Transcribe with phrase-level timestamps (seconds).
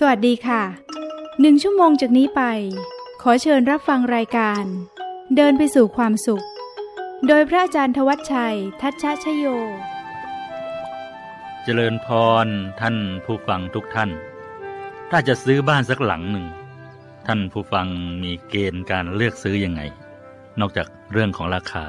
[0.00, 0.62] สวัสดีค่ะ
[1.40, 2.42] หนึ่งชั่วโมงจากนี้ไป
[3.22, 4.64] ขอเชิญรับฟังรายการ
[5.36, 6.46] เดินไปสู่ความสุข
[7.26, 9.44] โดยพระอาจารย์ทวัชชัย ทัชชะชโย
[11.64, 12.08] เจริญพ
[12.44, 12.46] ร
[12.80, 14.10] ท่านผู้ฟังทุกท่าน
[15.10, 16.46] ถ้าจะซื้อบ้านสักหลังหนึ่ง
[17.26, 17.86] ท่านผู้ฟัง
[18.22, 19.82] มีเกณฑ์การเลือกซื้อยังไง
[20.60, 21.84] นอกจากเรื่องของราคา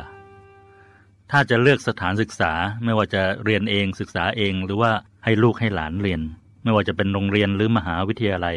[1.32, 2.52] ถ้าจะเลือกสถานศึกษา
[2.84, 4.92] ไม่ว่าจะเรียนเองศึกษาเองหรือว่า
[5.24, 6.24] ให้ลูกให้หลานเรียน
[6.64, 8.56] ไม่ว่าจะเป็นโรงเรียนหรือมหาวิทยาลัย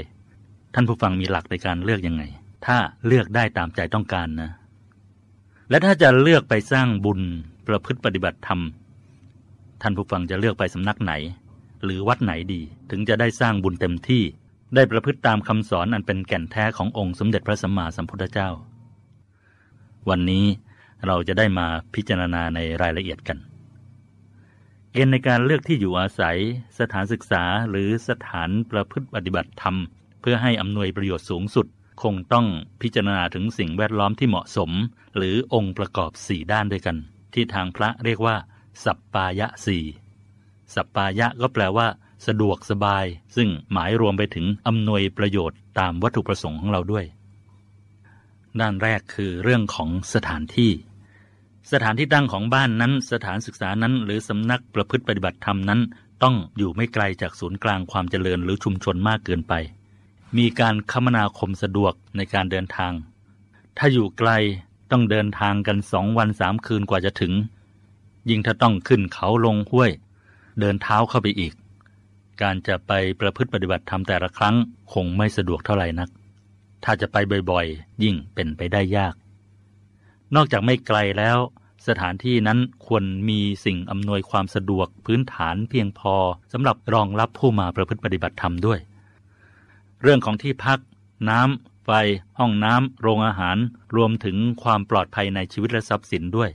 [0.74, 2.22] ท่านผู้ฟังมีหลักในการเลือกยังไง
[2.66, 4.50] ถ้าเลือกได้ตามใจต้องการนะ
[5.70, 7.20] และถ้าจะเลือกไปสร้างบุญ
[7.66, 8.60] ประพฤติปฏิบัติธรรม
[9.82, 11.12] ท่านผู้ฟังจะเลือกไปสำนักไหน
[11.84, 12.60] หรือวัดไหนดี
[12.90, 14.22] ถึงจะได้สร้างบุญเต็มที่
[14.74, 18.48] ได้ประพฤติตามคำสอนอันเป็นแก่นแท้ขององค์สมเด็จพระสัมมาสัมพุทธเจ้า
[20.08, 20.44] วันนี้
[21.06, 23.38] เราจะได้มาพิจารณาในรายละเอียดกัน
[24.94, 26.38] เกณฑ์ในการเลือกที่อยู่อาศัย
[26.78, 29.76] สถานศึกษาหรือสถานประพฤติปฏิบัติธรรม
[30.20, 31.66] เพื่อให้อำนวยประโยชน์สูงสุด
[32.02, 32.46] คงต้อง
[32.82, 34.70] พิจารณาถึงสิ่งแวดล้อมที่เหมาะสม
[35.16, 36.96] หรือองค์ประกอบสี่ด้านด้วยกัน
[37.34, 38.36] ที่ทางพระเรียกว่า
[38.84, 39.84] สัปปายะสี่
[40.74, 41.86] สัปปายะก็แปลว่า
[42.26, 43.04] สะดวกสบาย
[43.36, 47.04] ซึ่งหมายรวมไปถึงอำนวยประโยชน์ตามวัตถุประสงค์ของเราด้วย
[48.60, 50.70] ด้านแรกคือเรื่องของสถานที่
[51.70, 55.80] สถานที่ตั้งของบ้านนั้น สถานศึกษานั้น หรือสำนักประพฤติปฏิบัติธรรมนั้น
[56.22, 59.54] ต้องอยู่ไม่ไกลจากศูนย์กลางความเจริญหรือชุมชนมากเกินไป
[60.38, 62.92] มีการคมนาคมสะดวกในการเดินทาง
[63.78, 64.30] ถ้าอยู่ไกล
[64.90, 67.32] ต้องเดินทางกันสองวันสามคืนกว่าจะถึง
[68.30, 69.90] ยิ่งถ้าต้องขึ้นเขาลงห้วย
[70.60, 71.52] เดินเท้าเข้าไปอีก
[72.42, 74.56] การจะไปประพฤติปฏิบัติธรรมแต่ละครั้ง
[74.92, 76.08] คงไม่สะดวกเท่าไหร่นัก
[76.84, 77.16] ถ้าจะไป
[77.50, 79.14] บ่อยๆ ยิ่งเป็นไปได้ยาก
[80.36, 81.38] นอกจากไม่ไกลแล้ว
[81.88, 86.14] สถานที่นั้นควรมีสิ่งอำนวยความสะดวกพื้นฐานเพียงพอ
[86.52, 88.78] สำหรับรองรับผู้มาประพฤติปฏิบัติธรรมด้วย
[90.02, 90.78] เรื่องของที่พัก
[91.30, 91.90] น้ำไฟ
[92.38, 93.56] ห้องน้ำโรงอาหาร
[93.96, 96.50] รวมถึงความปลอดภัยในชีวิตและทรัพย์สินด้วย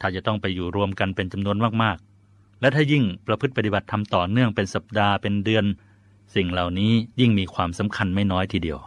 [0.00, 5.64] ถ้าจะต้องไปอยู่รวมกันเป็นจำนวนมากๆ และถ้ายิ่งประพฤติปฏิบัติธรรมต่อเนื่องเป็นสัปดาห์เป็นเดือน
[6.34, 8.78] สิ่งเหล่านี้ยิ่งมีความสำคัญไม่น้อยทีเดียว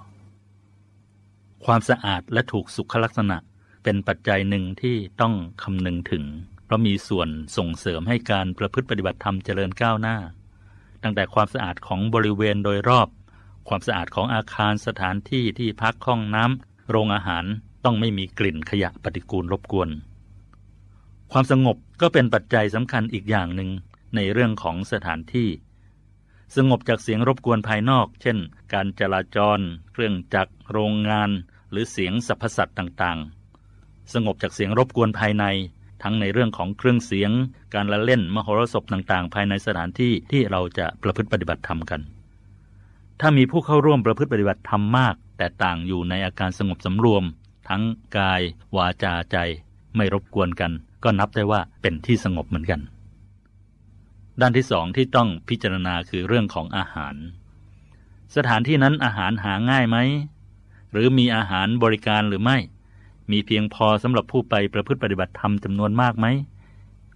[1.66, 3.38] ความสะอาดและถูกสุขลักษณะ
[3.88, 6.24] เป็นปัจจัยหนึ่งที่ต้องคำนึงถึง
[6.66, 10.18] เพราะมีส่วนส่งเสริมให้การประพฤติปฏิบัติธรรมเจริญก้าวหน้า
[11.04, 13.08] ตั้งแต่ความสะอาดของบริเวณโดยรอบ
[13.68, 17.46] ความสะอาดของอาคารสถานที่ที่พักห้องน้ำโรงอาหาร
[17.86, 19.90] ต้องไม่มีกลิ่นขยะปฏิกูลรบกวน
[21.32, 23.70] ความสงบก็เป็นปัจจัยสำคัญอีกอย่างหนึ่ง
[24.16, 25.50] ในเรื่องของสถานที่
[26.56, 28.38] สงบจากเสียงรบกวนภายนอก เช่น
[28.74, 29.60] การจราจร
[29.92, 31.30] เครื่องจักร โรงงาน
[31.72, 33.35] หรือเสียงสรรพสัตว์ต่างๆ
[34.14, 35.46] สงบจากเสียงรบกวนภายใน
[36.04, 37.32] ทั้งในเรื่องของเครื่องเสียง
[37.74, 42.02] การละเล่นมโหรสพต่างๆ ภายในสถานที่ที่เราจะประพฤติปฏิบัติธรรมกัน
[43.20, 47.24] ถ้ามีผู้เข้าร่วมประพฤติปฏิบัติธรรมมาก แต่ต่างอยู่ในอาการสงบสำรวม
[47.70, 47.84] ทั้ง
[48.18, 48.42] กาย
[48.76, 49.38] วาจาใจ
[49.96, 50.72] ไม่รบกวนกัน
[51.04, 52.82] ก็นับได้ว่าเป็นที่สงบเหมือนกัน
[54.42, 57.16] ด้านที่สองที่ต้องพิจารณาคือเรื่องของอาหาร
[58.36, 59.98] สถานที่นั้นอาหารหาง่ายไหม
[60.92, 62.58] หรือมีอาหารบริการหรือไม่
[63.32, 66.28] มีเพียงพอสำหรับผู้ไปประพฤติปฏิบัติธรรมจำนวนมากไหม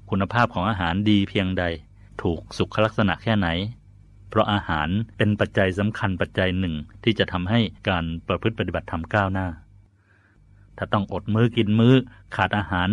[0.10, 1.64] คุณภาพของอาหารดีเพียงใด
[2.22, 3.48] ถูกสุขลักษณะแค่ไหน
[4.30, 4.88] เพราะอาหาร
[5.18, 7.60] เป็นปัจจัยสำคัญปัจจัยหนึ่งที่จะทำให้
[7.90, 9.48] การประพฤติปฏิบัติธรรมก้าวหน้า
[10.78, 11.96] ถ้าต้องอดมื้อกินมื้อ
[12.36, 12.90] ขาดอาหาร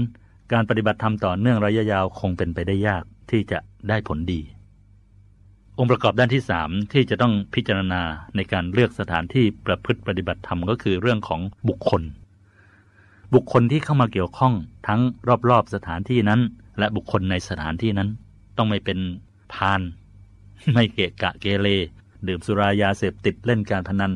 [0.52, 4.40] การปฏิบัติธรรมต่อเนื่องระยะยาวคงเป็นไปได้ยากที่จะได้ผลดี
[5.78, 8.02] องค์ประกอบด้านที่สามที่จะต้องพิจารณา
[8.36, 12.02] ในการเลือกสถานที่ประพฤติปฏิบัติธรรมก็คือเรื่องของบุคคล
[13.34, 14.54] บุคคลที่เข้ามาเกี่ยวข้อง
[14.86, 15.00] ทั้ง
[15.50, 16.40] รอบๆสถานที่นั้น
[16.78, 18.08] และบุคคลในสถานที่นั้น
[18.56, 18.98] ต้องไม่เป็น
[19.52, 19.80] พาน
[20.72, 21.68] ไม่เกะกะเกเร
[22.26, 24.12] ดื่มสุรายาเสพติดเล่นการพนัน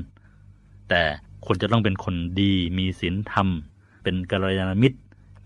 [0.88, 1.02] แต่
[1.46, 3.48] คนจะต้องเป็นคนดีมีศีลธรรม
[4.02, 4.98] เป็นกัลยาณมิตร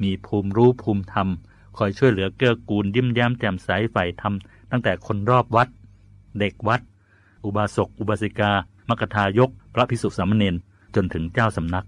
[0.02, 1.28] มีภูมิรู้ภูมิธรรม
[1.76, 4.34] คอยช่วยเหลือเกื้อกูลยิ้มแย้มแจ่มใสใฝ่ธรรม
[4.70, 5.68] ตั้งแต่คนรอบวัด
[6.38, 6.80] เด็กวัด
[7.44, 8.52] อุบาสกอุบาสิกา
[8.88, 10.54] มกทายก พระภิกษุสามเณร
[10.94, 11.84] จนถึงเจ้าสำนัก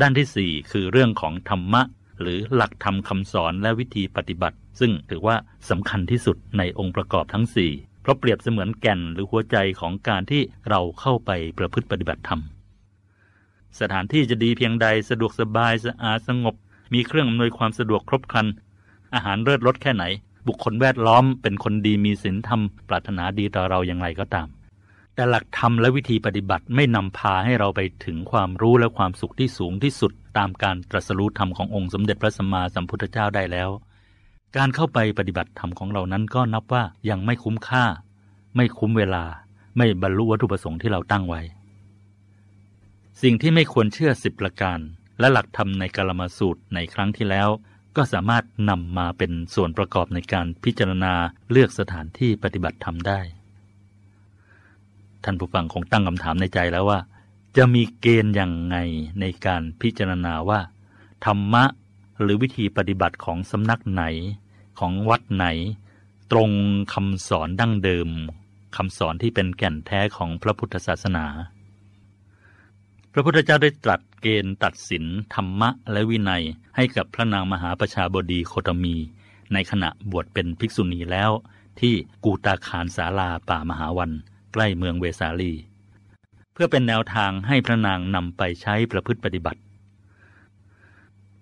[0.00, 1.82] ด้านที่สี่คือเรื่องของธรรมะ
[2.20, 5.36] หรือหลักธรรมคำสอนและวิธีปฏิบัติ ซึ่งถือว่า
[5.70, 7.72] สำคัญที่สุดในองค์ประกอบทั้งสี่
[8.02, 12.40] เพราะเปรียบเสมือนแก่นหรือหัวใจของการที่เราเข้าไปประพฤติปฏิบัติธรรม
[13.80, 16.54] สถานที่จะดีเพียงใดสะดวกสบายสะอาดสงบ
[16.94, 18.46] มีเครื่องอำนวยความสะดวกครบครัน
[19.14, 20.04] อาหารเลิศรสแค่ไหน
[20.48, 24.48] บุคคลแวดล้อมเป็นคนดีมีศีลธรรม ปรารถนาดีต่อเราอย่างไรก็ตาม
[25.14, 33.70] แต่หลักธรรมและวิธีปฏิบัติไม่นำพาให้เราไปถึงความรู้และความสุขที่สูงที่สุด ตามการตรัสรู้ธรรมขององค์สมเด็จพระสัมมาสัมพุทธเจ้าได้แล้ว
[34.56, 37.84] การเข้าไปปฏิบัติธรรมของเรานั้นก็นับว่ายังไม่คุ้มค่า
[38.56, 39.24] ไม่คุ้มเวลา
[39.76, 41.40] ไม่บรรลุวัตถุประสงค์ที่เราตั้งไว้
[43.22, 44.78] สิ่งที่ไม่ควรเชื่อสิบประการ
[45.20, 47.48] และหลักธรรมในกาลมาสูตรในครั้งที่แล้ว
[47.96, 51.14] ก็สามารถนำมาเป็นส่วนประกอบในการพิจารณา
[51.50, 53.20] เลือกสถานที่ปฏิบัติธรรมได้
[55.24, 56.98] ท่านผู้ฟังคงตั้งคำถามในใจแล้วว่า
[57.56, 58.76] จะมีเกณฑ์อย่างไง
[59.20, 60.60] ในการพิจารณาว่า
[61.24, 61.64] ธรรมะ
[62.22, 64.04] หรือวิธีปฏิบัติของสำนักไหน
[64.78, 65.46] ของวัดไหน
[66.32, 66.50] ตรง
[66.94, 68.08] คำสอนดั้งเดิม
[68.76, 71.26] คำสอนที่เป็นแก่นแท้ของพระพุทธศาสนา
[73.12, 75.04] พระพุทธเจ้าได้ตรัสเกณฑ์ตัดสิน
[75.34, 76.42] ธรรมะและวินัย
[76.76, 78.96] ให้กับพระนางมหาประชาบดีโคตมี
[79.52, 81.30] ในขณะบวชเป็นภิกษุณีแล้ว
[81.80, 84.10] ที่กูตาคารสาลาป่ามหาวัน
[84.52, 85.52] ใกล้เมืองเวสาลี
[86.52, 89.60] เพื่อเป็นแนวทางให้พระนางนำไปใช้ประพฤติปฏิบัติ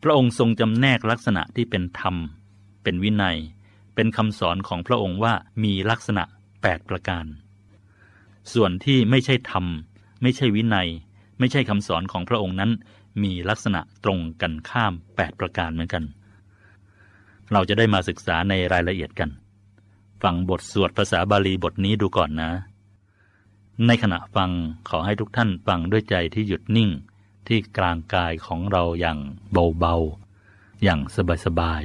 [0.03, 2.17] พระองค์ทรงจำแนกลักษณะที่เป็นธรรม
[2.83, 3.39] เป็นวินัย
[3.95, 5.35] เป็นคำสอนของพระองค์ว่า
[5.65, 6.25] มีลักษณะ
[6.59, 7.25] 8 ประการ
[8.53, 9.67] ส่วนที่ไม่ใช่ธรรม
[10.23, 10.89] ไม่ใช่วินัย
[11.39, 12.71] ไม่ใช่คำสอนของพระองค์นั้น
[13.23, 16.05] มีลักษณะตรงกันข้าม 8 ประการเหมือนกัน
[17.53, 19.31] เราจะได้มาศึกษาในรายละเอียดกัน
[20.23, 22.51] ฟังบทสวดภาษาบาลีบทนี้ดูก่อนนะ
[23.87, 24.51] ในขณะฟัง
[24.89, 26.91] ขอให้ทุกท่านฟังด้วยใจที่หยุดนิ่ง
[27.49, 29.19] ที่กลางกายของเราอย่าง
[29.79, 31.01] เบาๆ อย่าง
[31.45, 31.83] สบาย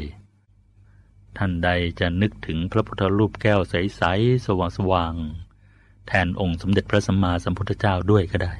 [0.67, 1.69] ๆ ท่านใด
[1.99, 4.47] จะนึกถึงพระพุทธรูปแก้วใสๆ ส
[4.91, 8.53] ว่างๆ แทนองค์สมเด็จพระสัมมาสัมพุทธเจ้าด้วยก็ได้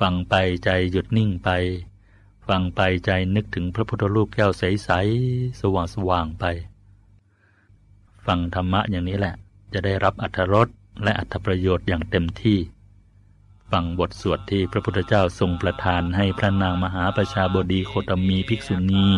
[0.00, 0.34] ฟังไป
[0.64, 1.50] ใจหยุดนิ่งไป
[2.48, 6.44] ฟังไปใจนึกถึงพระพุทธรูปแก้วใสๆ สว่างๆ ไป
[8.26, 9.34] ฟังธรรมะอย่างนี้แหละ
[9.72, 10.68] จะได้รับอัธรส
[11.02, 12.58] และอัธประโยชน์อย่างเต็มที่
[13.70, 19.08] ฟังบทสวดที่พระพุทธเจ้าทรงประทานให้พระนางมหาประชาบดีโคตมีภิกษุณี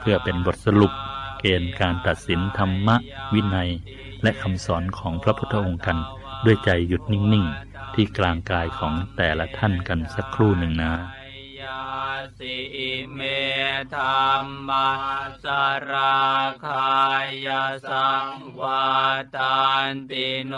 [0.00, 0.92] เพื่อเป็นบทสรุป
[1.40, 2.96] เกณฑ์การตัดสินธรรมะ
[3.34, 3.70] วินัย
[4.22, 5.98] และคำสอนของพระพุทธองค์กัน
[6.44, 10.92] ด้วยใจหยุดนิ่ง ๆ ที่กลางกายของแต่ละท่านกันสักครู่หนึ่งนะ
[12.38, 12.56] สิ
[13.12, 13.20] เม
[13.94, 14.04] ธร
[14.42, 14.88] รมา
[15.44, 15.46] ส
[15.90, 16.26] รา
[16.64, 16.96] คา
[17.46, 17.48] ย
[17.88, 18.28] สัง
[18.60, 18.90] วา
[19.36, 20.54] ตานติโน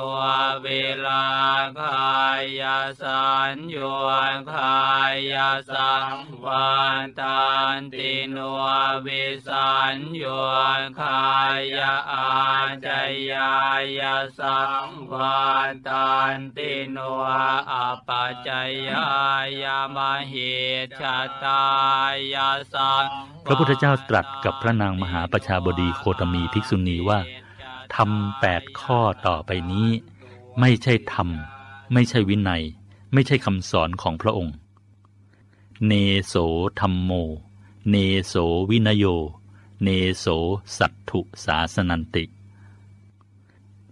[0.63, 0.69] เว
[1.07, 1.27] ลา
[1.81, 2.19] คา
[2.61, 2.63] ย
[3.03, 3.77] สัญโย
[4.53, 4.83] คา
[5.33, 5.37] ย
[5.73, 6.71] สังวา
[7.21, 7.43] ตา
[7.77, 8.39] นติโน
[9.07, 10.25] วิสัญโย
[11.01, 12.29] คายอา
[12.87, 12.89] จ
[13.33, 13.57] ยา
[13.99, 14.01] ย
[14.39, 15.43] สังวา
[15.89, 16.99] ตานติโน
[17.71, 17.73] อ
[18.07, 18.09] ป
[18.47, 18.49] จ
[18.89, 19.09] ยา
[19.63, 19.99] ยาม
[20.31, 20.53] หิ
[21.01, 21.45] ชาต
[23.47, 27.19] พระพุทธเจ้าตรัสกับพระนางมหาประชาบดีโคตมีภิกษุณีว่า
[27.95, 29.89] ทำแปดข้อต่อไปนี้
[30.61, 31.29] ไม่ใช่ธรรม
[31.93, 32.63] ไม่ใช่วินัย
[33.13, 34.55] ไม่ใช่คำสอนของพระองค์
[35.87, 35.93] เน
[36.25, 36.35] โส
[36.81, 37.13] ธรรมโม
[37.91, 38.35] เนโส
[38.71, 39.05] วินโย
[39.83, 40.27] เนโส
[40.79, 42.25] สัตถุสาสนันติ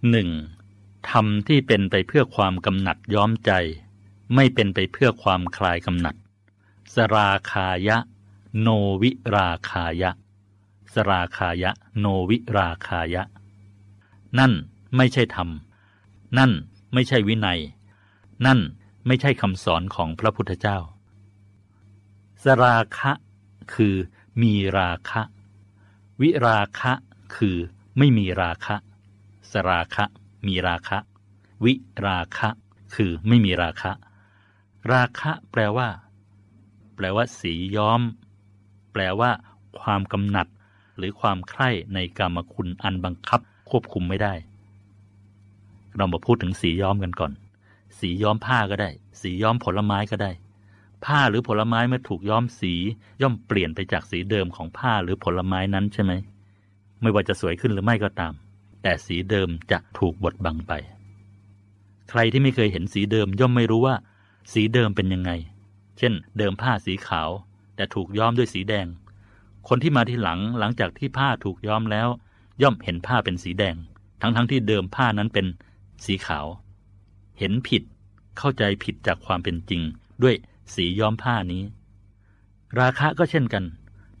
[0.09, 0.29] หนึ่ง
[1.09, 3.51] ธรรมที่เป็นไปเพื่อความกำหนัดย้อมใจ
[4.35, 6.15] ไม่เป็นไปเพื่อความคลายกำหนัด
[7.15, 7.97] ราคายะ
[8.59, 8.67] โน
[9.01, 10.11] วิราคายะ
[10.93, 13.23] สราคายะ โนวิราคายะ
[14.39, 14.53] นั่น
[14.95, 15.49] ไม่ใช่ธรรม
[16.37, 16.51] นั่น
[16.93, 17.59] ไม่ใช่วินัย
[18.45, 18.59] นั่น
[19.07, 20.77] ไม่ใช่คำสอนของพระพุทธเจ้า
[22.43, 23.11] สราคะ
[23.73, 23.95] คือ
[24.41, 25.21] มีราคะ
[26.21, 26.93] วิราคะ
[27.35, 27.57] คือ
[27.97, 28.75] ไม่มีราคะ
[29.51, 30.05] สราคะ
[30.47, 30.97] มีราคะ
[31.65, 31.73] วิ
[32.07, 32.49] ราคะ
[32.95, 33.91] คือไม่มีราคะ
[34.93, 35.89] ราคะแปลว่า
[36.97, 38.01] แปลว่า สีย้อม
[38.93, 39.31] แปลว่า
[39.81, 40.47] ความกำหนัด
[40.97, 44.33] หรือความใคร่ในกรรมคุณอันบังคับควบคุมไม่ได้
[45.95, 47.31] เรามาพูดถึงสีย้อมกันก่อน
[47.99, 48.89] สีย้อมผ้าก็ได้
[49.21, 50.31] สีย้อมผลไม้ก็ได้
[51.05, 52.73] ผ้าหรือผลไม้เมื่อถูกย้อมสี
[53.21, 56.13] ย่อมเปลี่ยนไปจากสีเดิมของผ้าหรือผลไม้นั้นใช่ไหม
[57.01, 58.33] ไม่ว่าจะสวยขึ้นหรือไม่ก็ตาม
[58.83, 60.73] แต่สีเดิมจะถูกบดบังไป
[62.09, 63.95] ใครที่ไม่เคยเห็นสีเดิมย่อมไม่รู้ว่า
[64.53, 65.31] สีเดิมเป็นยังไง
[65.97, 67.29] เช่น เดิมผ้าสีขาว
[67.75, 68.87] แต่ถูกย้อมด้วยสีแดง
[69.67, 72.07] คนที่มาที่หลังหลังจากที่ผ้าถูกย้อมแล้ว
[72.61, 73.75] ย่อมเห็นผ้าเป็นสีแดง
[74.21, 75.45] ทั้งๆทที่เดิมผ้านั้นเป็น
[76.05, 76.45] สีขาว
[77.39, 77.83] เห็นผิด
[78.37, 79.81] เข้าใจผิดจากความเป็นจริง
[80.23, 80.35] ด้วย
[80.73, 81.63] สีย้อมผ้านี้
[82.79, 83.63] ราคะก็เช่นกัน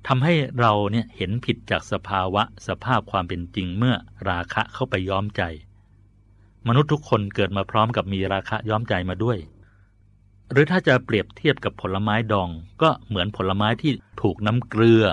[0.07, 3.95] ทำให้เราเนี่ยเห็นผิดจากสภาวะสภาพความเป็นจริงเมื่อ
[4.29, 5.41] ราคะเข้าไปย้อมใจ
[6.67, 9.37] มนุษย์ทุกคนเกิดมาพร้อมกับมีราคะย้อมใจมาด้วย
[10.51, 12.49] หรือถ้าจะเปรียบเทียบกับผลไม้ดอง
[12.81, 15.05] ก็เหมือนผลไม้ที่ถูกน้ำเกลือ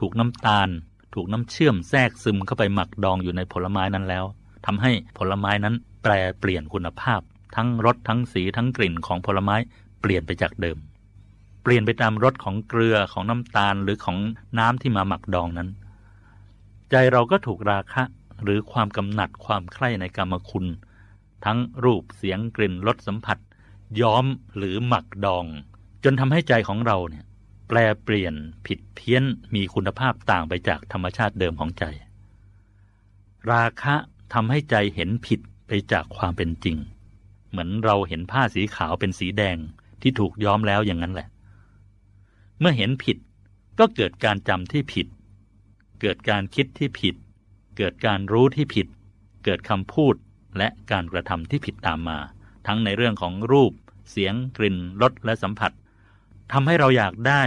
[0.00, 0.68] ถูกน้ำตาล
[1.14, 4.24] ถูกน้ำเชื่อมแทรกซึมเข้าไปหมักดองอยู่ในผลไม้นั้นแล้ว
[4.66, 7.20] ทำให้ผลไม้นั้นแปรเปลี่ยนคุณภาพ
[7.56, 9.56] ทั้งรสทั้งสีทั้งกลิ่นของผลไม้
[10.00, 10.78] เปลี่ยนไปจากเดิม
[11.62, 14.18] เปลี่ยนไปตามรสของเกลือของน้ำตาลหรือของ
[14.58, 15.68] น้ำที่มาหมักดองนั้น
[16.90, 18.02] ใจเราก็ถูกราคะ
[18.42, 20.66] หรือความกำหนัดความใคร่ในกรรมคุณ
[21.44, 23.38] ทั้งรูปเสียงกลิ่นรสสัมผัส
[24.00, 24.24] ย้อม
[24.56, 25.46] หรือหมักดอง
[26.04, 27.24] จนทำให้ใจของเราเนี่ย
[27.68, 28.34] แปลเปลี่ยน
[28.66, 31.84] ผิดเพี้ยนมีคุณภาพต่างไปจากธรรมชาติเดิมของใจ
[33.52, 33.94] ราคะ
[34.32, 36.76] ทำให้ใจเห็นผิดไปจากความเป็นจริง
[37.50, 39.56] เหมือนเราเห็นผ้าสีขาวเป็นสีแดง
[40.02, 41.28] ที่ถูกย้อมแล้วอย่างนั้นแหละ
[42.58, 43.16] เมื่อเห็นผิด
[43.78, 45.06] ก็เกิดการจำที่ผิด
[46.00, 47.14] เกิดการคิดที่ผิด
[47.76, 48.86] เกิดการรู้ที่ผิด
[49.44, 50.14] เกิดคำพูด
[50.58, 52.18] และการกระทำที่ผิดตามมา
[52.66, 53.72] ทั้งในเรื่องของรูป
[54.10, 55.72] เสียง กลิ่นรสและสัมผัส
[56.52, 57.42] ทำให้เราอยากได้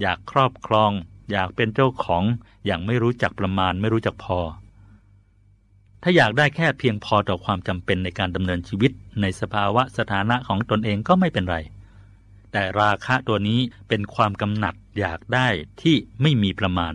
[0.00, 0.90] อยากครอบครอง
[1.32, 2.24] อยากเป็นเจ้าของ
[2.66, 4.38] อย่างไม่รู้จักประมาณ ไม่รู้จักพอ
[6.02, 11.56] ถ้าอยากได้แค่เพียงพอต่อความจำเป็นในการดำเนินชีวิต ในสภาวะสถานะของตนเองก็ไม่เป็นไร
[12.52, 15.48] แต่ราคะตัวนี้เป็นความกำหนัดอยากได้
[15.82, 16.94] ที่ไม่มีประมาณ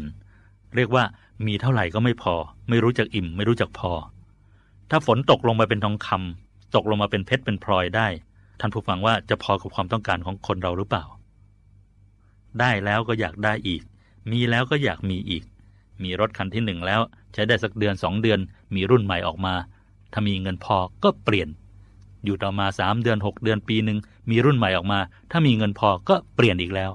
[0.76, 1.04] เรียกว่า
[1.46, 2.36] มีเท่าไหร่ก็ไม่พอ
[2.70, 3.92] ไม่รู้จักอิ่ม ไม่รู้จักพอ
[4.90, 8.08] ถ้าฝนตกลงมาเป็นทองคำ ตกลงมาเป็นเพชรเป็นพลอยได้
[8.60, 11.06] ท่านผู้ฟังว่าจะพอกับความต้องการของคนเราหรือเปล่า
[12.60, 13.82] ได้แล้วก็อยากได้อีก
[14.32, 15.44] มีแล้วก็อยากมีอีก
[16.04, 17.02] มีรถคันที่หนึ่งแล้ว
[17.34, 18.40] ใช้ได้สักเดือนสองเดือน
[18.76, 19.56] มีรุ่นใหม่ออกมา
[20.14, 21.50] ถ้ามีเงินพอก็เปลี่ยน
[22.26, 23.98] อยู่ต่อมาสามเดือนหกเดือนปีหนึ่ง
[24.30, 25.00] มีรุ่นใหม่ออกมา
[25.32, 26.92] ถ้ามีเงินพอก็เปลี่ยนอีกแล้ว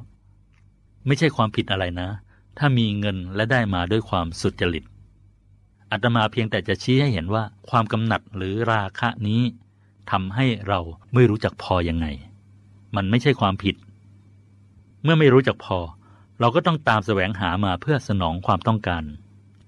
[1.07, 2.09] ไม่ใช่ความผิดอะไรนะ
[2.59, 4.85] ถ้ามีเงินและได้มาด้วยความสุจริต
[5.91, 9.43] อาตมาเพียงแต่จะชี้ให้เห็นว่าความกำหนัดหรือราคะนี้
[10.11, 10.81] ทำให้เรา
[11.15, 12.07] ไม่รู้จักพอยังไง
[12.97, 13.77] มันไม่ใช่ความผิด
[15.03, 15.79] เมื่อไม่รู้จักพอ
[16.41, 19.05] เราก็ต้องตามแสวงหามาเพื่อสนองความต้องการ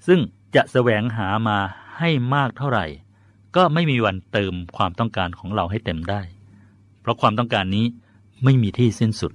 [0.06, 0.20] ซึ่ง
[0.56, 1.58] จะแสวงหามา
[1.98, 2.86] ให้มากเท่าไหร่
[3.56, 6.20] ก็ไม่มีวันเติมความต้องการของเราให้เต็มได้
[7.00, 7.86] เพราะความต้องการนี้
[8.44, 9.32] ไม่มีที่สิ้นสุด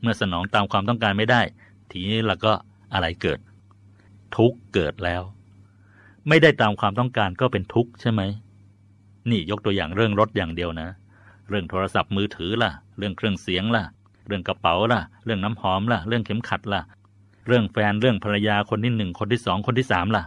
[0.00, 1.42] เมื่อสนองตามความต้องการไม่ได้
[1.90, 2.52] ทีนี้เราก็
[2.92, 3.38] อะไรเกิด
[4.36, 5.22] ทุกเกิดแล้ว
[6.28, 8.22] ไม่ได้ตามความต้องการก็เป็นทุกข์ใช่ไหม
[9.30, 10.88] นี่ยกตัวอย่างเรื่องรถอย่างเดียวนะ
[11.48, 13.84] เรื่องโทรศัพท์มือถือล่ะ เรื่องเครื่องเสียงล่ะ
[14.26, 16.82] เรื่องกระเป๋าล่ะ เรื่องน้ำหอมล่ะ เรื่องเข็มขัดล่ะ
[17.46, 20.24] เรื่องแฟน เรื่องภรรยาคนที่หนึ่งคนที่สองคนที่สามล่ะ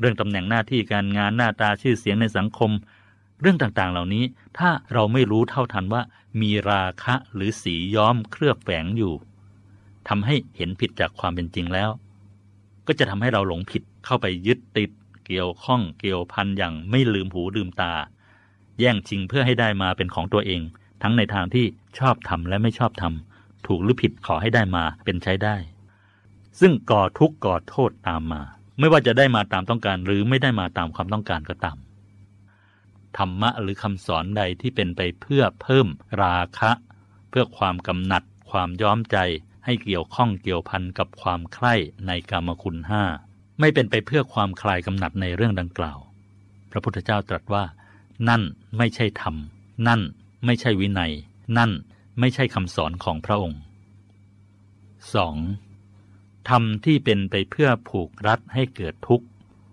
[0.00, 2.70] เรื่องตำแหน่งหน้าที่การงานหน้าตาชื่อเสียงในสังคม
[3.40, 4.24] เรื่องต่างๆเหล่านี้
[4.58, 6.02] ถ้าเราไม่รู้เท่าทันว่า
[6.40, 9.14] มีราคะหรือสีย้อมเคลือบแฝงอยู่
[10.08, 11.90] ทำให้เห็นผิดจากความเป็นจริงแล้ว
[12.86, 14.90] ก็จะทำให้เราหลงผิดเข้าไปยึดติด
[15.26, 17.92] เกี่ยวข้องเกี่ยวพันอย่างไม่ลืมหูลืมตา
[18.78, 20.60] แย่งชิงเพื่อให้ได้มาเป็นของตัวเอง
[21.02, 21.66] ทั้งในทางที่
[21.98, 25.56] ชอบทำและไม่ชอบทำถูกหรือผิดขอให้ได้มาเป็นใช้ได้
[26.60, 28.42] ซึ่งก่อทุกข์ก่อโทษตามมา
[28.78, 31.76] ไม่ว่าจะได้มาตามต้องการหรือไม่ได้มาตามความต้องการก็ตาม
[33.16, 35.86] ธรรมะหรือคำสอนใดที่เป็นไปเพื่อเพิ่ม
[36.22, 36.72] ราคะ
[37.28, 39.16] เพื่อความกำหนัด ความย้อมใจ
[39.64, 41.74] ให้เกี่ยวข้องเกี่ยวพันกับความใคร่
[42.06, 43.04] ในกามคุณห้า
[43.60, 45.98] ไม่เป็นไปเพื่อความคลายกำหนัดในเรื่องดังกล่าว
[46.70, 47.64] พระพุทธเจ้าตรัสว่า
[48.28, 48.42] นั่น
[48.78, 49.34] ไม่ใช่ธรรม
[49.88, 50.00] นั่น
[50.44, 51.12] ไม่ใช่วินัย
[51.58, 51.70] นั่น
[52.18, 53.60] ไม่ใช่คำสอนของพระองค์
[55.64, 56.48] 2.
[56.48, 59.26] ธรรมที่เป็นไปเพื่อผูกรัดให้เกิดทุกข์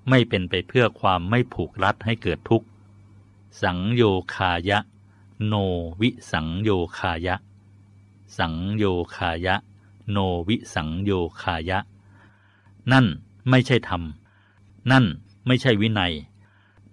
[0.09, 2.67] ไม่เป็นไปเพื่อความไม่ผูกรัดให้เกิดทุกข์
[3.63, 4.03] สังโย
[4.35, 4.79] คายะ
[5.45, 5.53] โน
[6.01, 7.35] วิสังโยคายะ
[8.37, 8.85] สังโย
[9.15, 9.55] คายะ
[10.11, 11.11] โนวิสังโย
[11.41, 11.79] คายะ
[12.91, 13.05] นั่น
[13.49, 14.01] ไม่ใช่ธรรม
[14.91, 15.05] นั่น
[15.47, 16.13] ไม่ใช่วินัย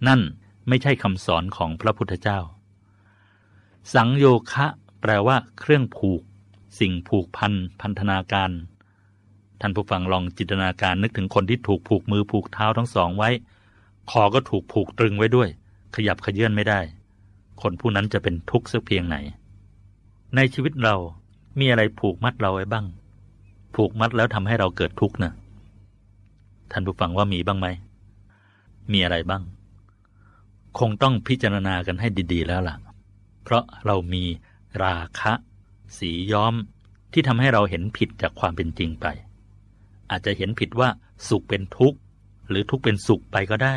[0.07, 0.21] นั่น
[0.67, 2.39] ไม่ใช่คำสอนของพระพุทธเจ้า
[3.93, 4.67] สังโยคะ
[5.01, 6.21] แปลว่า เครื่องผูก
[6.79, 8.51] สิ่งผูกพันพันธนาการ
[9.61, 13.29] ท่านผู้ฟังลองจินตนาการนึกถึงคนที่ถูกผูกมือผูกเท้าทั้งสองไว้
[14.09, 15.49] คอก็ถูกผูกตรึงไว้ด้วย
[15.95, 16.79] ขยับขยื่นไม่ได้
[17.61, 19.17] คนผู้นั้นจะเป็นทุกข์สักเพียงไหน
[20.35, 20.95] ในชีวิตเรา
[21.59, 22.85] มีอะไรผูกมัดเราไว้บ้าง
[23.75, 25.31] ผูกมัดแล้วทำให้เราเกิดทุกข์นะ
[26.71, 27.67] ท่านผู้ฟังว่ามีบ้างไหม
[28.91, 29.43] มีอะไรบ้าง
[30.79, 32.75] คงต้องพิจารณากันให้ดี ๆ แล้วล่ะ
[33.43, 34.23] เพราะเรามี
[34.83, 35.33] ราคะ
[35.97, 36.53] สีย้อม
[37.13, 39.05] ที่ทำให้เราเห็นผิดจากความเป็นจริงไป
[40.11, 40.89] อาจจะเห็นผิดว่า
[41.27, 41.99] สุขเป็นทุกข์
[42.49, 43.75] หรือทุกข์เป็นสุขไปก็ได้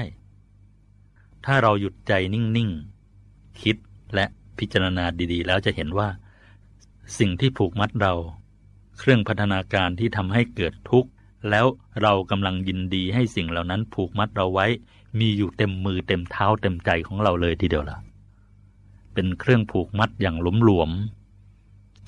[1.44, 2.70] ถ้าเราหยุดใจนิ่ง
[3.16, 3.76] ๆ คิด
[4.14, 4.26] และ
[4.58, 6.08] พิจารณาดีๆ แล้วจะเห็นว่า
[7.18, 8.14] สิ่งที่ผูกมัดเรา
[8.98, 11.10] เครื่องพัฒนาการที่ทำให้เกิดทุกข์
[11.50, 11.66] แล้ว
[12.02, 14.66] เรากำลังยินดีให้สิ่งเหล่านั้นผูกมัดเราไว้
[15.18, 17.98] มีอยู่เต็มมือเต็มเท้าเต็มใจของเราเลยทีเดียวล่ะ
[19.14, 20.90] เป็นเครื่องผูกมัดอย่างหลมหลวม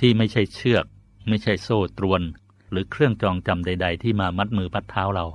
[0.01, 0.85] ที่ไม่ใช่เชือก
[1.29, 2.23] ไม่ใช่โซ่ตรวน
[2.71, 5.27] หรือเครื่องจองจำใด ๆ ที่มามัดมือมัดเท้าเรา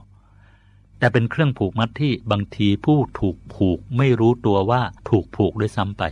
[0.99, 6.03] แต่เป็นเครื่องผูกมัดที่บางทีผู้ถูกผูกไม่รู้ตัวว่าถูกผูกด้วยซ้ำไป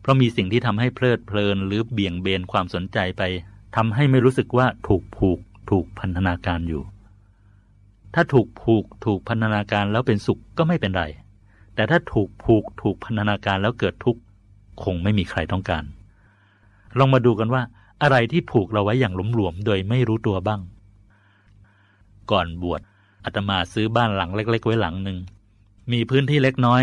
[0.00, 3.22] เพราะมีสิ่งที่ทำให้เพลิดเพลินหรือเบี่ยงเบนความสนใจไป
[3.76, 5.38] ทำให้ไม่รู้สึกว่าถูกผูก
[5.70, 6.82] ถูกพันธนาการอยู่
[8.18, 11.04] ถ้าถูกผูกถูกพันธนาการแล้วเป็นสุขก็ไม่เป็นไร
[11.74, 14.20] แต่ถ้าถูกผูกถูกพันธนาการแล้วเกิดทุกข์
[14.82, 15.84] คงไม่มีใครต้องการ
[16.98, 17.62] ลองมาดูกันว่า
[18.02, 20.60] อะไรที่ผูกเราไว้อย่างหลวมๆโดยไม่รู้ตัวบ้าง
[22.30, 22.80] ก่อนบวช
[23.24, 25.18] อาตมาซื้อบ้านหลังเล็ก ๆ ไว้หลังหนึ่ง
[25.92, 26.82] มีพื้นที่เล็กน้อย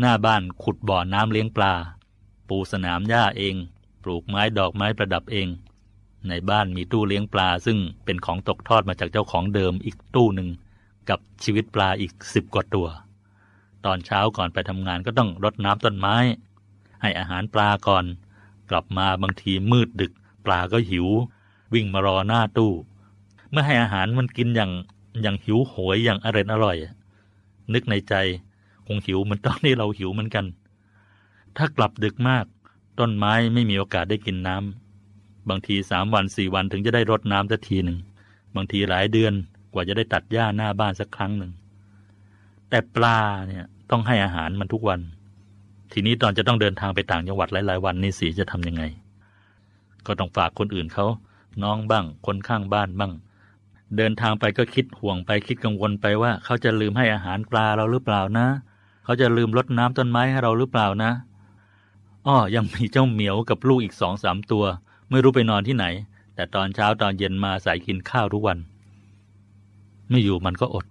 [0.00, 1.72] หน้าบ้านขุดบ่อน้ำเลี้ยงปลา
[2.48, 3.54] ปูสนามหญ้าเอง
[4.02, 5.48] ปลูกไม้ดอกไม้ประดับเอง
[6.28, 10.48] ในบ้านมีตู้เลี้ยงปลา ซึ่งเป็นของตกทอดมาจากเจ้าของเดิมอีกตู้หนึ่ง
[11.10, 12.88] กับชีวิตปลาอีกสิบกว่าตัว
[13.84, 16.16] ตอนเช้าก่อนไปทำงานก็ต้องรดน้ำต้นไม้
[17.02, 18.04] ให้อาหารปลาก่อน
[18.70, 20.12] กลับมาบางทีมืดดึก
[20.46, 21.08] ปลาก็หิว
[21.74, 22.72] วิ่งมารอหน้าตู้
[23.50, 24.70] เมื่อให้อาหารมันกินอย่าง
[25.22, 26.76] อย่างหิวโหยอย่างอร่อยอร่อย
[27.74, 28.14] นึกในใจ
[28.86, 30.46] คงหิวเหมันตอนที่เราหิวเหมือนกัน
[31.56, 32.44] ถ้ากลับดึกมาก
[32.98, 34.89] ต้นไม้ไม่มีโอกาสได้กินน้ำ
[35.48, 37.98] บางทีสามวันสี่วันถึงจะได้รดน้ำสักทีหนึ่ง
[38.56, 39.32] บางทีหลายเดือน
[39.72, 41.52] กว่าจะได้ตัดหญ้าหน้าบ้านสักครั้งหนึ่ง
[42.68, 43.18] แต่ปลา
[43.48, 45.00] เนี่ยต้องให้อาหารมันทุกวัน
[45.92, 48.82] ทีนี้ตอนจะต้องเดินทางไปต่างจังหวัดหลาย ๆ วันนี่สีจะทำยังไง
[50.06, 51.06] ก็ต้องฝากคนอื่นเขา
[51.62, 53.12] น้องบ้าง คนข้างบ้านบ้าง
[53.96, 58.46] เดินทางไปก็คิดห่วงไปคิดกังวลไปว่าเขาจะลืมให้อาหารปลาเราหรือเปล่านะ
[59.04, 61.10] เขาจะลืมรดน้ำต้นไม้ให้เราหรือเปล่านะ
[62.26, 64.64] อ้อยังมีเจ้าเหมียวกับลูกอีกสองสามตัว
[65.10, 65.86] ไม่รู้ไปนอนที่ไหน
[66.34, 68.58] แต่ตอนเช้าตอนเย็นมาใส่กินข้าวทุกวัน
[70.10, 70.84] ไม่อยู่มันก็อด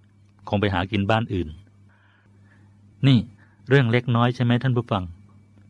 [0.48, 1.48] คงไปหากินบ้านอื่น
[3.06, 3.18] นี่
[3.68, 5.04] เรื่องเล็กน้อยใช่ไหมท่านผู้ฟัง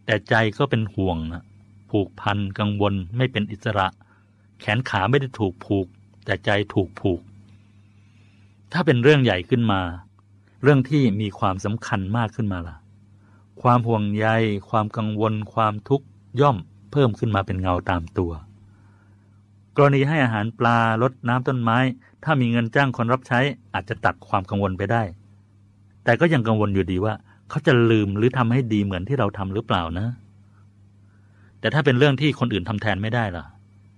[0.07, 1.45] แต่ใจก็เป็นห่วงนะ
[1.90, 3.87] ผูกพันกังวลไม่เป็นอิสระ
[4.61, 5.87] แขนขาไม่ได้ถูกผูก
[6.25, 7.21] แต่ใจถูกผูก
[8.73, 9.80] ถ้าเป็นเรื่องใหญ่ขึ้นมา
[10.62, 12.76] เรื่องที่มีความสำคัญมากขึ้นมาล่ะ
[13.62, 14.26] ความห่วงใย
[14.69, 16.07] ความกังวล ความทุกข์
[16.40, 16.57] ย่อม
[16.92, 18.32] เพิ่มขึ้นมาเป็นเงาตามตัว
[19.76, 21.78] กรณีให้อาหารปลาลดน้ำต้นไม้
[22.25, 23.40] ถ้ามีเงินจ้างคนรับใช้
[23.75, 25.02] อาจจะตัดความกังวลไปได้
[26.04, 27.15] แต่ก็ยังกังวลอยู่ดีว่า
[27.49, 30.06] เขาจะลืมหรือทำให้ดีเหมือนที่เราทำหรือเปล่านะ
[31.60, 33.45] แต่ถ้าเป็นเรื่องที่คนอื่นทำแทนไม่ได้ล่ะ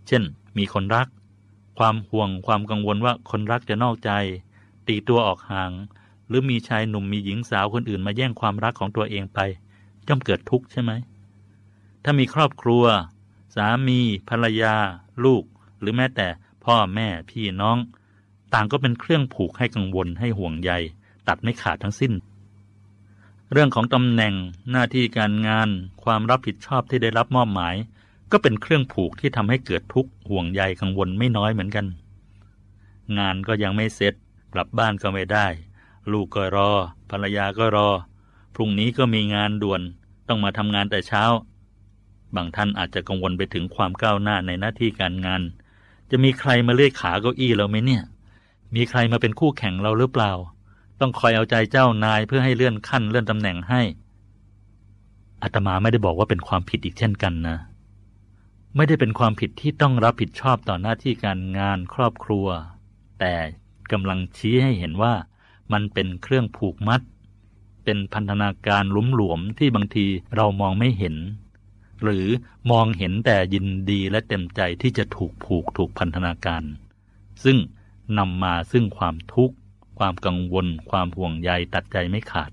[0.06, 0.22] เช่น
[0.58, 1.06] มีคนรัก
[1.78, 4.10] ความห่วงความกังวลว่าคนรักจะนอกใจ
[4.88, 5.70] ตีตัวออกห่าง
[6.28, 9.38] หรือมีชายหนุ่มมีหญิงสาวคนอื่นมาแย่งความรักของตัวเองไป
[10.08, 10.92] ย่อมเกิดทุกข์ใช่ไหม
[12.04, 12.84] ถ้ามีครอบครัว
[13.54, 14.74] สามี ภรรยา
[15.24, 15.44] ลูก
[15.80, 16.28] หรือแม้แต่
[16.64, 17.78] พ่อแม่พี่น้อง
[18.54, 20.72] ต่างก็เป็นเครื่องผูกให้กังวลให้ห่วงใย
[21.28, 22.12] ตัดไม่ขาดทั้งสิ้น
[23.52, 24.34] เรื่องของตำแหน่ง
[24.70, 25.68] หน้าที่การงาน
[26.04, 27.74] ความรับผิดชอบที่ได้รับมอบหมาย
[28.32, 31.86] ก็เป็นเครื่องผูกที่ทำให้เกิดทุกข์ห่วงใยกังวลไม่น้อยเหมือนกัน
[33.18, 34.14] งานก็ยังไม่เสร็จ
[34.52, 35.46] กลับบ้านก็ไม่ได้
[36.12, 36.70] ลูกก็รอ
[37.10, 37.88] ภรรยาก็รอ
[38.54, 39.80] พรุ่งนี้ก็มีงานด่วน
[40.28, 41.24] ต้องมาทำงานแต่เช้า
[42.36, 45.42] บางท่านอาจจะกังวลไปถึงความก้าวหน้าในหน้าที่การงาน
[46.10, 48.02] จะมีใครมาเลื่อยขาเก้าอี้เราไหมเนี่ย
[48.74, 50.32] มีใครมาเป็นคู่แข่งเราหรือเปล่า
[51.00, 53.82] ต้องคอยเอาใจเจ้านายเพื่อให้เลื่อนขั้นเลื่อนตำแหน่งให้
[55.42, 57.56] อาตมาไม่ได้บอกว่าเป็นความผิดอีกเช่นกันนะ
[58.76, 62.46] ไม่ได้เป็นความผิดที่ต้องรับผิดชอบต่อหน้าที่การงานครอบครัว
[63.20, 63.34] แต่
[63.92, 65.14] กำลังชี้ให้เห็นว่า
[65.72, 67.00] มันเป็นเครื่องผูกมัด
[67.84, 71.14] เป็นพันธนาการลุ่มหลวมที่บางทีเรามองไม่เห็น
[72.02, 72.26] หรือ
[72.70, 76.62] มองเห็นแต่ยินดีและเต็มใจที่จะถูกผูกถูกพันธนาการ
[77.44, 77.58] ซึ่ง
[78.18, 79.56] นำมาซึ่งความทุกข์
[79.98, 82.50] ความกังวล ความห่วงใยตัดใจไม่ขาด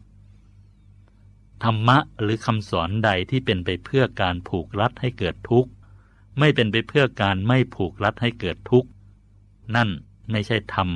[1.64, 5.70] ธรรมะหรือคำสอนใดที่เป็นไปเพื่อการผูกรัดให้เกิดทุกข์
[6.40, 8.90] ไม่เป็นไปเพื่อการไม่ผูกรัดให้เกิดทุกข์
[9.76, 9.90] นั่น
[10.32, 10.90] ไม่ใช่ธรรม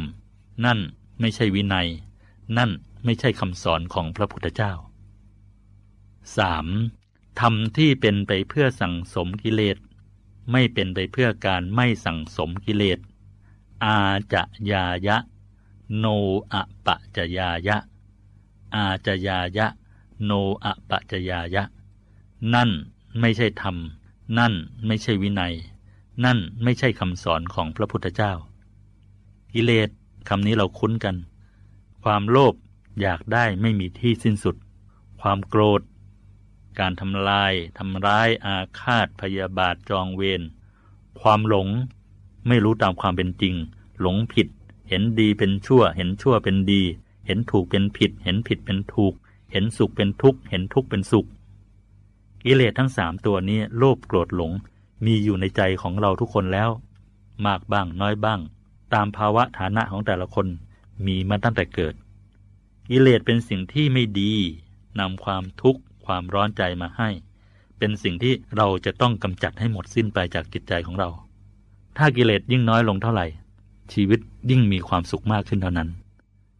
[0.65, 0.79] นั่น
[1.19, 1.87] ไม่ใช่วินัย
[2.57, 2.71] นั่น
[3.05, 4.73] ไม่ใช่คำสอนของพระพุทธเจ้า
[6.37, 7.02] 3.
[7.39, 9.77] ธรรมที่เป็นไปเพื่อสั่งสมกิเลส
[10.51, 12.99] ไม่เป็นไปเพื่อการไม่สั่งสมกิเลส
[13.83, 13.97] อา
[14.33, 15.17] จะยายะ
[15.97, 16.05] โน
[16.53, 17.77] อะปะจะยายะ
[18.75, 19.67] อาจะยายะ
[20.23, 20.31] โน
[20.63, 21.63] อะปะจะยายะ
[22.53, 22.69] นั่น
[23.19, 23.75] ไม่ใช่ธรรม
[24.37, 24.53] นั่น
[24.87, 25.53] ไม่ใช่วินัย
[26.25, 28.33] นั่นไม่ใช่คำสอนของพระพุทธเจ้า
[29.53, 29.89] กิเลส
[30.29, 31.15] คำนี้เราคุ้นกัน
[32.03, 32.55] ความโลภ
[33.01, 34.55] อยากได้ไม่มีที่สิ้นสุด
[35.21, 35.81] ความโกรธ
[36.79, 40.41] การทำลาย ทำร้ายอาฆาตพยาบาทจองเวร
[41.21, 41.67] ความหลง
[42.47, 43.55] ไม่รู้ตามความเป็นจริง
[44.01, 44.47] หลงผิด
[44.89, 46.81] เห็นดีเป็นชั่ว เห็นชั่วเป็นดี
[47.27, 49.13] เห็นถูกเป็นผิด เห็นผิดเป็นถูก
[49.51, 51.27] เห็นสุขเป็นทุกข์ เห็นทุกข์เป็นสุข
[52.43, 54.51] กิเลสทั้งสามตัวนี้โลภโกรธหลง
[55.05, 56.69] มีอยู่ในใจของเราทุกคนแล้ว
[57.45, 58.39] มากบ้างน้อยบ้าง
[58.93, 60.47] ตามภาวะฐานะของแต่ละคน
[61.05, 61.93] มีมาตั้งแต่เกิด
[62.89, 64.33] กิเลสเป็นสิ่งที่ไม่ดี
[64.99, 67.09] นำความทุกข์ ความร้อนใจมาให้
[67.77, 71.09] เป็นสิ่งที่เราจะต้องกำจัดให้หมดสิ้นไปจากจิตใจของเรา
[71.97, 73.27] ถ้ากิเลสยิ่งน้อยลงเท่าไหร่
[73.93, 75.89] ชีวิตยิ่งมีความสุขมากขึ้นเท่านั้น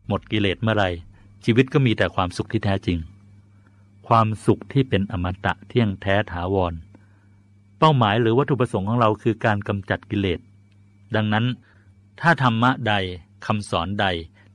[0.08, 0.86] หมดกิเลสเมื่อไร
[1.46, 2.98] ชีวิตก็มีแต่ความสุขที่แท้จริง
[4.08, 6.74] ความสุขที่เป็นอมตะเที่ยงแท้ถาวร
[7.80, 10.40] เป้าหมายหรือวัตถุประสงค์ของเราคือการกำจัดกิเลส
[11.16, 11.46] ดังนั้น
[12.22, 12.94] ถ้าธรรมะใด
[13.46, 14.06] คำสอนใด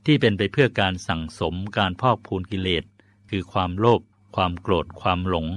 [0.05, 2.83] ที่เป็นไปเพื่อการสั่งสมการพอกพูนกิเลส
[3.29, 4.01] คือความโลภ
[4.35, 5.47] ความโกรธความหลง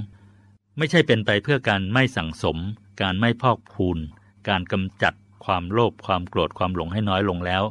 [0.79, 2.59] ไม่ใช่เป็นไปเพื่อการไม่สั่งสม
[3.03, 3.99] การไม่พอกพูน
[4.49, 7.63] การกำจัดความโลภความโกรธความหลงให้น้อยลงแล้ว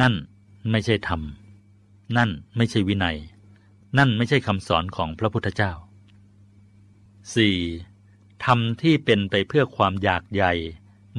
[0.00, 0.14] นั่น
[0.70, 1.20] ไม่ใช่ธรรม
[2.16, 3.16] นั่นไม่ใช่วินัย
[3.98, 5.72] นั่นไม่ใช่คำสอนของพระพุทธเจ้า
[7.46, 8.44] 4.
[8.44, 10.52] ธรรมที่เป็นไปเพื่อความอยากใหญ่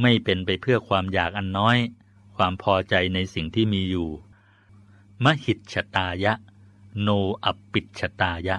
[0.01, 1.77] ไม่เป็นไปเพื่อความอยากอันน้อย
[2.35, 4.09] ความพอใจในสิ่งที่มีอยู่
[5.23, 6.33] มหิตชตายะ
[7.01, 7.09] โน
[7.45, 8.55] อัปปิชตายะ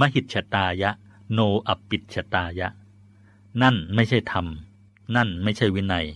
[0.00, 0.90] มหิตชตายะ
[1.32, 2.68] โนอัปปิชตายะ
[3.62, 4.46] นั่นไม่ใช่ธรรม
[5.16, 6.06] นั่นไม่ใช่วินัย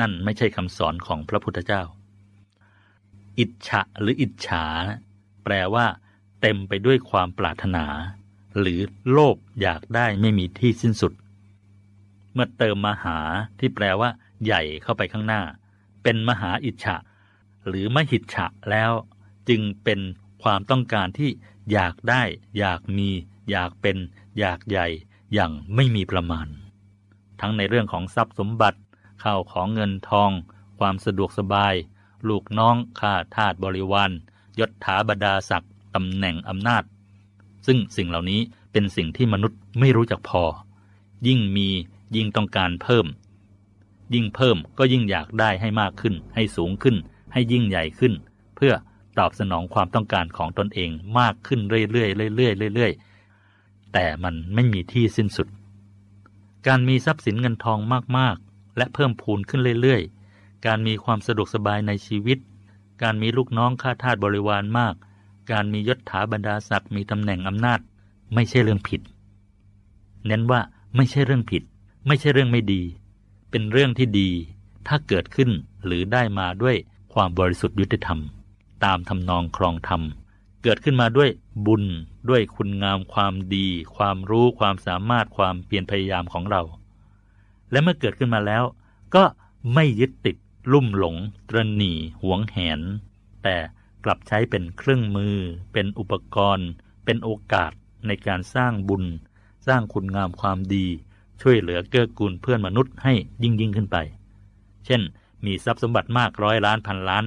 [0.00, 1.82] นั่นไม่ใช่คำสอนของพระพุทธเจ้า
[3.38, 4.64] อิจฉะหรืออิจฉา
[5.44, 5.86] แปลว่า
[6.40, 7.84] เต็มไปด้วยความปรารถนา
[8.60, 8.80] หรือ
[9.10, 11.12] โลภอยากได้ไม่มีที่สิ้นสุด
[12.32, 13.18] เมื่อเติมมหา
[13.58, 14.10] ที่แปลว่า
[14.44, 15.42] ใหญ่เข้าไปข้างหน้า
[16.02, 16.96] เป็นมหาอิจฉะ
[17.66, 18.92] หรือมหิจฉะแล้ว
[19.48, 20.00] จึงเป็น
[20.42, 21.30] ความต้องการที่
[21.72, 22.22] อยากได้
[22.58, 23.08] อยากมี
[23.50, 23.96] อยากเป็น
[24.38, 24.86] อยากใหญ่
[25.34, 26.46] อย่างไม่มีประมาณ
[27.40, 28.80] ทั้งในเรื่องของทรัพย์สมบัติ
[29.22, 30.30] ข้าวของเงินทอง
[30.78, 31.74] ความสะดวกสบาย
[32.28, 34.10] ลูกน้องข้าทาสบริวาร
[34.58, 36.84] ยศถาบรรดาศักดิ์ตำแหน่งอำนาจ
[37.66, 38.40] ซึ่งสิ่งเหล่านี้
[38.72, 40.42] เป็นสิ่งที่มนุษย์ไม่รู้จักพอ
[41.26, 41.68] ยิ่งมี
[42.16, 43.06] ยิ่งต้องการเพิ่ม
[44.14, 46.96] ยิ่งเพิ่มก็ยิ่งอยากได้ให้มากขึ้น ให้สูงขึ้น
[47.32, 48.12] ให้ยิ่งใหญ่ขึ้น
[48.56, 48.72] เพื่อ
[49.18, 55.48] ตอบสนองความต้องการของตนเองมากขึ้นเรื่อยๆเรื่อยๆเรื่อยๆ แต่มันไม่มีที่สิ้นสุด
[56.66, 57.78] การมีทรัพย์สินเงินทอง
[58.18, 62.38] มากๆ และเพิ่มพูนขึ้นเรื่อยๆ การมีความสะดวกสบายในชีวิต
[63.02, 64.94] การมีลูกน้องข้าทาสบริวารมาก
[65.52, 67.80] การมียศถาบรรดาศักดิ์มีตำแหน่งอำนาจ
[68.34, 69.00] ไม่ใช่เรื่องผิด
[70.26, 70.60] เน้นว่า
[70.96, 71.62] ไม่ใช่เรื่องผิด
[72.06, 72.82] ไม่ใช่เรื่องไม่ดี
[73.50, 74.30] เป็นเรื่องที่ดี
[74.88, 75.50] ถ้าเกิดขึ้น
[75.84, 76.76] หรือได้มาด้วย
[77.12, 78.18] ความบริสุทธิ์ยุติธรรม
[78.84, 80.02] ตามทำนองครองธรรม
[80.62, 81.30] เกิดขึ้นมาด้วย
[81.66, 81.84] บุญ
[82.28, 86.62] ด้วยคุณงามความดี ความรู้ความสามารถความเพียรพยายามของเรา
[87.70, 88.64] และเมื่อเกิดขึ้นมาแล้ว
[89.14, 89.24] ก็
[89.74, 90.36] ไม่ยึดติด
[90.72, 91.16] ลุ่มหลง
[91.48, 92.80] ตรหนีหวงแหน
[93.42, 93.56] แต่
[94.04, 95.36] กลับใช้เป็นเครื่องมือ
[95.72, 96.68] เป็นอุปกรณ์
[97.04, 97.72] เป็นโอกาส
[98.06, 99.04] ในการสร้างบุญ
[99.66, 100.86] สร้างคุณงามความดี
[101.40, 103.96] ช่วยเหลือเกื้อกูลเพื่อนมนุษย์ให้ยิ่งยิ่งขึ้นไป
[104.86, 105.02] เช่น
[105.44, 107.24] มีทรัพย์สมบัติมากร้อยล้านพันล้าน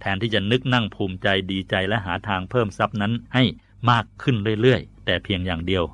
[0.00, 3.44] แทนที่จะนึกนั่งภูมิใจดีใจและหาทางเพิ่มทรัพย์นั้นให้
[3.90, 5.84] มากขึ้นเรื่อยๆ แต่เพียงอย่างเดียว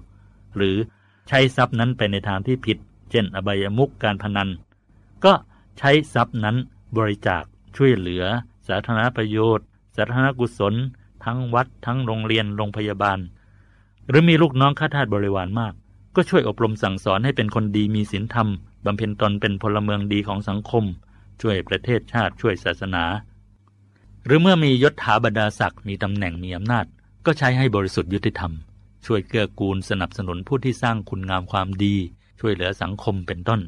[0.57, 0.77] หรือ
[1.29, 2.79] ใช้ทรัพย์นั้นไปในทางที่ผิด
[3.11, 4.49] เช่น อบายมุกการพนัน
[5.25, 5.33] ก็
[5.79, 6.57] ใช้ทรัพย์นั้น
[6.97, 7.43] บริจาค
[7.77, 8.25] ช่วยเหลือ
[8.69, 9.67] สาธารณประโยชน์
[9.97, 10.75] สาธารณกุศล
[11.25, 13.19] ทั้งวัด ทั้งโรงเรียนโรงพยาบาล
[14.09, 15.75] หรือมีลูกน้องข้าทาสบริวารมาก
[16.17, 18.49] ก็ช่วยอบรมสั่งสอนให้เป็นคนดีมีศีลธรรม
[18.85, 20.85] บำเพ็ญตนเป็นพลเมืองดีของสังคม
[21.41, 23.05] ช่วยประเทศชาติช่วยศาสนา
[24.27, 26.87] หรือเมื่อมียศถาบรรดาศักดิ์มีตำแหน่งมีอำนาจ
[27.27, 28.53] ก็ใช้ให้บริสุทธิ์ยุติธรรม
[29.07, 31.95] ช่วยเกื้อกูลสนับสนุนผู้ที่สร้างคุณงามความดี
[32.41, 33.61] ช่วยเหลือสังคมเป็นต้น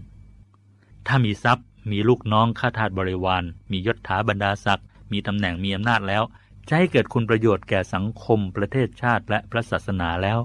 [1.06, 6.22] ถ้ามีทรัพย์ มีลูกน้องข้าทาสบริวาร มียศถาบรรดาศักดิ์มีตำแหน่งมีอำนาจแล้ว
[6.68, 10.38] จะให้เกิดคุณประโยชน์แก่สังคม ประเทศชาติและพระศาสนาแล้ว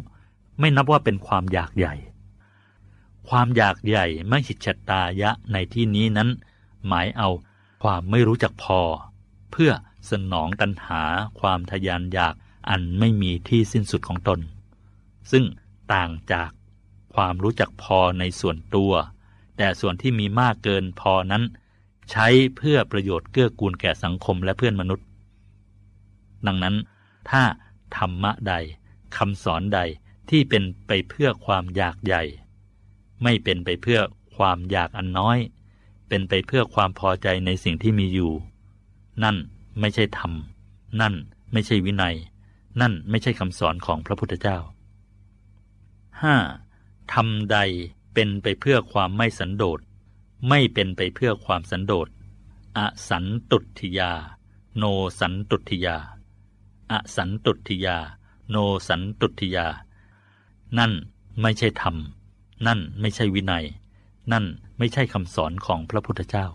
[0.60, 1.96] ไม่นับว่าเป็นความอยากใหญ่
[3.30, 6.30] ความอยากใหญ่ไม่หิชตายะในที่นี้นั้น
[6.88, 7.30] หมายเอา
[7.84, 8.80] ความไม่รู้จักพอ
[9.52, 9.72] เพื่อ
[10.10, 11.04] สนองตัณหา
[11.40, 12.34] ความทยานอยาก
[12.70, 14.40] อันไม่มีที่สิ้นสุดของตน
[15.32, 15.44] ซึ่ง
[15.94, 16.50] ต่างจาก
[17.16, 18.94] ความรู้จักพอในส่วนตัว
[19.58, 21.44] แต่ส่วนที่มีมากเกินพอนั้น
[22.12, 25.06] ใช้เพื่อประโยชน์เกื้อกูลแก่สังคมและเพื่อนมนุษย์
[26.48, 26.76] ดังนั้น
[27.30, 27.44] ถ้า
[27.98, 28.54] ธรรมะใด
[29.18, 29.80] คำสอนใด
[30.30, 32.24] ที่เป็นไปเพื่อความอยากใหญ่
[33.24, 34.00] ไม่เป็นไปเพื่อ
[34.38, 35.38] ความอยากอันน้อย
[36.08, 38.32] เป็นไปเพื่อความพอใจในสิ่งที่มีอยู่
[39.24, 39.38] นั่น
[39.80, 40.32] ไม่ใช่ธรรม
[41.02, 41.14] นั่น
[41.52, 42.16] ไม่ใช่วินัย
[42.82, 44.58] นั่นไม่ใช่คำสอนของพระพุทธเจ้า
[46.26, 47.14] 5.
[47.14, 47.58] ธรรมใด
[48.14, 49.80] เป็นไปเพื่อความไม่สันโดษ
[50.50, 52.08] ไม่เป็นไปเพื่อความสันโดษ
[52.78, 54.12] อสันตุทิยา
[54.78, 54.84] โน
[55.20, 55.98] สันตุทิยา
[56.92, 57.98] อสันตุทิยา
[58.50, 58.56] โน
[58.88, 59.68] สันตุทิยา
[60.78, 60.92] นั่น
[61.42, 61.96] ไม่ใช่ธรรม
[62.68, 63.66] นั่นไม่ใช่วินัย
[64.32, 64.46] นั่น
[64.78, 66.46] ไม่ใช่คำสอนของพระพุทธเจ้า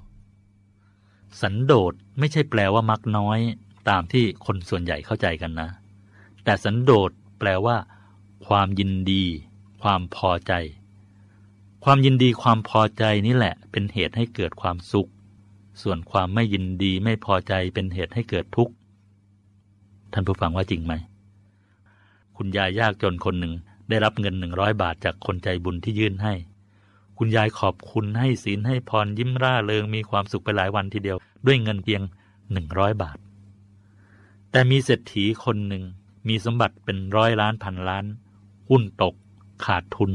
[1.42, 3.38] สันโดษไม่ใช่แปลว่ามักน้อย
[3.88, 5.68] ตามที่คนส่วนใหญ่เข้าใจกันนะ
[6.44, 7.76] แต่สันโดษแปลว่า
[8.46, 9.24] ความยินดี
[9.82, 10.52] ความพอใจ
[11.84, 15.10] ความยินดีความพอใจนี่แหละ เป็นเหตุให้เกิดความสุข
[15.82, 18.72] ส่วนความไม่ยินดีไม่พอใจเป็นเหตุให้เกิดทุกข์
[20.12, 20.94] ท่านผู้ฟังว่าจริงไหม
[22.36, 23.54] คุณยายยากจนคนหนึ่ง
[23.88, 26.34] ได้รับเงินหนึ่งร้อยบาทจากคนใจบุญที่ยื่นให้
[27.18, 32.02] คุณยายขอบคุณให้ศีลให้พรยิ้มร่าเริงมีความสุขไปหลายวันทีเดียว ด้วยเงินเพียง
[32.52, 33.18] หนึ่งร้อยบาท
[34.50, 35.84] แต่มีเศรษฐีคนหนึ่ง
[36.28, 38.04] มีสมบัติเป็นร้อยล้านพันล้าน
[38.68, 39.14] หุ้นตก
[39.64, 40.12] ขาดทุน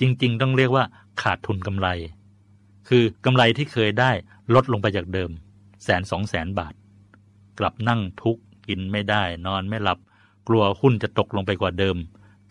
[0.00, 0.84] จริง ๆ ต้องเรียกว่า
[1.22, 1.88] ขาดทุนกำไร
[2.88, 4.10] คือกำไรที่เคยได้
[4.54, 5.30] ลดลงไปจากเดิม
[5.84, 6.74] แสนสองแสนบาท
[7.58, 9.98] กลับนั่งทุกข์กินไม่ได้ นอนไม่หลับ
[10.48, 11.96] กลัวหุ้นจะตกลงไปกว่าเดิม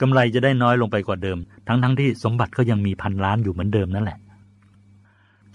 [0.01, 1.37] กำไรจะได้น้อยลงไปกว่าเดิม
[1.67, 4.19] ทั้งๆทที่สมบัติก็ยังมีพันล้านอยู่เหมือนเดิมนั่นแหละ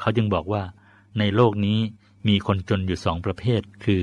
[0.00, 0.62] เขาจึงบอกว่า
[1.18, 1.78] ในโลกนี้
[2.28, 4.02] มีคนจนอยู่สองประเภท คือ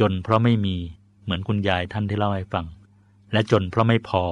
[0.00, 0.76] จนเพราะไม่มี
[1.22, 2.66] เหมือนคุณยายท่านที่เล่าให้ฟัง
[3.32, 4.22] และจนเพราะไม่พอ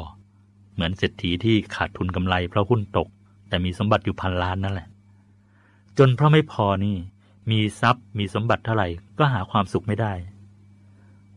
[0.74, 3.08] เหมือนเศรษฐีที่ขาดทุนกำไรเพราะหุ้นตก
[3.48, 4.88] แต่มีสมบัติอยู่พันล้านนั่นแหละ
[5.98, 6.96] จนเพราะไม่พอนี่
[7.50, 10.12] มีทรัพย์มีสมบัติเท่าไหร่ก็หาความสุขไม่ได้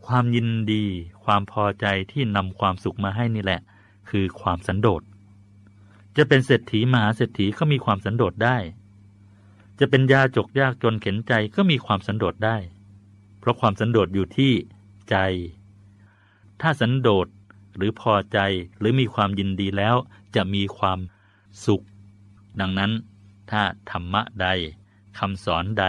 [0.05, 0.83] ความยินดี
[1.23, 3.61] ความพอใจที่นำความสุขมาให้นี่แหละ
[4.09, 5.01] คือความสันโดษ
[6.17, 8.57] จะเป็นเศรษฐีมหาเศรษฐีก็มีความสันโดษได้
[9.79, 12.57] จะเป็นยาจกยากจนเข็นใจก็มีความสันโดษได้
[13.39, 14.53] เพราะความสันโดษอยู่ที่
[15.09, 15.15] ใจ
[16.61, 17.27] ถ้าสันโดษ
[17.75, 18.39] หรือพอใจ
[18.79, 19.95] หรือมีความยินดีแล้ว
[20.35, 20.99] จะมีความ
[21.65, 21.83] สุข
[22.59, 22.91] ดังนั้น
[23.51, 23.61] ถ้า
[23.91, 24.47] ธรรมะใด
[25.19, 25.85] คำสอนใด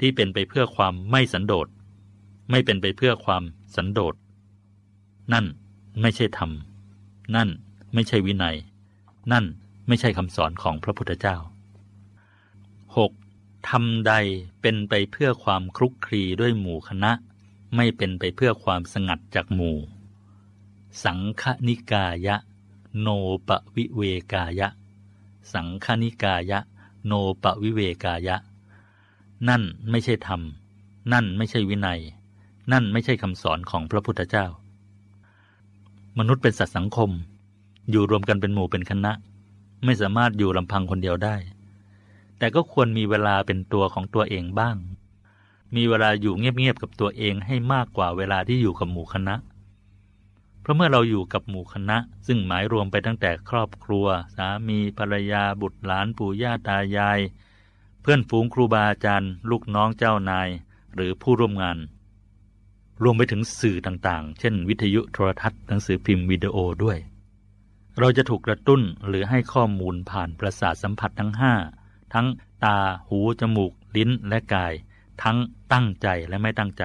[0.00, 1.66] ที่เป็นไปเพื่อความไม่สันโดษ
[2.50, 3.42] ไม่เป็นไปเพื่อความ
[3.76, 4.14] สันโดษ
[5.32, 5.46] นั่น
[6.00, 6.50] ไม่ใช่ธรรม
[7.34, 7.48] นั่น
[7.94, 8.56] ไม่ใช่วินัย
[9.32, 9.44] นั่น
[9.88, 11.36] ไม่ใช่คำสอนของพระพุทธเจ้า
[12.96, 13.68] 6.
[13.68, 14.12] ทำใด
[14.60, 17.12] เป็นไปเพื่อความคลุกคลีด้วยหมู่คณะ
[17.76, 19.76] ไม่เป็นไปเพื่อความสงัดจากหมู่
[21.04, 22.36] สังฆนิกายะ
[23.00, 23.08] โน
[23.48, 24.68] ปวิเวกายะ
[25.52, 26.58] สังฆนิกายะ
[27.06, 27.12] โน
[27.42, 28.36] ปวิเวกายะ
[29.48, 30.40] นั่นไม่ใช่ธรรม
[31.12, 32.00] นั่นไม่ใช่วินัย
[32.72, 34.46] นั่นไม่ใช่คำสอนของพระพุทธเจ้า
[36.20, 37.10] มนุษย์เป็นสัตว์สังคม
[37.90, 39.12] อยู่รวมกันเป็นหมู่เป็นคณะ
[39.84, 41.36] ไม่สามารถอยู่ลำพังคนเดียวได้
[42.38, 44.76] แต่ก็ควรมีเวลาเป็นตัวของตัวเองบ้าง
[45.76, 49.34] มีเวลาอยู่เงียบๆกับตัวเองให้มากกว่าเวลาที่อยู่กับหมู่คณะ
[50.60, 57.18] เพราะเมื่อเราอยู่กับหมู่คณะ ซึ่งหมายรวมไปตั้งแต่ครอบครัว สามีภรรยาบุตรหลานปู่ย่าตายาย
[58.00, 60.48] เพื่อนฝูงครูบาอาจารย์ ลูกน้องเจ้านาย
[60.94, 61.78] หรือผู้ร่วมงาน
[63.02, 66.98] รวมไปถึงสื่อต่างๆ เช่น วิทยุโทรทัศน์หนังสือพิมพ์วิดีโอด้วย
[67.98, 71.54] เราจะถูกกระตุ้นหรือให้ข้อมูลผ่านประสาทสัมผัสทั้งห้า
[72.14, 72.26] ทั้ง
[72.64, 72.78] ตา
[73.08, 74.72] หู จมูก ลิ้น และกาย
[75.22, 75.38] ทั้ง
[75.72, 76.84] ตั้งใจและไม่ตั้งใจ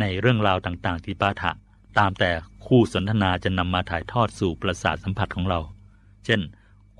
[0.00, 1.50] ในเรื่องราวต่างๆที่ปาฐะ
[1.98, 2.30] ตามแต่
[2.66, 5.60] คู่สนทนาจะนำมาถ่ายทอดสู่ประสาทสัมผัสของเรา
[6.24, 6.40] เช่น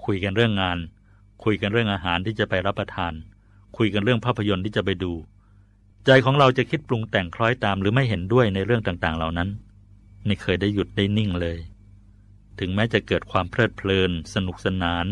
[0.05, 0.79] คุยกันเรื่องงาน
[1.45, 3.13] คุยกันเรื่องอาหารที่จะไปรับประทาน
[3.77, 5.13] คุยกันเรื่องภาพยนตร์ที่จะไปดู
[6.11, 9.49] ใจของเราจะคิดปรุงแต่งคล้อยตามหรือไม่เห็นด้วยในเรื่องต่างๆ เหล่านั้น
[10.27, 11.59] ไม่เคยได้หยุดได้นิ่งเลย
[12.59, 15.07] ถึงแม้จะเกิดความเพลิดเพลิน สนุกสนาน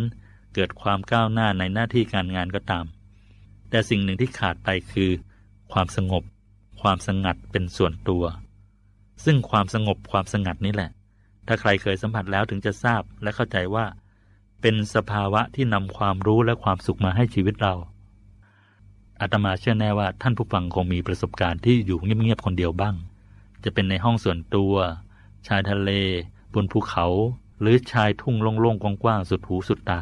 [0.54, 2.84] เกิดความก้าวหน้าในหน้าที่การงานก็ตาม
[3.70, 5.10] แต่สิ่งหนึ่งที่ขาดไปคือ
[5.72, 6.22] ความสงบ
[6.80, 8.24] ความสงัดเป็นส่วนตัว
[9.24, 10.90] ซึ่งความสงบความสงัดนี่แหละ
[11.46, 13.86] ถ้าใครเคยสัมผัสแล้วถึงจะทราบและเข้าใจว่า
[14.62, 17.74] เป็นสภาวะที่นำความรู้และความสุขมาให้ชีวิตเรา
[19.20, 22.94] อาตมาเชื่อแน่ว่าท่านผู้ฟังคงมีประสบการณ์ที่อยู่เงียบๆคนเดียวบ้าง
[23.64, 24.74] จะเป็นในห้องส่วนตัว
[25.46, 25.90] ชายทะเล
[26.54, 27.06] บนภูเขา
[27.60, 30.00] หรือชายทุ่งโล่งๆกว้างๆสุดหูสุดตา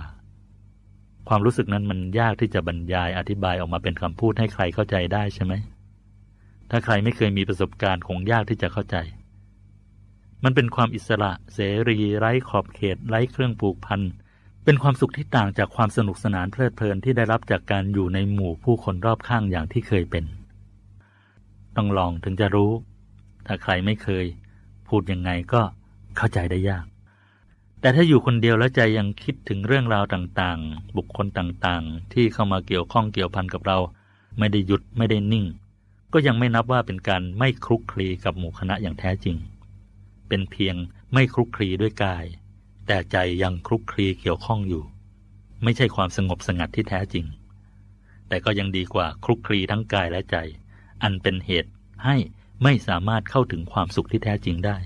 [1.29, 5.53] ความรู้สึกนั้นมันยากที่จะบรรยายอธิบายออกมาเป็นคำพูดให้ใครเข้าใจได้ใช่ไหม
[6.71, 8.97] ถ้าใครไม่เคยมีประสบการณ์คงยากที่จะเข้าใจ
[10.45, 20.25] มันเป็นความอิสระ เสรี ไร้ขอบเขต ไร้เครื่องผูกพันเเป็นความสุขที่ต่างจากความสนุกสนานเพลิดเพลินที่ได้รับจากการอยู่ในหมู่ผู้คนรอบข้างอย่างที่เคยเป็น
[21.77, 22.73] ต้องลองถึงจะรู้
[23.47, 24.25] ถ้าใครไม่เคย
[24.89, 25.63] พูดยังไงก็
[26.17, 26.85] เข้าใจได้ยาก
[27.81, 33.79] แต่ถ้าอยู่คนเดียวแล้วใจยังคิดถึงเรื่องราวต่างๆ บุคคลต่างๆ ที่เข้ามาเกี่ยวข้องเกี่ยวพันกับเรา
[34.39, 35.47] ไม่ได้หยุดไม่ได้นิ่ง
[36.13, 39.37] ก็ยังไม่นับว่าเป็นการไม่คลุกคลีกับหมู่คณะอย่างแท้จริง
[40.29, 40.77] เป็นเพียง
[41.13, 42.25] ไม่คลุกคลีด้วยกาย
[42.87, 44.83] แต่ใจยังคลุกคลีเกี่ยวข้องอยู่
[45.63, 47.27] ไม่ใช่ความสงบสงัดที่แท้จริง
[48.29, 50.37] แต่ก็ยังดีกว่าคลุกคลีทั้งกายและใจ
[51.03, 51.71] อันเป็นเหตุ
[52.05, 52.17] ให้
[52.63, 54.77] ไม่สามารถเข้าถึงความสุขที่แท้จริงได้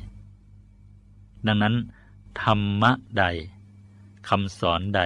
[1.46, 1.74] ดังนั้น
[2.42, 3.24] ธรรมะใด
[4.28, 5.02] คำสอนใด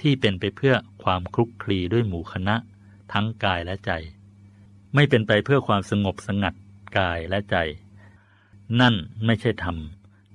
[0.00, 2.56] ที่เป็นไปเพื่อความคลุกคลีด้วยหมู่คณะ
[3.12, 3.92] ทั้งกายและใจ
[4.94, 6.54] ไม่เป็นไปเพื่อความสงบสงัด
[6.98, 7.56] กายและใจ
[8.80, 8.94] นั่น
[9.26, 9.76] ไม่ใช่ธรรม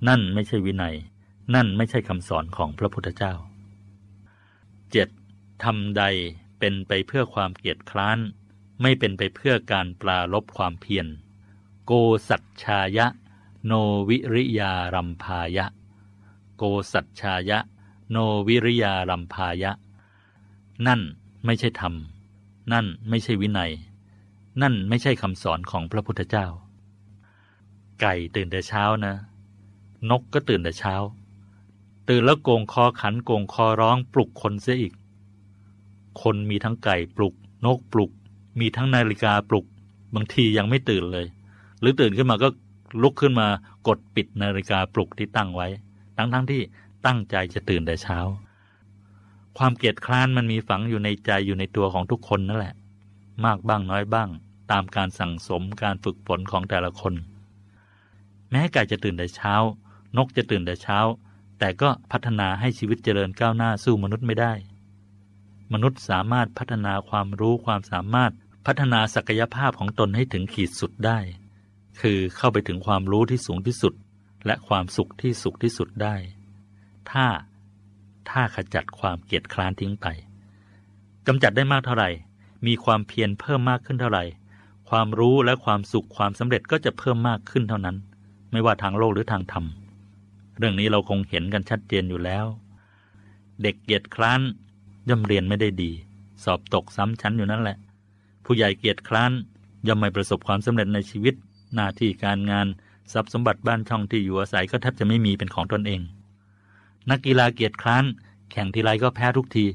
[0.07, 0.95] นั่นไม่ใช่วินัย
[1.55, 3.33] นั่นไม่ใช่คำสอนของพระพุทธเจ้า
[4.87, 5.63] 7.
[5.63, 6.03] ทำใด
[6.59, 8.19] เป็นไปเพื่อความเกียจคร้าน
[8.81, 11.07] ไม่เป็นไปเพื่อการปลาลบความเพียร
[11.85, 11.91] โก
[12.29, 13.07] สัจชายะ
[13.65, 13.73] โน
[14.09, 15.65] วิริยารัมพายะ
[16.57, 17.59] โกสัจชายะ
[18.09, 19.71] โนวิริยาลัมพายะ
[20.87, 21.01] นั่น
[21.45, 21.93] ไม่ใช่ธรรม
[22.71, 23.71] นั่นไม่ใช่วินัย
[24.61, 26.47] นั่นไม่ใช่คำสอนของพระพุทธเจ้า
[28.01, 29.13] ไก่ตื่นแต่เช้านะ
[30.09, 30.95] นกก็ตื่นแต่เช้า
[32.09, 34.93] ตื่นแล้วโกงคอขันโกงคอร้องปลุกคนเสียอีก
[36.21, 37.33] คนมีทั้งไก่ปลุก
[37.65, 38.11] นกปลุก
[38.59, 39.65] มีทั้งนาฬิกาปลุก
[40.15, 41.25] บางทียังไม่ตื่นเลย
[41.79, 42.47] หรือตื่นขึ้นมาก็
[43.01, 43.47] ลุกขึ้นมา
[43.87, 45.67] กดปิดนาฬิกาปลุกที่ตั้งไว้
[46.17, 46.61] ทั้งทั้งที่
[47.05, 48.19] ตั้งใจจะตื่นแต่เช้า
[49.57, 52.75] ความเกียจคร้านมันมีฝังอยู่ในใจอยู่ในตัวของทุกคนนั่นแหละ
[53.45, 54.29] มากบ้างน้อยบ้าง
[54.71, 57.13] ตามการสั่งสมการฝึกฝนของแต่ละคน
[58.51, 59.53] แม้ไก่จะตื่นแต่เช้า
[60.17, 60.99] นกจะตื่นแต่เช้า
[61.63, 64.53] แต่ก็พัฒนาให้ชีวิตเจริญก้าวหน้าสู้มนุษย์ไม่ได้
[65.73, 68.31] มนุษย์สามารถพัฒนาความรู้ความสามารถ
[68.65, 71.19] พัฒนาศักยภาพของตนให้ถึงขีดสุดได้
[72.01, 73.93] คือเข้าไปถึงความรู้ที่สูงที่สุด
[74.45, 76.15] และความสุขที่สุขที่สุดได้
[77.11, 77.25] ถ้า
[78.29, 80.07] ถ้าขจัดความเกียจคร้านทิ้งไป
[81.27, 82.09] กำจัดได้มากเท่าไหร่
[82.67, 84.23] มีความเพียรเพิ่มมากขึ้นเท่าไหร่
[84.89, 87.97] ความรู้และความสุขความสำเร็จก็จะเพิ่มมากขึ้นเท่านั้น
[88.51, 89.65] ไม่ว่าทางโลกหรือทางธรรม
[90.57, 92.45] เรื่องนี้เราคงเห็นกันชัดเจนอยู่แล้ว
[93.61, 94.41] เด็กเกียจคร้าน
[95.09, 95.91] ย่อมเรียนไม่ได้ดี
[96.43, 97.77] สอบตกซ้ำชั้นอยู่นั่นแหละ
[98.45, 99.31] ผู้ใหญ่เกียจคร้าน
[99.87, 101.35] ย่อมไม่ประสบความสำเร็จในชีวิต
[101.75, 102.67] หน้าที่การงาน
[103.13, 106.01] ทรัพย์สมบัติบ้านช่องที่อยู่อาศัยก็แทบจะไม่มีเป็นของตนเอง
[107.09, 108.03] นักกีฬาเกียจคร้าน
[108.51, 109.65] แข่งทีไรก็แพ้ทุกที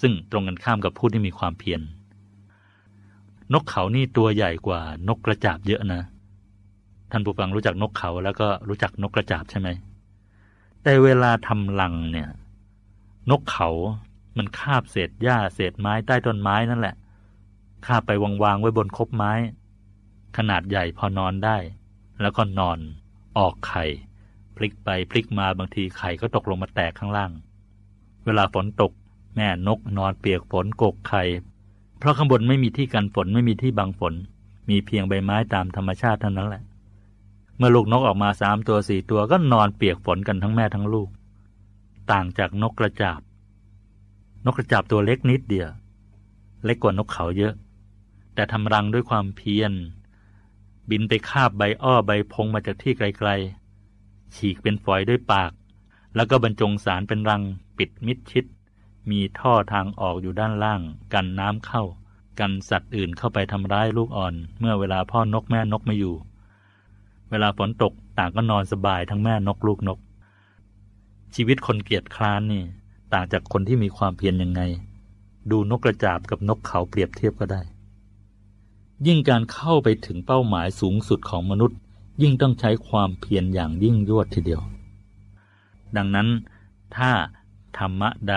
[0.00, 1.80] ซึ่งตรงกันข้ามกับผู้ที่มีความเพียร
[3.52, 6.02] นกเขานี่ตัวใหญ่กว่านกกระจาบเยอะนะ
[7.10, 9.68] ท่านผู้ฟังรู้จักนกเขาแล้วก็รู้จักนกกระจาบใช่ไหม
[10.88, 12.28] แต่เวลาทำรังเนี่ย
[13.30, 13.70] นกเขา
[14.36, 16.96] มันคาบเศษหญ้าเศษไม้ใต้ต้นไม้นั่นแหละ
[17.86, 19.32] คาบไปวางๆไว้บนคบไม้
[20.36, 21.56] ขนาดใหญ่พอนอนได้
[22.20, 22.78] แล้วก็นอน
[23.38, 23.84] ออกไข่
[24.56, 27.30] พลิกไปพลิกมาบางทีไข่ก็ตกลงมาแตกข้างล่าง
[28.24, 28.92] เวลาฝนตก
[29.36, 31.22] แม่นกนอนเปียกฝนกกไข่
[31.98, 34.14] เพราะข้างบนไม่มีที่กันฝนไม่มีที่บังฝน
[34.70, 36.64] มีเพียงใบไม้ตามธรรมชาติเท่านั้นแหละ
[37.58, 41.08] เมื่อลูกนกออกมาสามตัวสี่ตัวก็นอนเปียกฝนกันทั้งแม่ทั้งลูก
[42.10, 43.20] ต่างจากนกกระจาบ
[44.44, 45.70] นกกระจาบตัวเล็กนิดเดียว
[46.64, 47.54] เล็กกว่านกเขาเยอะ
[48.34, 49.72] แต่ทำรังด้วยความเพียร
[50.90, 55.52] บินไปคาบใบอ้อใบพงมาจากที่ไกลๆ ฉีกเป็นฝอยด้วยปาก
[56.14, 57.42] แล้วก็บรรจงสารเป็นรัง
[57.78, 58.44] ปิดมิดชิด
[59.10, 60.80] มีท่อทางออกอยู่ด้านล่าง
[61.12, 61.82] กันน้ำเข้า
[62.40, 66.14] กันสัตว์อื่นเข้าไปทำร้ายลูกอ่อน เมื่อเวลาพ่อนกแม่นกไม่อยู่
[67.30, 69.98] เวลาฝนตกต่างก็นอนสบายทั้งแม่นกลูกนก
[71.34, 72.62] ชีวิตคนเกียจคร้านนี่
[73.12, 74.62] ต่างจากคนที่มีความเพียรยังไง
[75.50, 77.62] ดูนกกระจาบกับนกเขาเปรียบเทียบก็ได้
[79.06, 81.78] ยิ่งการเข้าไปถึงเป้าหมายสูงสุดของมนุษย์
[82.22, 84.62] ยิ่งต้องใช้ความเพียรอย่างยิ่งยวดทีเดียว
[85.96, 86.28] ดังนั้น
[86.96, 87.12] ถ้า
[87.78, 88.36] ธรรมะใด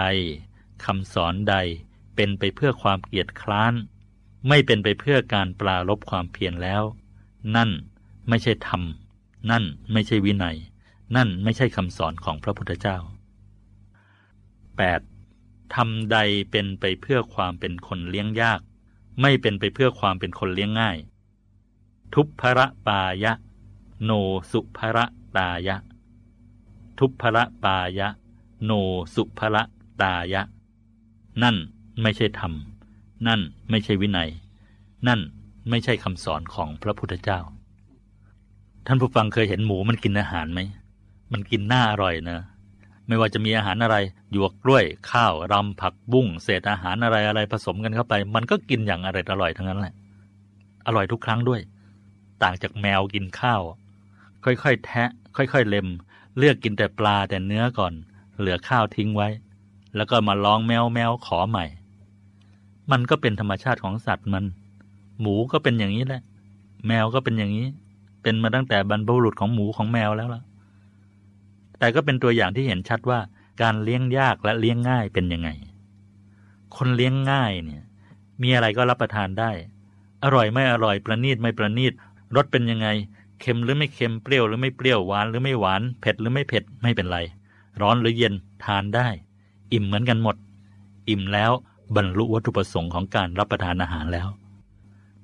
[0.84, 1.56] คำสอนใด
[2.16, 3.74] เป็นไปเพื่อความเกียจคร้าน
[4.48, 6.84] ไม่เป็นไปเพื่อการปลารบความเพียรแล้ว
[7.56, 7.70] นั่น
[8.30, 8.82] ไม่ใช่ธรรม
[9.52, 10.58] นั่นไม่ใช่วินัย
[11.16, 12.98] นั่นไม่ใช่คำสอนของพระพุทธเจ้า
[14.96, 15.76] 8.
[15.76, 16.18] ทำใด
[16.52, 18.60] เป็นไปเพื่อความเป็นคนเลี้ยงยาก
[19.22, 20.98] ไม่เป็นไปเพื่อความเป็นคนเลี้ยงง่าย
[22.14, 23.34] ทุพพระปายะ
[24.04, 24.12] โน
[24.52, 25.06] สุภระ
[25.38, 25.78] ตายะ
[27.00, 28.08] ทุพพระปายะ
[28.64, 28.72] โน
[29.16, 29.64] สุภระ
[30.02, 30.42] ตายะ
[31.44, 31.56] นั่น
[32.02, 32.54] ไม่ใช่ธรรม
[33.28, 34.30] นั่นไม่ใช่วินัย
[35.08, 35.20] นั่น
[35.70, 37.40] ไม่ใช่คำสอนของพระพุทธเจ้า
[38.88, 40.60] ท่านผู้ฟังเคยเห็นหมูมันกินอาหารไหม
[41.34, 42.40] มันกินหน้าอร่อยนะ
[43.08, 43.98] ไม่ว่าจะมีอาหารอะไร
[44.32, 49.94] หยวกกล้วย ข้าว รำผักบุ้ง เศษอาหารอะไรอะไรผสมกันเข้าไป มันก็กินอย่างอร่อยอร่อยทั้งนั้นแหละ
[50.88, 51.62] อร่อยทุกครั้งด้วย
[52.44, 53.62] ต่างจากแมวกินข้าว
[54.46, 55.88] ค่อยๆ แทะ ค่อยๆ เล็ม
[56.38, 57.94] เลือกกินแต่ปลาแต่เนื้อก่อน
[58.40, 59.28] เหลือข้าวทิ้งไว้
[59.96, 61.66] แล้วก็มาร้องแมวแมวขอใหม่
[62.92, 64.44] มันก็เป็นธรรมชาติของสัตว์มัน
[65.20, 66.22] หมูก็เป็นอย่างนี้แหละ
[66.88, 67.68] แมวก็เป็นอย่างนี้
[68.22, 70.42] เป็นมาตั้งแต่บรรพบุรุษของหมูของแมวแล้วล่ะ
[71.80, 73.20] แต่ก็เป็นตัวอย่างที่เห็นชัดว่า
[73.62, 75.50] การเลี้ยงยากและเลี้ยงง่ายเป็นยังไง
[76.76, 77.84] คนเลี้ยงง่ายเนี่ย
[78.42, 79.52] มีอะไรก็รับประทานได้
[80.24, 81.94] อร่อยไม่อร่อยประณีตไม่ประณีต
[82.36, 82.88] รสเป็นยังไง
[83.42, 87.18] เค็มหรือไม่เค็มเปรี้ยวหรือไม่เปรี้ยวหวานหรือไม่หวาน เผ็ดหรือไม่เผ็ดไม่เป็นไร
[87.82, 88.34] ร้อนหรือเย็น
[88.66, 89.08] ทานได้
[89.74, 90.36] อิ่มเหมือนกันหมด
[91.10, 91.52] อิ่มแล้ว
[91.96, 94.28] บรรลุวัตถุประสงค์ของการรับประทานอาหารแล้ว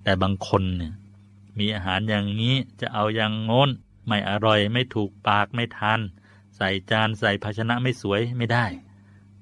[0.03, 0.93] แต่บางคนเนี่ย
[1.59, 3.69] มีอาหารอย่างนี้จะเอาอย่างโน้น
[4.07, 5.99] ไม่อร่อยไม่ถูกปากไม่ทาน
[6.57, 8.65] ใส่จานใส่ภาชนะไม่สวยไม่ได้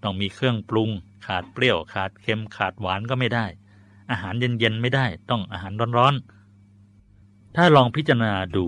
[0.04, 0.90] ต้องมีเครื่องปรุง
[1.26, 3.46] ขาดเปรี้ยวขาดเค็มขาดหวานก็ไม่ได้
[4.12, 8.66] อาหารเย็นๆไม่ได้ ต้องอาหารร้อนๆ ถ้าลองพิจารณาดู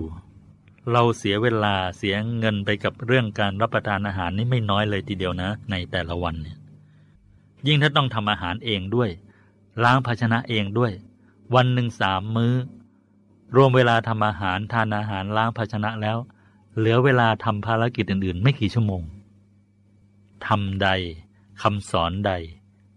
[0.92, 6.56] เราเสียเวลาเสียเงินไปกับเรื่องการรับประทานอาหารนี่ไม่น้อยเลยทีเดียวนะ ในแต่ละวันเนี่ย
[7.66, 9.10] ยิ่งถ้าต้องทำอาหารเองด้วย
[9.84, 10.92] ล้างภาชนะเองด้วย
[11.54, 12.54] วันหนึ่งสามมื้อ
[13.56, 16.18] รวมเวลาทำอาหารทานอาหารล้างภาชนะแล้ว
[16.76, 19.02] เหลือเวลาทำภารกิจอื่น ๆ ไม่กี่ชั่วโมง
[20.46, 20.88] ทำใด
[21.62, 22.32] คำสอนใด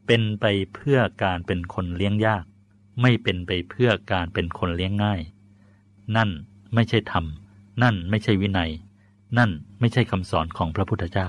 [0.08, 2.44] เป็นไปเพื่อการเป็นคนเลี้ยงยาก
[3.02, 5.22] ไม่เป็นไปเพื่อการเป็นคนเลี้ยงง่าย
[6.16, 6.30] นั่น
[6.74, 7.26] ไม่ใช่ธรรม
[7.84, 8.72] นั่นไม่ใช่วินัย
[9.38, 11.28] นั่นไม่ใช่คำสอนของพระพุทธเจ้า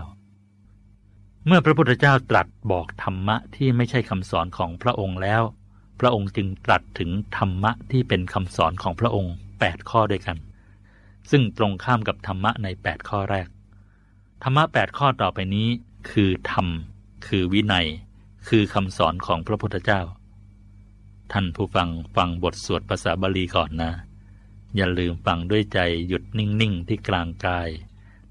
[1.47, 5.43] เมื่อพระพุทธเจ้าตรัสบอกธรรมะที่ไม่ใช่คำสอนของพระองค์แล้ว
[6.05, 10.39] ระองค์จึงตรัสถึงธรรมะที่เป็นคำสอนของพระองค์ 8 ข้อด้วยกัน
[11.31, 13.49] ซึ่งตรงข้ามกับธรรมะใน 8 ข้อแรก
[14.43, 15.69] ธรรมะ 8 ข้อต่อไปนี้
[16.11, 16.67] คือธรรม
[17.27, 17.87] คือวินัย
[18.49, 20.01] คือคำสอนของพระพุทธเจ้า
[21.33, 23.93] ท่านผู้ฟังฟังบทสวดภาษาบาลีก่อนนะ
[24.77, 25.79] อย่าลืมฟังด้วยใจ
[26.09, 27.69] หยุดนิ่ง ๆ ที่กลางกาย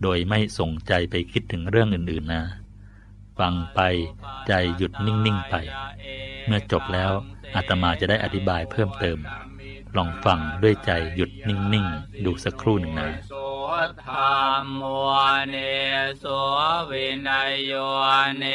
[0.01, 2.43] โดยไม่ส่งใจไปคิดถึงเรื่องอื่น ๆ นะ
[3.39, 3.80] ฟังไป
[4.47, 5.55] ใจหยุดนิ่ง ๆ ไป
[6.45, 7.11] เมื่อจบแล้ว
[7.55, 9.17] อาตมาจะได้อธิบายเพิ่มเติม
[9.97, 13.09] ลองฟังด้วยใจหยุดนิ่ง ๆ ดูสักครู่หนึ่งนะ
[14.05, 14.83] ธรรมโม
[15.49, 15.55] เน
[16.23, 16.25] ส
[16.89, 17.73] วินัยโย
[18.37, 18.45] เน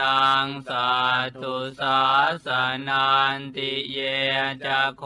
[0.00, 0.88] ตังสา
[1.38, 2.00] ธุสา
[2.46, 2.48] ส
[2.88, 3.98] นันติเย
[4.64, 5.04] จะโค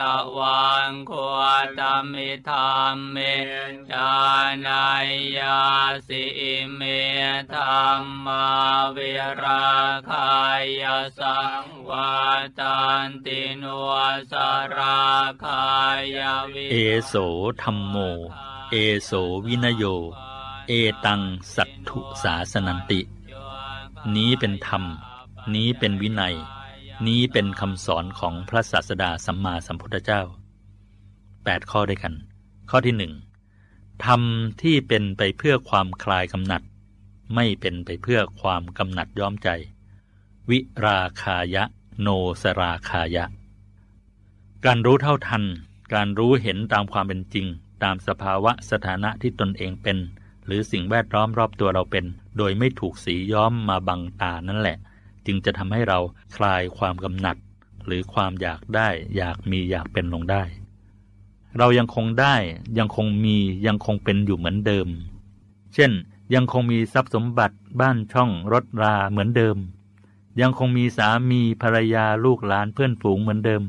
[0.00, 1.12] ตะวังโค
[1.78, 1.80] ต
[2.12, 3.16] มิธรรมเม
[3.90, 4.12] จา
[4.66, 5.60] นายยา
[6.08, 6.24] สิ
[6.74, 6.82] เม
[7.54, 8.46] ธรรมา
[8.92, 8.98] เว
[9.42, 9.68] รา
[10.10, 10.34] คา
[10.82, 10.84] ย
[11.18, 12.12] สังวา
[12.60, 13.64] ตันติโน
[14.32, 14.34] ส
[14.76, 14.97] ราคา
[16.70, 16.74] เอ
[17.04, 17.14] โส
[17.62, 17.96] ธรรมโม
[18.70, 19.10] เอโส
[19.46, 19.84] วินโย
[20.68, 20.72] เอ
[21.04, 21.20] ตัง
[21.54, 23.00] สัตถุสาสนันติ
[24.16, 24.84] นี้เป็นธรรม
[25.54, 26.34] นี้เป็นวินัย
[27.06, 30.22] นี้เป็นคำสอนของพระศาสดาสัมมาสัมพุทธเจ้า
[30.98, 32.14] 8 ข้อด้วยกัน
[32.70, 33.12] ข้อที่หนึ่ง
[34.04, 34.20] ธรรม
[34.62, 36.62] ที่เป็นไปเพื่อความคลายกำหนัด
[37.34, 39.48] ไม่เป็นไปเพื่อความกำหนัดย้อมใจ
[40.50, 41.64] วิราคายะ
[42.00, 42.08] โน
[42.42, 43.24] สราคายะ
[44.66, 45.44] การรู้เท่าทัน
[45.94, 47.46] การรู้เห็นตามความเป็นจริง
[47.82, 49.98] ตามสภาวะสถานะที่ตนเองเป็น
[50.46, 52.04] หรือสิ่งแวดล้อมรอบตัวเราเป็น
[52.38, 54.76] โดยไม่ถูกสีย้อมมาบังตานั่นแหละ
[55.26, 55.98] จึงจะทำให้เรา
[56.36, 57.36] คลายความกำหนัด
[57.86, 60.42] หรือความอยากได้ อยากมีอยากเป็นลงได้
[61.58, 62.36] เรายังคงได้
[62.78, 63.36] ยังคงมี
[63.66, 64.88] ยังคงเป็นอยู่เหมือนเดิม
[65.74, 65.92] เช่น
[66.34, 69.56] ยังคงมีทรัพย์สมบัติ บ้านช่องรถราเหมือนเดิม
[70.40, 73.64] ยังคงมีสามีภรรยาลูกหลานเพื่อนฝูงเหมือนเดิม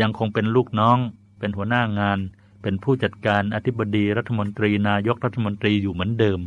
[0.00, 0.98] ยังคงเป็นลูกน้อง
[1.38, 2.18] เป็นหัวหน้างาน
[2.62, 6.40] เป็นผู้จัดการอธิบดีรัฐมนตรีนายกรัฐมนตรีอยู่เหมือนเดิม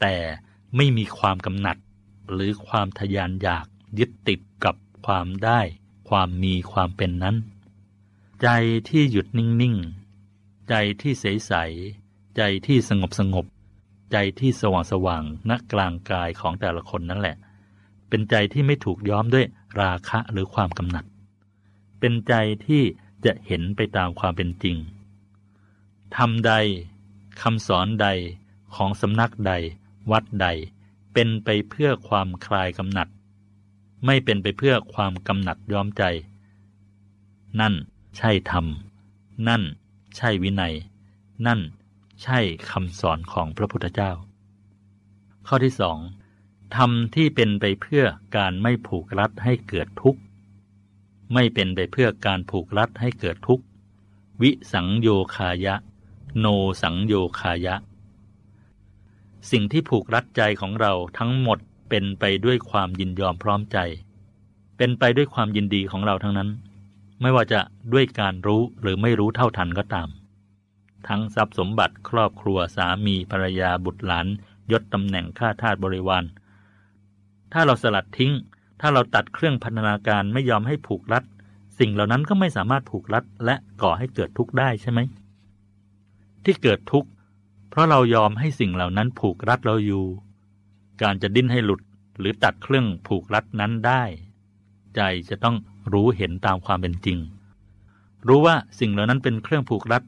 [0.00, 0.16] แต่
[0.76, 1.76] ไม่มีความกำหนัด
[2.32, 3.66] หรือความทยานอยาก
[3.98, 4.74] ยึดติดกับ
[5.06, 5.60] ความได้
[6.08, 7.36] ความมีความเป็นนั้น
[8.42, 8.48] ใจ
[8.88, 9.76] ที่หยุดนิ่ง
[10.22, 11.52] ๆ ใจที่ใส
[11.96, 13.46] ๆ ใจที่สงบสงบ
[14.12, 17.36] ใจที่สว่างสว่างณกลางกายของแต่ละคนนั่นแหละ
[18.08, 19.46] เป็นใจที่ไม่ถูกย้อมด้วย
[19.80, 21.04] ราคะหรือความกำหนัด
[22.04, 22.34] เป็นใจ
[22.66, 22.82] ที่
[23.24, 24.76] จะเห็นไปตามความเป็นจริง
[26.16, 26.52] ทำใด
[27.42, 28.08] คำสอนใด
[28.74, 29.52] ของสำนักใด
[30.10, 30.46] วัดใด
[31.14, 33.08] เป็นไปเพื่อความคลายกำหนัด
[34.06, 36.02] ไม่เป็นไปเพื่อความกำหนัดย้อมใจ
[37.60, 37.74] นั่น
[38.16, 38.66] ใช่ธรรม
[39.48, 39.62] นั่น
[40.16, 40.74] ใช่วินัย
[41.46, 41.60] นั่น
[42.22, 42.38] ใช่
[42.70, 44.12] คำสอนของพระพุทธเจ้า
[45.46, 45.98] ข้อที่สอง
[46.76, 48.04] ธรรมที่เป็นไปเพื่อ
[48.36, 50.20] การไม่ผูกรัดให้เกิดทุกข์
[51.34, 53.64] ไม่เป็นไปเพื่อการผูกรัดให้เกิดทุกข์
[54.42, 55.74] วิสังโยคายะ
[56.38, 56.46] โน
[56.82, 57.74] สังโยคายะ
[59.50, 61.58] สิ่งที่ผูกรัดใจของเราทั้งหมด
[61.88, 63.78] เป็นไปด้วยความยินยอมพร้อมใจ
[64.76, 66.50] เป็นไปด้วยความยินดีของเราทั้งนั้น
[67.20, 67.60] ไม่ว่าจะ
[67.92, 70.08] ด้วยการรู้หรือไม่รู้เท่าทันก็ตาม
[71.08, 74.26] ทั้งทรัพย์สมบัติครอบครัวสามีภรรยาบุตรหลาน
[74.70, 76.24] ยศตำแหน่งข้าทาสบริวาร
[77.52, 78.32] ถ้าเราสลัดทิ้ง
[78.84, 81.24] ถ้าเราตัดเครื่องพันธนาการไม่ยอมให้ผูกรัด
[81.78, 85.00] สิ่งเหล่านั้นก็ไม่สามารถผูกรัดและก่อให้เกิดทุกข์ได้ใช่ไหม
[86.44, 87.08] ที่เกิดทุกข์
[87.70, 90.04] เพราะเรายอมให้สิ่งเหล่านั้นผูกรัดเราอยู่
[91.02, 91.80] การจะดิ้นให้หลุด
[92.18, 94.02] หรือตัดเครื่องผูกรัดนั้นได้
[94.96, 95.56] ใจจะต้อง
[95.92, 97.18] รู้เห็นตามความเป็นจริง
[98.28, 100.02] รู้ว่าสิ่งเหล่านั้นเป็นเครื่องผูกรัด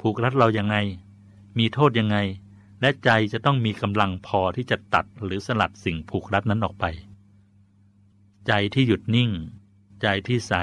[0.00, 0.76] ผูกรัดเรายังไง
[1.58, 2.16] มีโทษยังไง
[2.80, 6.86] และใจจะต้องมีกำลังพอที่จะตัดหรือสลัดสิ่งผูกรัดนั้นออกไป
[8.48, 9.30] ใจที่หยุดนิ่ง
[10.02, 10.54] ใจที่ใส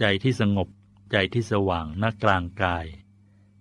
[0.00, 0.68] ใจที่สงบ
[1.12, 2.86] ใจที่สว่างหน้ากลางกาย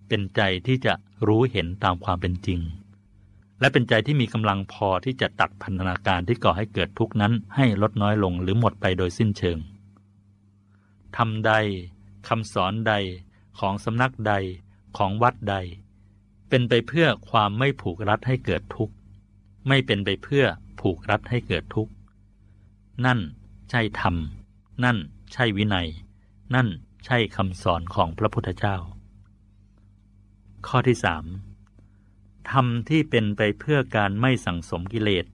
[0.08, 0.94] เป็นใจที่จะ
[1.28, 2.62] รู้เห็นตามความเป็นจริง
[3.60, 9.58] และเป็นใจที่มีกำลังพอที่จะตัดพันธนาการที่ก่อให้เกิดทุกข์นั้นให้ลดน้อยลงหรือหมดไปโดยสิ้นเชิง
[11.18, 11.52] ทำใด
[12.28, 12.94] คำสอนใด
[13.60, 14.34] ของสำนักใด
[14.98, 15.56] ของวัดใด
[16.50, 18.96] เป็นไปเพื่อความไม่ผูกรัดให้เกิดทุกข์
[19.68, 20.46] ไม่เป็นไปเพื่อ
[20.82, 21.92] ผูกรัดให้เกิดทุกข์
[23.06, 23.20] นั่น
[23.70, 24.16] ใช่ธรรม
[24.84, 24.98] นั่น
[25.34, 25.88] ใช่วินัย
[26.56, 26.68] นั่น
[27.06, 28.78] ใช่คำสอนของพระพุทธเจ้า
[30.68, 31.26] ข้อที่สาม
[32.52, 35.26] ธรรมที่เป็นไปเพื่อการไม่สั่งสมกิเลส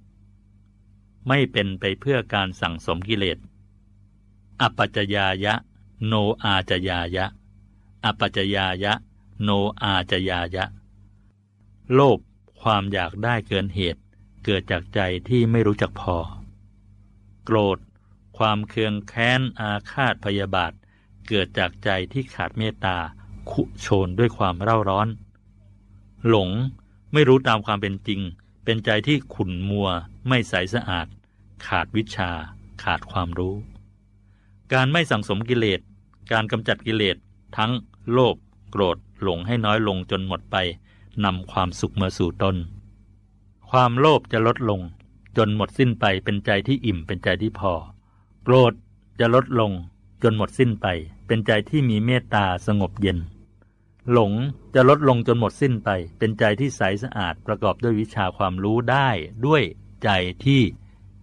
[1.28, 3.38] ไม่เป็นไปเพื่อการสั่งสมกิเลส
[4.62, 5.54] อปัจจยายะ
[6.06, 7.26] โนอาจยายะ
[8.06, 8.94] อปัจจยายะ
[9.42, 9.50] โน
[9.84, 10.66] อาจยายะ
[11.94, 12.20] โลภ
[12.62, 14.02] ความอยากได้เกินเหตุ
[14.46, 16.18] เกิดจากใจที่ไม่รู้จักพอ
[17.46, 17.78] โกรธ
[18.38, 20.72] ความเคืองแค้น อาฆาตพยาบาท
[21.28, 22.98] เกิดจากใจที่ขาดเมตตา
[23.52, 25.08] คุโชนด้วยความเร่าร้อน
[26.28, 26.50] หลง
[27.14, 28.22] ไม่รู้ตามความเป็นจริง
[28.64, 29.90] เป็นใจที่ขุ่นมัว
[30.28, 31.08] ไม่ใสสะอาด
[31.68, 32.32] ขาดวิชา
[32.84, 33.56] ขาดความรู้
[34.74, 35.80] การไม่สั่งสมกิเลส
[36.32, 37.18] การกำจัดกิเลส
[37.58, 37.72] ทั้ง
[38.12, 38.36] โลภ
[38.72, 40.56] โกรธ หลงให้น้อยลงจนหมดไป
[41.26, 42.56] นำความสุขมาสู่ตน
[43.70, 44.82] ความโลภจะลดลง
[45.38, 47.74] จนหมดสิ้นไปเป็นใจที่อิ่มเป็นใจที่พอ
[48.44, 48.74] โกรธ
[49.20, 49.72] จะลดลง
[50.24, 50.88] จนหมดสิ้นไป
[51.28, 53.20] เป็นใจที่มีเมตตาสงบเย็น
[54.12, 54.32] หลง
[54.76, 59.10] จะลดลงจนหมดสิ้นไป เป็นใจที่ใสสะอาดประกอบด้วยวิชาความรู้ได้
[59.46, 59.64] ด้วย
[60.04, 60.10] ใจ
[60.46, 60.62] ที่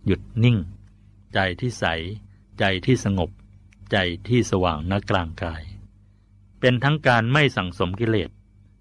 [0.06, 0.56] หยุดนิ่ง
[1.34, 1.84] ใจที่ใส
[2.58, 3.30] ใจที่สงบ
[3.92, 3.96] ใจ
[4.28, 5.62] ที่สว่างณกลางกาย
[6.60, 8.30] เป็นทั้งการไม่สั่งสมกิเลส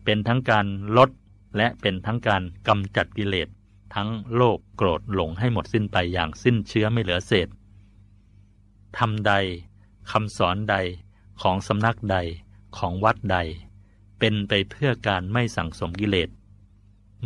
[0.06, 0.66] เป็นทั้งการ
[0.98, 1.10] ลด
[1.58, 3.48] และเป็นทั้งการกำจัดกิเลส
[3.96, 7.48] ทั้งโลภโกรธหลงให้หมดสิ้นไปอย่างสิ้นเชื้อไม่เหลือเศษ
[8.98, 9.34] ทำใด
[10.12, 10.76] คำสอนใด
[11.42, 12.18] ของสำนักใด
[12.78, 13.38] ของวัดใด
[14.20, 16.30] เป็นไปเพื่อการไม่สั่งสมกิเลส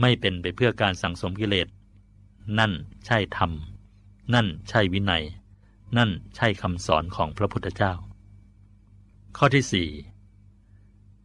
[0.02, 1.68] ไม่เป็นไปเพื่อการสั่งสมกิเลส
[2.60, 2.72] นั่น
[3.06, 3.52] ใช่ธรรม
[4.34, 5.24] นั่นใช่วินัย
[5.98, 7.94] นั่นใช่คำสอนของพระพุทธเจ้า
[9.38, 9.90] ข้อที่สี่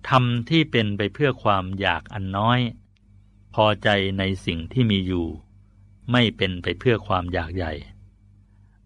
[0.09, 2.59] ทำที่เป็นไปเพื่อความอยากอันน้อย
[3.55, 3.89] พอใจ
[4.19, 5.27] ในสิ่งที่มีอยู่
[6.13, 7.73] ไม่เป็นไปเพื่อความอยากใหญ่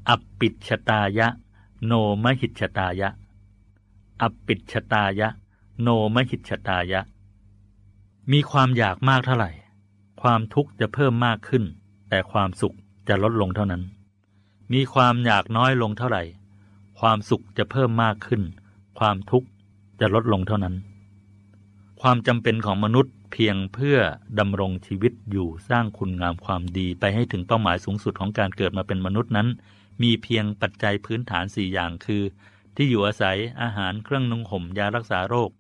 [0.09, 1.29] อัปปิชตายะ
[1.85, 1.93] โน
[2.25, 3.09] มหิชตายะ
[4.23, 5.29] อัปปิชตายะ
[5.81, 7.01] โนมหิชตายะ
[8.33, 9.51] มีความอยากมากเท่าไหร่
[10.21, 11.65] ความทุกข์จะเพิ่มมากขึ้น
[12.09, 12.77] แต่ความสุข
[13.09, 13.83] จะลดลงเท่านั้น
[14.73, 16.23] มีความอยากน้อยลงเท่าไหร่
[17.01, 18.43] ความสุขจะเพิ่มมากขึ้น
[18.99, 19.49] ความทุกข์
[20.01, 20.75] จะลดลงเท่านั้น
[22.01, 23.99] ความจำเป็นของมนุษย์ เพียงเพื่อ
[24.39, 29.49] ดำรงชีวิตอยู่สร้างคุณงามความดีไปให้ถึงเป้าหมายสูงสุดของการเกิดมาเป็นมนุษย์นั้น
[30.03, 32.23] มีเพียงปัจจัยพื้นฐานสี่อย่างคือ
[32.77, 35.51] ที่อยู่อาศัยอาหารเครื่องนุ่งห่มยารักษาโรค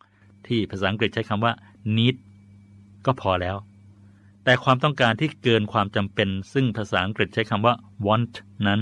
[0.46, 1.52] ที่ภาษาอังกฤษใช้คำว่า
[1.96, 2.16] need
[3.06, 3.56] ก็พอแล้ว
[4.44, 7.74] แต่ความต้องการที่เกินความจำเป็น ซึ่งภาษาอังกฤษใช้คำว่า
[8.06, 8.34] want
[8.66, 8.80] นั้น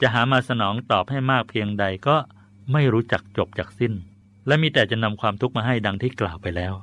[0.00, 2.16] จะหามาสนองตอบให้มากเพียงใดก็
[2.72, 3.92] ไม่รู้จักจบจากสิ้น
[4.46, 6.74] และมีแต่จะนำความทุกข์มาให้ดังที่กล่าวไปแล้ว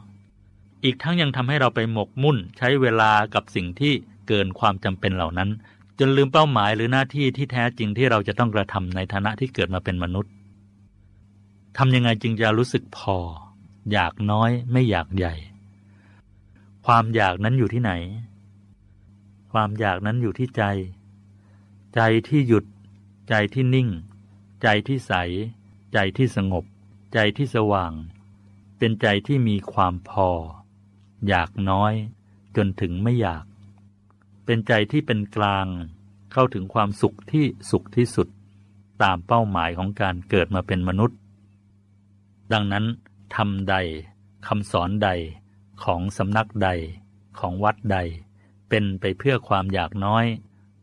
[0.84, 3.94] อีกทั้งยังทำให้เราไปหมกมุ่นใช้เวลากับสิ่งที่
[4.28, 5.50] เกินความจำเป็นเหล่านั้น
[6.00, 10.32] จนลืมเป้าหมายหรือหน้าที่ที่แท้จริงที่เราจะต้องกระทำในฐานะที่เกิดมาเป็นมนุษย์
[11.78, 13.18] ทำยังไงจึงจะรู้สึกพอ
[13.92, 15.36] อยากน้อยไม่อยากใหญ่
[16.86, 17.92] ความอยากนั้นอยู่ที่ไหน
[19.52, 20.64] ความอยากนั้นอยู่ที่ใจ
[21.96, 22.66] ใจที่หยุด
[23.30, 23.90] ใจที่นิ่ง
[24.64, 25.14] ใจที่ใส
[25.94, 26.64] ใจที่สงบ
[27.14, 27.92] ใจที่สว่าง
[28.78, 30.30] เป็นใจที่มีความพอ
[31.28, 31.94] อยากน้อย
[32.56, 33.46] จนถึงไม่อยาก
[34.46, 35.68] เป็นใจที่เป็นกลาง
[36.32, 38.28] เข้าถึงความสุขที่สุขที่สุด
[39.04, 41.18] ตามเป้าหมายของการเกิดมาเป็นมนุษย์
[42.54, 42.86] ดังนั้น
[43.36, 43.76] ทำใด
[44.48, 45.10] คำสอนใด
[45.84, 46.70] ของสำนักใด
[47.40, 47.98] ของวัดใด
[48.70, 50.26] เป็นไปเพื่อความอยากน้อย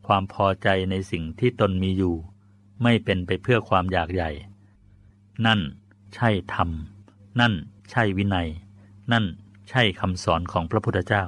[0.07, 2.15] ความพอใจในสิ่งที่ตนมีอยู่
[2.83, 4.31] ไม่เป็นไปเพื่อความอยากใหญ่
[5.45, 5.59] นั่น
[6.15, 6.69] ใช่ธรรม
[7.39, 7.53] นั่น
[7.91, 8.47] ใช่วินัย
[9.11, 9.25] นั่น
[9.71, 11.23] ใช่คำสอนของพระพุทธเจ้า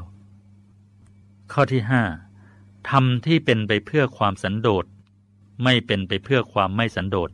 [1.51, 2.03] ข้อที่ห้า
[2.89, 4.85] ธรรมที่เป็นไปเพื่อความสันโดษ
[5.63, 7.29] ไม่เป็นไปเพื่อความไม่สันโดษ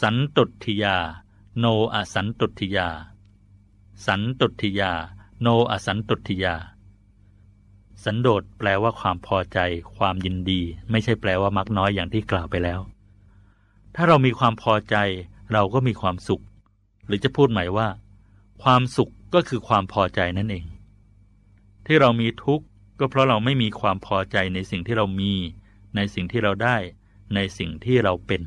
[0.00, 0.96] สันตุทิยา
[1.58, 2.88] โนอสันตุทิยา
[4.06, 4.92] สันตุทิยา
[5.40, 6.54] โนอสันตุทิยา
[8.04, 9.58] สันโดษแปลว่าความพอใจ
[9.96, 12.80] ความยินดี ไม่ใช่แปลว่ามักน้อยอย่างที่กล่าวไปแล้ว
[13.94, 14.96] ถ้าเรามีความพอใจ
[15.52, 16.42] เราก็มีความสุข
[17.06, 17.88] หรือจะพูดหม่ว่า
[18.62, 20.66] ความสุข ก็คือความพอใจนั่นเอง
[21.86, 22.64] ที่เรามีทุกข์
[22.98, 25.32] ก็เพราะเราไม่มีความพอใจในสิ่งที่เรามี
[25.96, 26.76] ในสิ่งที่เราได้
[27.34, 28.42] ในสิ่งที่เราเป็น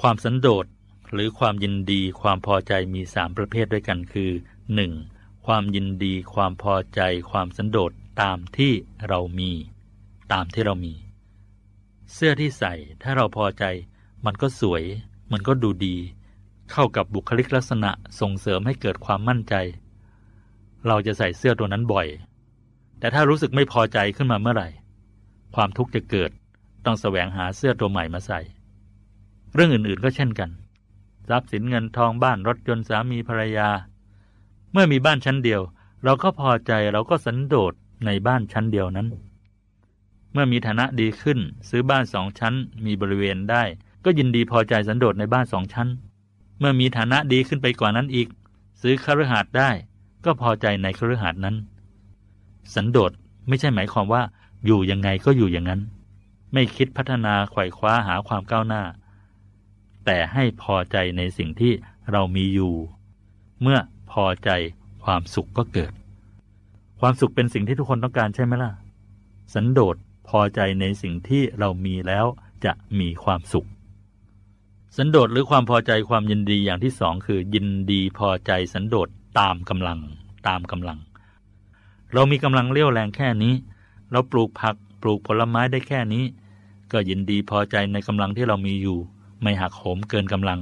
[0.00, 0.66] ความสันโดษ
[1.12, 4.30] หรือความยินดี ความพอใจมีสามประเภทด้วยกันคือ
[4.88, 5.46] 1.
[5.46, 8.72] ความยินดี ความพอใจ ความสันโดษตามที่
[9.08, 9.52] เรามี
[10.32, 10.94] ตามที่เรามี
[12.12, 13.64] เสื้อที่ใส่ถ้าเราพอใจ
[14.24, 14.82] มันก็สวย
[15.32, 15.96] มันก็ดูดี
[16.72, 19.54] เข้ากับบุคลิกลักษณะส่งเสริมให้เกิดความมั่นใจ
[20.86, 22.06] เราจะใส่เสื้อตัวนั้นบ่อย
[22.98, 24.68] แต่ถ้ารู้สึกไม่พอใจขึ้นมาเมื่อไหร่
[25.54, 26.30] ความทุกข์จะเกิด
[26.84, 28.40] ต้องแสวงหาเสื้อตัวใหม่มาใส่
[29.54, 30.50] เรื่องอื่นๆก็เช่นกัน
[31.28, 33.68] ทรัพย์สินเงินทองบ้านรถยนต์สามีภรรยา
[34.72, 35.60] เมื่อมีบ้านชั้นเดียว
[36.04, 37.72] เราก็พอใจเราก็สันโดษ
[38.06, 39.08] ในบ้านชั้นเดียวนั้น
[40.32, 42.54] เมื่อมีฐานะดีขึ้น ซื้อบ้านสองชั้น
[42.86, 43.62] มีบริเวณได้
[44.04, 45.88] ก็ยินดีพอใจสันโดษในบ้านสองชั้น
[46.62, 48.28] เมื่อมีฐานะดีขึ้นไปกว่านั้นอีก
[48.80, 49.70] ซื้อคฤหาสน์ได้
[50.24, 51.56] ก็พอใจในคฤหาสน์นั้น
[52.74, 53.12] สันโดษ
[53.48, 54.22] ไม่ใช่หมายความว่า
[54.66, 55.80] อยู่ยังไงก็อยู่อย่างนั้น
[56.52, 58.82] ไม่คิดพัฒนาไขว่คว้าหาความก้าวหน้า
[60.04, 61.72] แต่ให้พอใจในสิ่งที่
[62.12, 62.74] เรามีอยู่
[63.62, 63.78] เมื่อ
[64.12, 64.50] พอใจ
[65.04, 65.92] ความสุขก็เกิด
[67.00, 68.72] ความสุขเป็นสิ่งที่ทุกคนต้องการใช่ไหมล่ะ
[69.54, 69.96] สันโดษ
[70.28, 72.26] พอใจในสิ่งที่เรามีแล้ว
[72.64, 73.68] จะมีความสุข
[74.96, 79.08] สันโดษหรือความพอใจความยินดีอย่างที่สองคือ ยินดีพอใจสันโดษ
[79.40, 79.98] ตามกำลัง
[80.48, 80.98] ตามกำลัง
[82.14, 83.54] เรามีกำลังเลี้ยวแรงแค่นี้
[84.10, 86.24] เราปลูกผักปลูกผลไม้ได้แค่นี้
[86.92, 88.98] ก็ยินดีพอใจในกำลังที่เรามีอยู่
[89.42, 90.60] ไม่หักโหมเกินกำลัง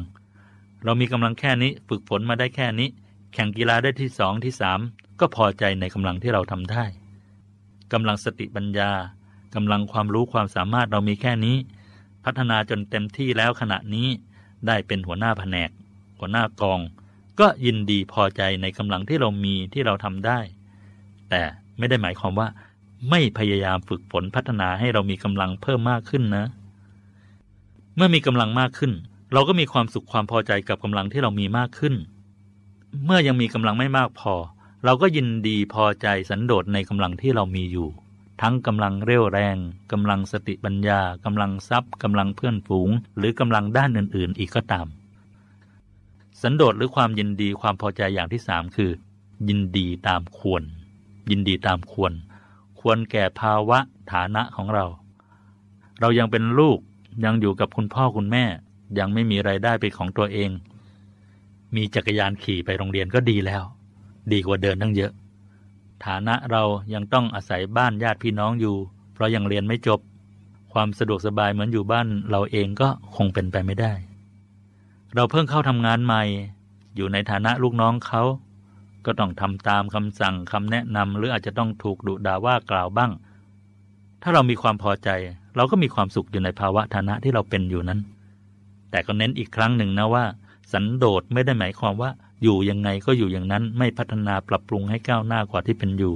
[0.85, 2.89] เรามีกำลังแค่นี้ฝึกฝนมาได้แค่นี้
[3.35, 4.81] แข่งกีฬาได้ที่สองที่สาม
[5.20, 6.85] ก็พอใจในกำลังที่เราทำได้
[7.93, 8.91] กำลังสติปัญญา
[9.55, 11.57] กำลังความรู้ความสามารถเรามีแค่นี้
[12.25, 14.09] พัฒนาจนเต็มที่แล้วขณะนี้
[14.66, 15.71] ได้เป็นหัวหน้าแผนก
[16.18, 16.81] หัวหน้ากอง
[17.41, 20.39] ก็ยินดีพอใจในกำลังที่เรามีที่เราทำได้
[21.31, 21.43] แต่
[21.79, 22.49] ไม่ได้หมายความว่า
[23.11, 26.45] ไม่พยายามฝึกฝนพัฒนาให้เรามีกำลังเพิ่มมากขึ้นนะ
[27.97, 28.93] เมื่อมีกำลังมากขึ้น
[29.33, 31.95] เราก็มีความสุขความพอใจกับกำลังที่เรามีมากขึ้น
[33.05, 34.35] เมื่อยังมีกำลังไม่มากพอ
[34.85, 37.89] เราก็ยินดีพอใจสันโดษในกำลังที่เรามีอยู่
[38.41, 39.57] ทั้งกำลังเรี่ยวแรง
[39.93, 44.86] กำลังสติปัญญากำลังทรัพย์กำลังเพื่อนฝูง หรือกำลังด้านอื่น ๆ อีกก็ตาม
[46.43, 48.91] สันโดษหรือความยินดีความพอใจอย่างที่สามคือ
[49.49, 50.62] ยินดีตามควร
[51.30, 52.12] ยินดีตามควร
[52.80, 53.78] ควรแก่ภาวะ
[54.12, 54.84] ฐานะของเรา
[56.01, 56.78] เรายังเป็นลูก
[57.24, 58.45] ยังอยู่กับคุณพ่อคุณแม่
[58.99, 60.51] ยังไม่มีไรายได้เป็นของตัวเอง
[61.76, 63.62] มีจักรยานขี่ไปโรงเรียนก็ดีแล้ว
[64.32, 65.12] ดีกว่าเดินทั้งเยอะ
[66.07, 66.62] ฐานะเรา
[66.94, 68.76] ยังต้องอาศัยบ้านญาติพี่น้องอยู่
[69.14, 70.01] เพราะยังเรียนไม่จบ
[70.72, 73.92] ความสะดวกสบายเหมือนอยู่บ้านเราเองก็คงเป็นไปไม่ได้
[75.14, 76.22] เราเพิ่งเข้าทำงานใหม่
[76.96, 78.22] อยู่ในฐานะลูกน้องเขา
[79.07, 83.11] ก็ต้องทำตามคำสั่งคำแนะนำหรืออาจจะต้องถูกดุด่าว่ากล่าวบ้าง
[84.22, 85.09] ถ้าเรามีความพอใจ
[85.57, 88.01] เราก็มีความสุขอยู่ในภาวะฐานะที่เราเป็นอยู่นั้น
[88.90, 90.24] แต่ก็เน้นอีกครั้งหนึ่งนะว่า
[90.72, 92.11] สันโดษไม่ได้หมายความว่า
[92.43, 96.14] อยู่ยังไงก็อยู่อย่างนั้นไม่พัฒนาปรับปรุงให้ก้าวหน้ากว่าที่เป็นอยู่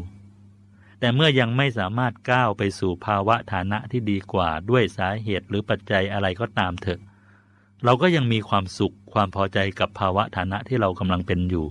[1.01, 7.01] แต่เมื่อยังไม่สามารถก้าวไปสู่ภาวะฐานะที่ดีกว่าด้วยสาเหตุหรือปัจจัยอะไรก็ตามเถอะ
[7.85, 11.67] เราก็ยังมีความสุขความพอใจกับภาวะฐานะที่เรากำลังเป็นอยู่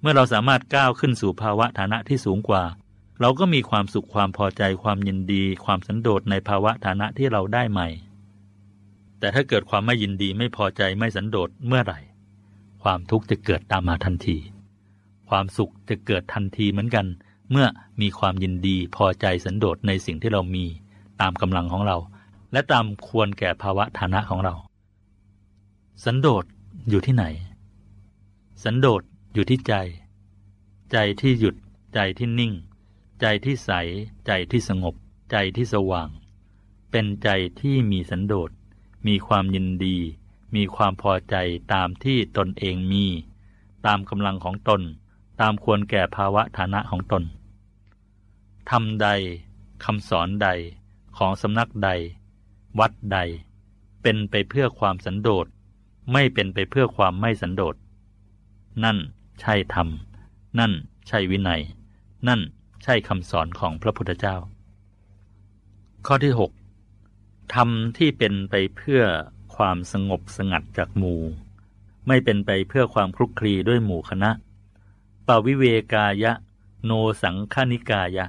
[0.00, 2.64] เมื่อเราสามารถก้าวขึ้นสู่ภาวะฐานะที่สูงกว่า
[3.20, 7.88] เราก็มีความสุขความพอใจความยินดี ความสันโดษในภาวะฐานะที่เราได้ใหม่
[9.18, 11.98] แต่ถ้าเกิดความไม่ยินดีไม่พอใจไม่สันโดษเมื่อไหร่
[12.82, 14.36] ความทุกข์จะเกิดตามมาทันที
[15.28, 17.06] ความสุขจะเกิดทันทีเหมือนกัน
[17.50, 17.66] เมื่อ
[18.00, 20.64] มีความยินดีพอใจสันโดษในสิ่งที่เรามี
[21.20, 21.96] ตามกำลังของเรา
[22.52, 24.54] และตามควรแก่ภาวะฐานะของเรา
[26.04, 26.44] สันโดษ
[26.88, 27.24] อยู่ที่ไหน
[28.64, 29.02] สันโดษ
[29.34, 29.74] อยู่ที่ใจ
[30.92, 31.54] ใจที่หยุด
[31.94, 32.52] ใจที่นิ่ง
[33.20, 33.70] ใจที่ใส
[34.26, 34.94] ใจที่สงบ
[35.30, 36.08] ใจที่สว่าง
[36.90, 37.28] เป็นใจ
[37.60, 38.50] ที่มีสันโดษ
[39.06, 39.96] มีความยินดี
[40.54, 41.34] มีความพอใจ
[41.72, 43.04] ตามที่ตนเองมี
[43.86, 44.80] ตามกำลังของตน
[45.40, 47.22] ตามควรแก่ภาวะฐานะของตน
[48.70, 49.08] ทำใด
[49.84, 50.48] คำสอนใด
[51.16, 51.90] ของสำนักใด
[52.78, 53.18] วัดใด
[54.02, 55.46] เป็นไปเพื่อความสันโดษ
[56.12, 57.74] ไม่เป็นไปเพื่อความไม่สันโดษ
[58.84, 58.98] นั่น
[59.40, 59.88] ใช่ธรรม
[60.58, 60.72] นั่น
[61.08, 61.62] ใช่วินัย
[62.28, 62.40] นั่น
[62.82, 64.36] ใช่คำสอนของพระพุทธเจ้า
[66.06, 66.32] ข้อที่
[66.92, 67.54] 6.
[67.54, 69.02] ธรรมที่เป็นไปเพื่อ
[69.56, 71.20] ความสงบสงัดจากหมู่
[72.06, 74.30] ไม่เป็นไปเพื่อความคลุกคลีด้วยหมู่คณะ
[75.26, 76.32] ปวิเวกายะ
[76.84, 76.92] โน
[77.22, 78.26] สังคณิกายะ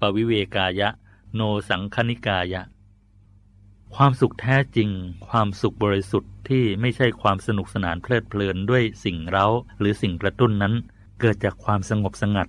[0.00, 0.88] ปวิเวกายะ
[1.34, 2.62] โนสังคณิกายะ
[3.94, 4.90] ความสุขแท้จริง
[5.28, 9.46] ความสุขบริสุทธิ์ที่ไม่ใช่ความสนุกสนานเพลิดเพลินด้วยสิ่งเร้า
[9.78, 10.74] หรือสิ่งกระตุ้นนั้น
[11.20, 12.48] เกิดจากความสงบสงัด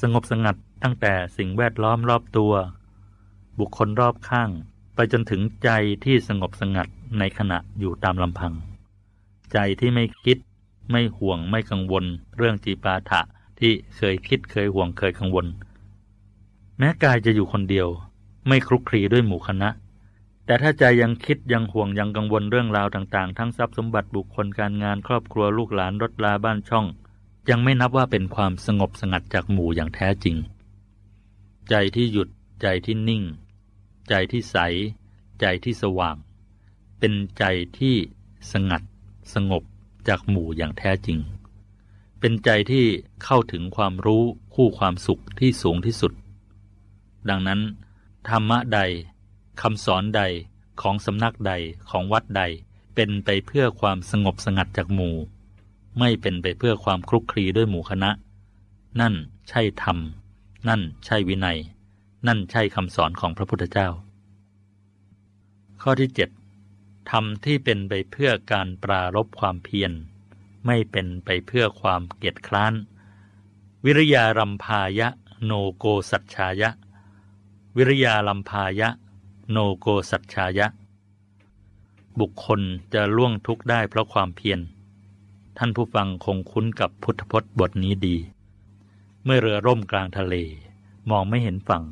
[0.00, 2.52] สงบสงัดตั้งแต่สิ่งแวดล้อมรอบตัว
[3.58, 4.50] บุคคลรอบข้าง
[4.94, 5.68] ไปจนถึงใจ
[6.04, 6.88] ที่สงบสงัด
[7.18, 8.52] ในขณะอยู่ตามลำพัง
[9.52, 10.38] ใจที่ไม่คิด
[10.90, 12.04] ไม่ห่วงไม่กังวล
[12.36, 13.20] เรื่องจีปาถะ
[13.60, 15.46] ที่เคยคิดเคยห่วงเคยกังวล
[16.78, 17.88] แม้กายจะอยู่คนเดียว
[18.48, 19.68] ไม่คลุกคลีด้วยหมู่คณะ
[20.46, 26.86] แต่ถ้าใจยังคิดยังห่วงยังกังวลเรื่องราวต่าง ๆ ทั้งทรัพย์สมบัติบุคคลการงานครอบครัวลูกหลานรถลาบ้านช่อง
[27.50, 30.36] ยังไม่นับว่าเป็นความสงบสงัดจากหมู่อย่างแท้จริง
[31.70, 32.28] ใจที่หยุด
[32.62, 33.22] ใจที่นิ่ง
[34.08, 34.56] ใจที่ใส
[35.40, 36.16] ใจที่สว่าง
[37.06, 37.44] เป็นใจ
[37.80, 37.96] ที่
[38.52, 38.82] สงัด
[39.34, 39.62] สงบ
[40.08, 41.18] จากหมู่อย่างแท้จริง
[42.20, 42.86] เป็นใจที่
[43.24, 44.22] เข้าถึงความรู้
[44.54, 46.12] คู่ความสุขที่สูงที่สุด
[47.28, 47.60] ดังนั้น
[48.28, 48.80] ธรรมะใด
[49.62, 50.22] คำสอนใด
[50.80, 51.52] ของสำนักใด
[51.90, 52.42] ของวัดใด
[52.94, 55.16] เป็นไปเพื่อความสงบสงัดจากหมู่
[55.98, 58.10] ไม่เป็นไปเพื่อความคลุกคลีด้วยหมู่คณะ
[59.00, 59.14] นั่น
[59.48, 59.98] ใช่ธรรม
[60.68, 61.58] นั่นใช่วินัย
[62.26, 63.88] นั่นใช่คำสอนของพระพุทธเจ้า
[65.82, 66.18] ข้อที่ 7.
[66.18, 66.26] ธร
[67.18, 69.92] รมที่เป็นไปเพื่อการปรารบความเพียร
[70.66, 72.74] ไม่เป็นไปเพื่อความเกียจคร้าน
[73.84, 75.08] วิริยารัมพายะ
[75.44, 76.70] โนโกสัจชายะ
[77.76, 78.88] วิริยาลัมพายะ
[79.50, 80.66] โนโกสัจชายะ
[82.20, 82.60] บุคคล
[82.94, 84.60] จะล่วงทุกข์ได้เพราะความเพียร
[85.58, 88.16] ท่านผู้ฟังคงคุ้นกับพุทธพจน์บทนี้ดี
[89.24, 90.34] เมื่อเรือร่มกลางทะเล
[91.10, 91.84] มองไม่เห็นฝั่ง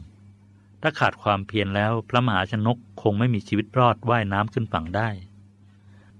[0.83, 5.09] ถ้าขาดความเพียรแล้ว พระมหาชนกคงไม่มีชีวิตรอดว่ายน้ำขึ้นฝั่งได้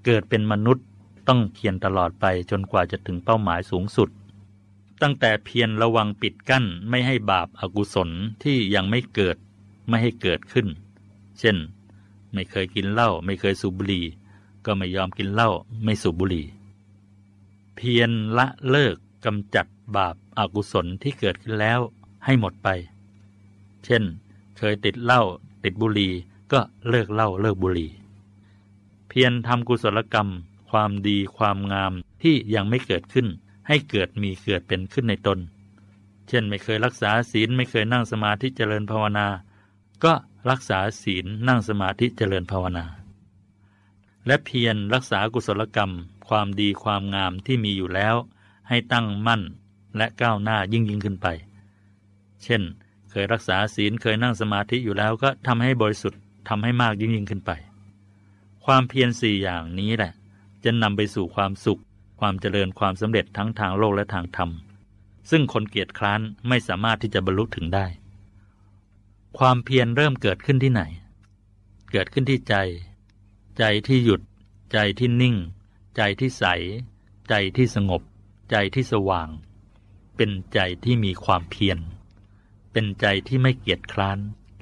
[0.05, 0.87] เกิดเป็นมนุษย์
[1.29, 4.09] ต้องเพียรตลอดไปจนกว่าจะถึงเป้าหมายสูงสุด
[5.03, 8.11] ตั้งแต่เพียรระวังปิดกั้นไม่ให้บาปอากุศล
[8.43, 9.37] ที่ยังไม่เกิด
[9.89, 10.67] ไม่ให้เกิดขึ้น
[11.39, 11.57] เช่น
[12.33, 14.05] ไม่เคยกินเหล้าไม่เคยสูบบุหรี่
[14.67, 15.51] ก็ไม่ยอมกินเหล้า
[15.85, 16.47] ไม่สูบบุหรี่
[17.77, 21.81] เพียรละเลิกกำจัดบาปอากุศลที่เกิดขึ้นแล้ว
[22.25, 22.69] ให้หมดไป
[23.85, 24.03] เช่น
[24.65, 25.23] เคยติดเหล้า
[25.65, 26.13] ติดบุหรี่
[26.53, 27.91] ก็เลิกเหล้าเลิกบุหรี่
[29.09, 30.29] เพียรทำกุศลกรรม
[30.71, 31.93] ความดีความงาม
[32.23, 33.27] ที่ยังไม่เกิดขึ้น
[33.69, 35.39] ให้เกิดมีเกิดเป็นขึ้นในตน
[36.29, 39.27] เช่นไม่เคยรักษาศีลไม่เคยนั่งสมาธิเจริญภาวนา
[40.05, 40.13] ก็
[40.51, 42.85] รักษาศีลนั่งสมาธิเจริญภาวนา
[44.27, 45.93] และเพียรรักษากุศลกรรม
[46.29, 48.15] ความดีความงามที่มีอยู่แล้ว
[48.69, 49.43] ให้ตั้งมั่น
[49.97, 51.27] และก้าวหน้ายิ่งยิ่งขึ้นไป
[52.45, 52.63] เช่น
[53.15, 57.51] เคยรักษาศีลเคยนั่งสมาธิอยู่แล้วก็ทำให้บริสุทธิ์ทำให้มากยิ่งยิ่งขึ้นไป
[58.65, 60.13] ความเพียรสี่อย่างนี้แหละ
[60.65, 61.81] จะนำไปสู่ความสุข
[62.21, 64.51] ความเจริญความสำเร็จทั้งทางโลกและทางธรรม
[65.31, 67.87] ซึ่งคนเกียจคร้านไม่สามารถที่จะบรรลุถึงได้
[69.39, 70.83] ความเพียรเริ่มเกิดขึ้นที่ไหน
[71.91, 72.55] เกิดขึ้นที่ใจ
[73.59, 74.21] ใจที่หยุด
[74.73, 75.37] ใจที่นิ่ง
[75.97, 76.45] ใจที่ใส
[77.29, 78.03] ใจที่สงบ
[78.51, 79.29] ใจที่สว่าง
[80.17, 81.79] เป็นใจที่มีความเพียร
[82.73, 84.19] เป็นใจที่ไม่เกียจคร้าน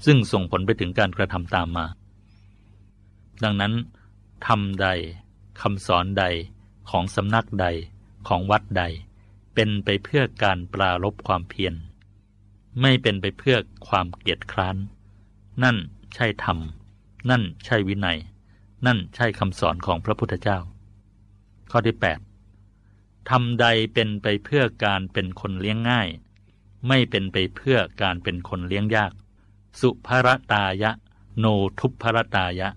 [0.06, 1.86] ซึ่งส่งผลไปถึงการกระทำตามมา
[3.42, 3.72] ดังนั้น
[4.46, 4.88] ทำใด
[5.60, 6.24] คำสอนใด
[6.90, 7.66] ของสำนักใด
[8.28, 8.84] ของวัดใด
[9.54, 11.74] เป็นไปเพื่อการปราลบความเพียร
[12.80, 13.56] ไม่เป็นไปเพื่อ
[13.88, 14.76] ความเกียจคร้าน
[15.62, 15.76] นั่น
[16.14, 16.58] ใช่ธรรม
[17.30, 18.18] นั่นใช่วินัย
[18.86, 20.58] นั่นใช่คำสอนของพระพุทธเจ้า
[21.70, 21.96] ข้อที่
[22.62, 26.08] 8ทำใดเป็นไปเพื่อการเป็นคนเลี้ยงง่าย
[26.88, 29.12] ไม่เป็นไปเพื่อการเป็นคนเลี้ยงยาก
[29.80, 30.90] สุภรตายะ
[31.38, 31.46] โน
[31.80, 32.68] ทุพรตายะ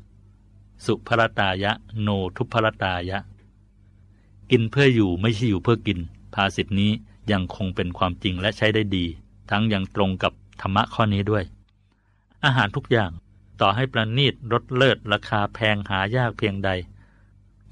[0.86, 3.20] สุภรตายะ โนทุพรตายะ
[4.52, 6.00] กินเพื่ออยู่ไม่ใช่อยู่เพื่อกิน
[6.34, 6.92] ภาษิตนี้
[7.32, 9.06] ยังคงเป็นความจริงและใช้ได้ดี
[9.50, 11.44] ทั้งยังตรงกับธรรมะข้อนี้ด้วย
[12.46, 13.12] อาหารทุกอย่าง
[13.62, 16.70] ต่อให้ประณีตรสเลิศราคาแพงหายากเพียงใด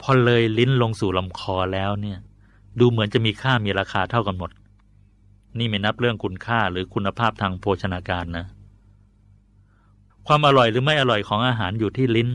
[0.02, 2.20] พอเลยลิ้นลงสู่ลำคอแล้วเนี่ย
[2.80, 4.52] ดูเหมือนจะมีค่ามีราคาเท่ากันหมด
[5.58, 8.46] นี่ไม่นับเรื่องคุณค่าหรือคุณภาพทางโภชนาการนะ
[10.28, 12.30] ความอร่อยหรือไม่อร่อยของอาหารอยู่ที่ลิ้น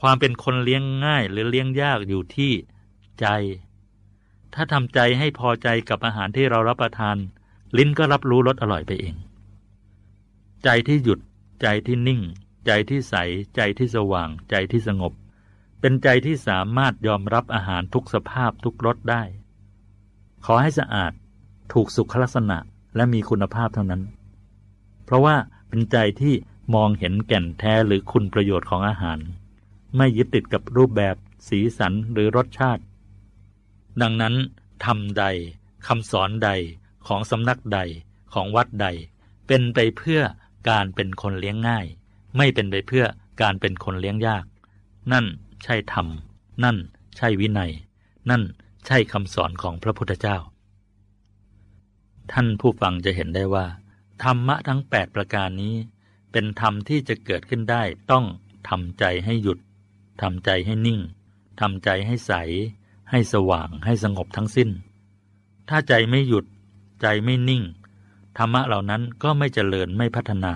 [0.00, 2.52] ความเป็นคนเลี้ยงง่ายหรือเลี้ยงยากอยู่ที่
[3.20, 3.26] ใจ
[4.54, 7.16] ถ้าทำใจให้พอใจกับอาหารที่เรารับประทาน
[7.76, 9.14] ลิ้นก็รับรู้รสอร่อยไปเอง
[10.64, 11.18] ใจที่หยุด
[11.62, 12.20] ใจที่นิ่ง
[12.66, 13.14] ใจที่ใส
[13.56, 15.12] ใจที่สว่าง ใจที่สงบ
[15.80, 19.22] เป็นใจที่สามารถยอมรับอาหารทุกสภาพทุกรสได้
[20.44, 21.12] ขอให้สะอาด
[21.72, 22.58] ถูกสุขลักษณะ
[22.96, 24.02] และมีคุณภาพเท่านั้น
[25.04, 25.36] เพราะว่า
[25.68, 26.34] เป็นใจที่
[26.74, 29.18] มองเห็นแก่นแท้หรือคุณประโยชน์ของอาหาร
[29.96, 31.16] ไม่ยึดติดกับรูปแบบ
[31.48, 32.82] สีสันหรือรสชาติ
[34.02, 34.34] ดังนั้น
[34.84, 35.24] ทำใด
[35.86, 36.50] คำสอนใด
[37.06, 37.80] ของสำนักใด
[38.32, 38.86] ของวัดใด
[39.46, 40.20] เป็นไปเพื่อ
[40.70, 41.86] การเป็นคนเลี้ยงง่าย
[42.36, 43.04] ไม่เป็นไปเพื่อ
[43.42, 44.44] การเป็นคนเลี้ยงยาก
[45.12, 45.26] นั่น
[45.64, 46.06] ใช่ธรรม
[46.64, 46.76] นั่น
[47.16, 47.72] ใช่วินัย
[48.30, 48.42] นั่น
[48.86, 50.36] ใช่คำสอนของพระพุทธเจ้า
[52.32, 53.66] ท่านผู้ฟังจะเห็นได้ว่า
[54.24, 55.74] ธรรมะทั้ง 8 ประการนี้
[56.32, 58.24] เป็นธรรมที่จะเกิดขึ้นได้ต้อง
[58.68, 59.58] ทำใจให้หยุด
[60.22, 61.00] ทำใจให้นิ่ง
[61.60, 62.32] ทำใจให้ใส
[63.10, 64.70] ให้สว่างให้สงบทั้งสิ้น
[65.68, 66.44] ถ้าใจไม่หยุด
[67.02, 67.62] ใจไม่นิ่ง
[68.38, 70.54] ธรรมะเหล่านั้นก็ไม่เจริญไม่พัฒนา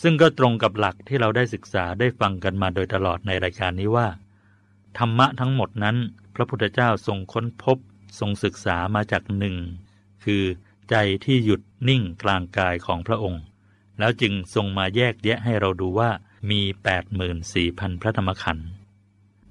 [0.00, 4.08] ซึ่งก็ตรงกับหลักที่เราได้ศึกษาได้ฟังกันมาโดยตลอดในรายการนี้ว่า
[4.98, 5.96] ธรรมะทั้งหมดนั้น
[6.34, 7.78] พระพุทธเจ้าทรงค้นพบ
[8.20, 9.56] ทรงศึกษามาจากหนึ่ง
[10.24, 10.42] คือ
[10.92, 13.42] ใจที่หยุดนิ่งกลางกายของพระองค์
[13.98, 16.10] แล้วจึงทรงมาแยกแยะให้เราดูว่า
[16.50, 16.60] มี
[17.32, 18.68] 84,000 พระธรรมขันธ์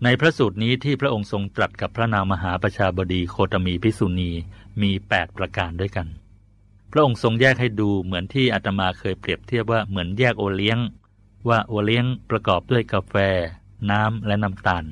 [0.03, 4.31] ในพระสูตรนี้ที่พระองค์ทรงตรัสกับพระนางมหาประชาบดีโคตมีพิสุณี
[4.81, 6.07] มี 8 ประการด้วยกัน
[6.91, 10.79] พระองค์ทรงแยกให้ดูเหมือนที่อาตมาเคยเปรียบเทียบว่าเหมือนแยกโอเลี้ยง
[11.49, 13.15] ว่าโอเลี้ยงประกอบด้วยกาแฟ
[13.91, 14.85] น้ำและน้ำตาล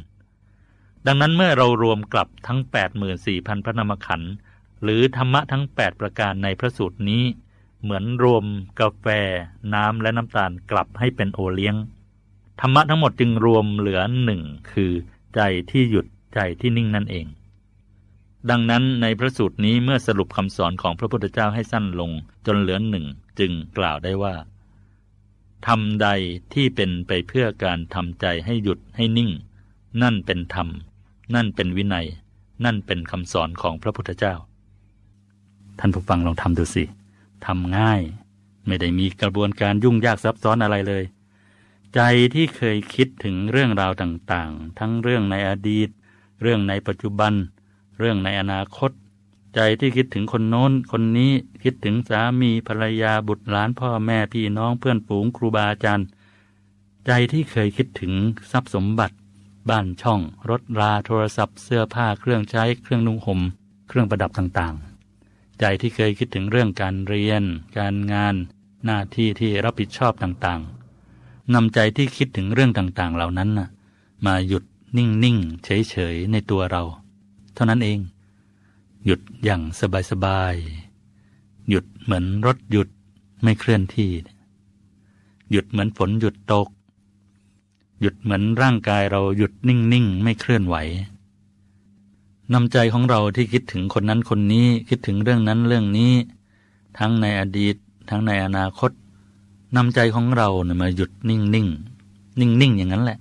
[1.08, 2.60] ดังนั้นเมื่อเรารวมกลับทั้ง
[3.14, 4.34] 84,000 พระนามขันธ์
[4.84, 7.24] หรือธรรมะทั้ง 8 ประการในพระสูตรนี้
[7.82, 8.46] เหมือนรวม
[8.80, 9.06] กาแฟ
[9.74, 11.76] น้ำและน้ำตาลกลับให้เป็นโอเลี้ยง
[12.62, 14.92] ธรรมะทั้งหมดจึงรวมเหลือหนึ่งคือ
[15.36, 16.06] ใจที่หยุด
[16.36, 17.26] ใจที่นิ่งนั่นเอง
[18.50, 22.12] ดังนั้นในพระสูตรนี้เมื่อสรุปคำสอนของพระพุทธเจ้าให้สั้นลง
[22.46, 23.06] จนเหลือหนึ่ง
[23.40, 24.36] จึงกล่าวได้ว่า
[25.68, 26.08] ทำใด
[26.54, 29.30] ที่เป็นไปเพื่อการทำใจให้หยุดให้นิ่ง
[30.02, 30.68] นั่นเป็นธรรม
[31.36, 32.08] นั่นเป็นวินัย
[32.66, 34.34] นั่นเป็นคำสอนของพระพุทธเจ้า
[35.80, 36.84] ท่านผู้ฟังลองทำดูสิ
[37.46, 38.02] ทำง่าย
[38.66, 41.04] ไม่ได้มีกระบวนการยุ่งยากซับซ้อนอะไรเลย
[41.96, 42.02] ใจ
[42.34, 45.90] ที่เคยคิดถึงเรื่องราวต่างๆ ทั้งเรื่องในอดีต
[46.42, 47.34] เรื่องในปัจจุบัน
[47.98, 48.92] เรื่องในอนาคต
[49.56, 51.32] ใจที่คิดถึงคนโน้น คนนี้
[51.64, 56.08] คิดถึงสามีภรรยาบุตรหลานพ่อแม่พี่น้องเพื่อนฝูงครูบาอาจารย์
[57.06, 58.14] ใจที่เคยคิดถึง
[58.52, 59.16] ทรัพย์สมบัติ
[59.70, 63.40] บ้านช่อง รถราโทรศัพท์เสื้อผ้าเครื่องใช้เครื่องนุ่งห่ม
[63.88, 64.89] เครื่องประดับต่างๆ
[65.60, 67.43] ใจที่เคยคิดถึงเรื่องการเรียน
[67.78, 68.36] การงาน
[68.86, 73.49] หน้าที่ที่รับผิดชอบต่างๆนำใจที่คิดถึงเรื่องต่างๆ เหล่านั้น
[74.26, 74.64] มาหยุด
[74.97, 76.84] นิ่งๆเฉยๆในตัวเรา
[77.53, 77.99] เท่านั้นเอง
[79.05, 79.62] หยุดอย่าง
[80.12, 82.89] สบายๆหยุดเหมือนรถหยุด
[83.43, 84.12] ไม่เคลื่อนที่
[85.51, 86.68] หยุดเหมือนฝนหยุดตก
[88.01, 90.76] หยุดเหมือนร่างกายเราหยุดนิ่งๆไม่เคลื่อนไหว
[92.54, 96.14] นำใจของเราที่คิดถึงคนนั้นคนนี้คิดถึงเรื่องนั้นเรื่องนี้
[97.00, 97.76] ทั้งในอดีต
[98.10, 98.91] ทั้งในอนาคต
[99.76, 103.20] นำใจของเราเนี่ยมาหยุดนิ่งๆนิ่งๆอย่างนั้นแหละ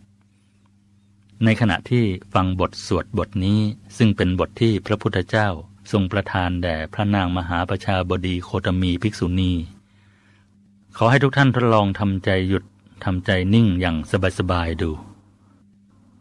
[1.45, 2.05] ในขณะที่
[2.35, 3.59] ฟังบทสวดบทนี้
[3.97, 5.49] ซึ่งเป็นบทที่พระพุทธเจ้า
[5.91, 9.53] ทรงประทานแด่พระนางมหาประชาบดีโคตมีภิกษุณี
[10.97, 12.64] ขอให้ทุกท่านทดลองทำใจหยุด
[13.05, 13.97] ทำใจนิ่งอย่าง
[14.39, 14.91] สบายๆดู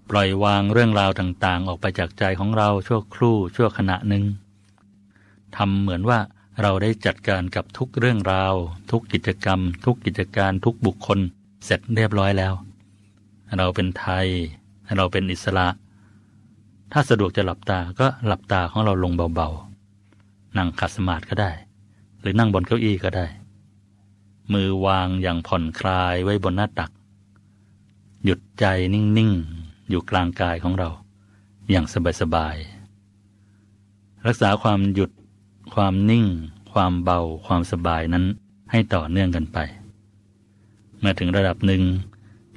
[0.09, 4.23] ปล่อยวางเรื่องราวต่างๆ ออกไปจากใจของเราชั่วครู่ชั่วขณะหนึ่ง
[5.55, 6.19] ทำเหมือนว่า
[6.61, 8.53] เราได้จัดการกับทุกเรื่องราว
[8.91, 11.19] ทุกกิจกรรม ทุกกิจการทุกบุคคล
[11.65, 12.53] เสร็จเรียบร้อยแล้ว
[13.57, 14.27] เราเป็นไทย
[14.97, 15.67] เราเป็นอิสระ
[16.91, 21.51] ถ้าสะดวกจะหลับตาก็หลับตาของเราลงเบาๆนั่งขัดสมาธิก็ได้
[22.21, 23.27] หรือนั่งบนเก้าอี้ก็ได้
[24.53, 26.91] มือวางอย่างผ่อนคลายไว้บนหน้าตัก
[28.23, 30.89] หยุดใจนิ่งๆ อยู่กลางกายของเรา
[31.69, 31.85] อย่าง
[32.21, 35.11] สบายๆรักษาความหยุด
[35.73, 36.25] ความนิ่ง
[36.73, 38.25] ความเบา ความสบายนั้น
[38.71, 39.57] ให้ต่อเนื่องกันไป
[40.99, 41.83] เมื่อถึงระดับหนึ่ง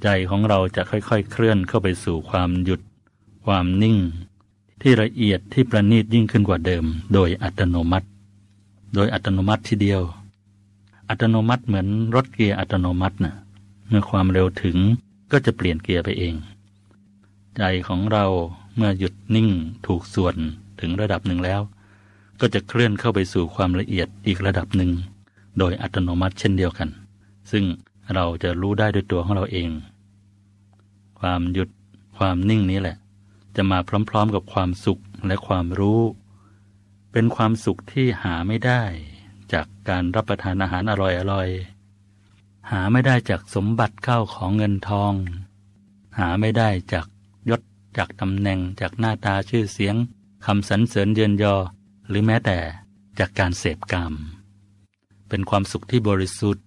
[0.03, 2.81] ใจของเราจะค่อยๆ เคลื่อนเข้าไปสู่ความหยุด
[3.47, 3.97] ความนิ่ง
[4.83, 8.07] ที่ละเอียดที่ประณีตยิ่งขึ้นกว่าเดิม โดยอัตโนมัติ
[8.95, 10.03] โดยอัตโนมัติทีเดียว
[11.09, 13.35] อัตโนมัติเหมือนรถเกียร์อัตโนมัตินะ่ะ
[13.89, 14.77] เมื่อความเร็วถึง
[15.33, 16.35] ก็จะเปลี่ยนเกียร์ไปเอง
[17.61, 18.27] ใจของเรา
[18.77, 19.49] เมื่อหยุดนิ่ง
[19.87, 20.37] ถูกส่วน
[20.81, 21.61] ถึงระดับหนึ่งแล้ว
[22.41, 24.91] ก็จะเคลื่อนเข้าไปสู่ความละเอียดอีกระดับหนึ่ง
[25.59, 26.89] โดยอัตโนมัติเช่นเดียวกัน
[27.51, 27.65] ซึ่ง
[28.15, 29.71] เราจะรู้ได้ด้วยตัวของเราเอง
[31.21, 31.69] ความหยุด
[32.19, 32.97] ความนิ่งนี้แหละ
[33.57, 33.79] จะมา
[34.11, 36.01] พร้อมๆกับความสุขและความรู้
[37.13, 38.83] เป็นความสุขที่หาไม่ได้
[39.53, 45.13] จากการรับประทานอาหารอร่อยๆหาไม่ได้จากสมบัติเข้าของเงินทอง
[46.19, 47.07] หาไม่ได้จาก
[47.97, 49.97] จากตำแหน่งจากหน้าตาชื่อเสียง
[50.47, 51.57] คำสรรเสริญเยินยอ
[52.09, 52.59] หรือแม้แต่
[53.19, 54.13] จากการเสพกรรม
[55.29, 56.65] เป็นความสุขที่บริสุทธิ์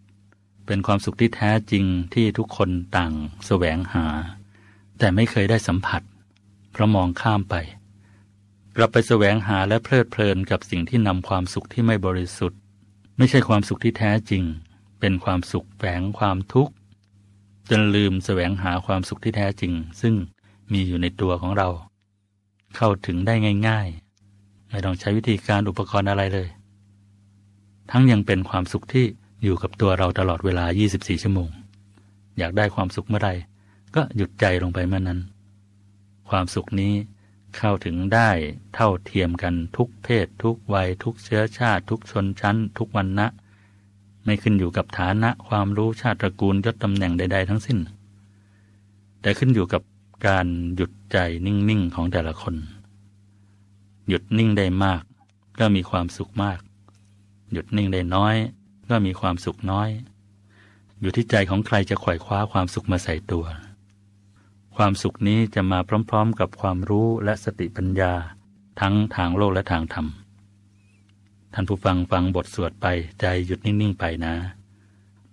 [0.65, 3.13] เป็นความสุขที่แท้จริงที่ทุกคนต่าง
[3.45, 4.05] แสวงหา
[4.99, 6.01] แต่ไม่เคยได้สัมผัส
[6.71, 7.55] เพราะมองข้ามไป
[8.75, 12.59] กลับไปแสวงหาและเพลิดเพลินกับสิ่งที่นำความสุขที่ไม่บริสุทธิ์
[13.17, 14.43] ไม่ใช่ความสุขที่แท้จริง
[14.99, 16.73] เป็นความสุขแฝงความทุกข์
[17.69, 20.15] จนลืมแสวงหาความสุขที่แท้จริง ซึ่ง
[20.71, 21.69] มีอยู่ในตัวของเรา
[22.75, 23.33] เข้าถึงได้
[23.67, 23.87] ง่าย
[24.29, 26.47] ๆ ไม่ต้องใช้วิธีการอุปกรณ์อะไรเลย
[27.91, 29.05] ทั้งยังเป็นความสุขที่
[29.43, 31.49] อยู่กับตัวเราตลอดเวลา 24 ชั่วโมง
[32.37, 33.29] อยากได้ความสุขเมื่อไร
[33.95, 35.19] ก็หยุดใจลงไปเมื่อนั้น
[36.29, 36.93] ความสุขนี้
[37.57, 38.29] เข้าถึงได้
[38.75, 43.27] เท่าเทียมกันทุกเพศ ทุกวัย ทุกเชื้อชาติ ทุกชนชั้น ทุกวันนะ
[44.23, 47.79] ไม่ขึ้นอยู่กับฐานะความรู้ชาติตระกูลยศตำแหน่งใด ๆ ทั้งสิ้น
[49.21, 49.81] แต่ขึ้นอยู่กับ
[50.27, 52.55] การหยุดใจนิ่งๆของแต่ละคน
[54.07, 55.01] หยุดนิ่งได้มาก
[55.59, 56.59] ก็มีความสุขมาก
[57.51, 58.35] หยุดนิ่งได้น้อย
[58.89, 59.89] ก็มีความสุขน้อย
[60.99, 63.45] อยู่ที่ใจของใครจะไขว่คว้าความสุขมาใส่ตัว
[64.75, 68.13] ความสุขนี้จะมาพร้อมๆ กับความรู้และสติปัญญา
[68.79, 70.07] ทั้งทางโลกและทางธรรม
[71.53, 72.85] ท่านผู้ฟังฟังบทสวดไป
[73.19, 74.33] ใจหยุดนิ่งๆไปนะ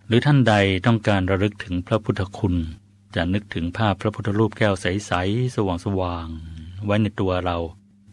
[0.06, 0.54] หรือท่านใด
[0.86, 2.54] ต้องการระลึกถึงพระพุทธคุณ
[3.14, 5.58] จะนึกถึงภาพพระพุทธรูปแก้วใส ๆ ส
[6.00, 7.56] ว่างๆไว้ในตัวเรา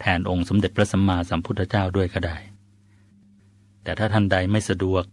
[0.02, 2.38] แทนองค์สมเด็จพระสัมมาสัมพุทธเจ้าด้วยก็ได้
[3.84, 5.04] แต่ถ้าท่านใดไม่สะดวก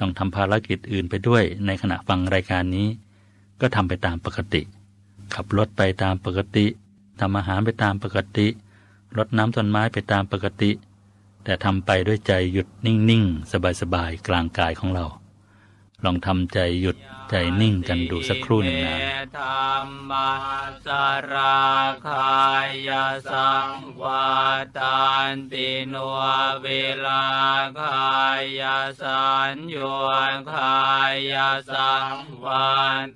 [0.00, 2.88] ต้องทำภารกิจอื่นไปด้วยในขณะฟังรายการนี้
[3.60, 4.62] ก็ทำไปตามปกติ
[5.34, 6.66] ขับรถไปตามปกติ
[7.20, 8.46] ทำอาหารไปตามปกติ
[9.16, 10.70] รดน้ำต้นไม้ไปตามปกติ
[11.44, 15.06] แต่ทำไปด้วยใจหยุดนิ่ง ๆ สบาย ๆ กลางกายของเรา
[16.04, 16.96] ลองทำใจหยุด
[17.30, 18.96] ใจนิ่งกันดูสักครู่หนึ่งนะ
[19.36, 19.44] ธร
[19.74, 20.12] รม
[20.86, 20.88] ส
[21.32, 21.68] รา
[22.06, 22.42] คา
[22.88, 22.90] ย
[23.30, 23.70] สัง
[24.00, 24.32] วา
[24.78, 25.94] ตานติโน
[26.62, 26.68] เว
[27.06, 27.24] ลา
[27.80, 28.14] คา
[28.60, 28.62] ย
[29.00, 29.76] สัญโย
[30.52, 30.84] คา
[31.32, 31.34] ย
[31.70, 32.70] สังวา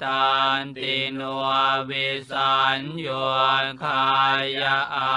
[0.05, 0.27] ตา
[0.61, 1.21] นติโน
[1.91, 3.09] วิสัญโย
[3.85, 4.11] คา
[4.45, 4.63] ย
[4.95, 5.13] อา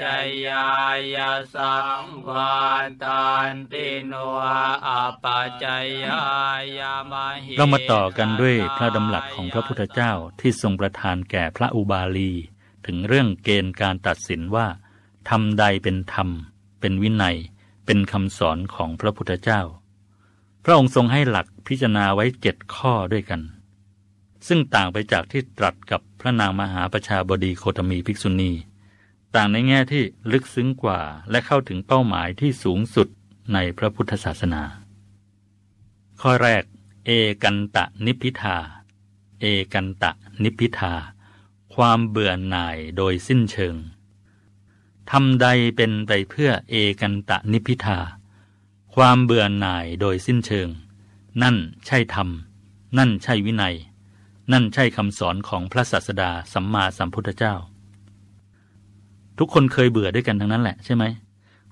[0.00, 0.02] จ
[0.48, 0.70] ยา
[1.16, 1.18] ย
[1.54, 2.58] สังวา
[3.04, 4.12] ตานติโน
[4.86, 4.88] อ
[5.22, 5.64] ปัจจ
[6.04, 6.24] ยา
[6.78, 6.80] ย
[7.10, 7.12] ม
[7.44, 12.32] หิเรามาต่อกันด้วยพระดำรัสของพระพุทธเจ้าที่ทรงประทานแก่พระอุบาลี
[12.86, 14.66] ถึงเรื่องเกณฑ์การตัดสินว่า
[15.28, 16.28] ธรรมใดเป็นธรรม
[16.80, 17.36] เป็นวินัย
[17.86, 19.62] เป็นคำสอนของพระพุทธเจ้า
[20.64, 23.40] พระองค์ทรงให้หลักพิจารณาไว้เจ็ดข้อด้วยกัน
[24.48, 28.52] ซึ่งต่างไปจากที่ตรัสกับพระนางมหาประชาบดีโคตมีภิกษุณี
[29.34, 30.02] ต่างในแง่ที่
[30.32, 31.00] ลึกซึ้งกว่า
[31.30, 33.08] และเข้าถึงเป้าหมายที่สูงสุด
[33.52, 34.62] ในพระพุทธศาสนา
[36.20, 36.62] ข้อแรก
[37.06, 37.10] เอ
[37.42, 38.56] กันตะนิพพิทา
[39.40, 40.10] เอกันตะ
[40.42, 40.92] นิพพิทา
[41.74, 43.76] ความเบื่อหน่ายโดยสิ้นเชิง
[45.10, 45.46] ทำใด
[45.76, 47.98] เป็นไปเพื่อเอกันตะนิพพิทา
[48.94, 50.68] ความเบื่อหน่ายโดยสิ้นเชิง
[51.42, 52.28] นั่นใช่ธรรม
[52.98, 53.74] นั่นใช่วินัย
[54.52, 57.54] นั่นใช่คำสอนของพระศาสดาสัมมาสัมพุทธเจ้า
[59.38, 61.04] ทุกคนเคยเบื่อด้วยกันทั้งนั้นแหละใช่ไหม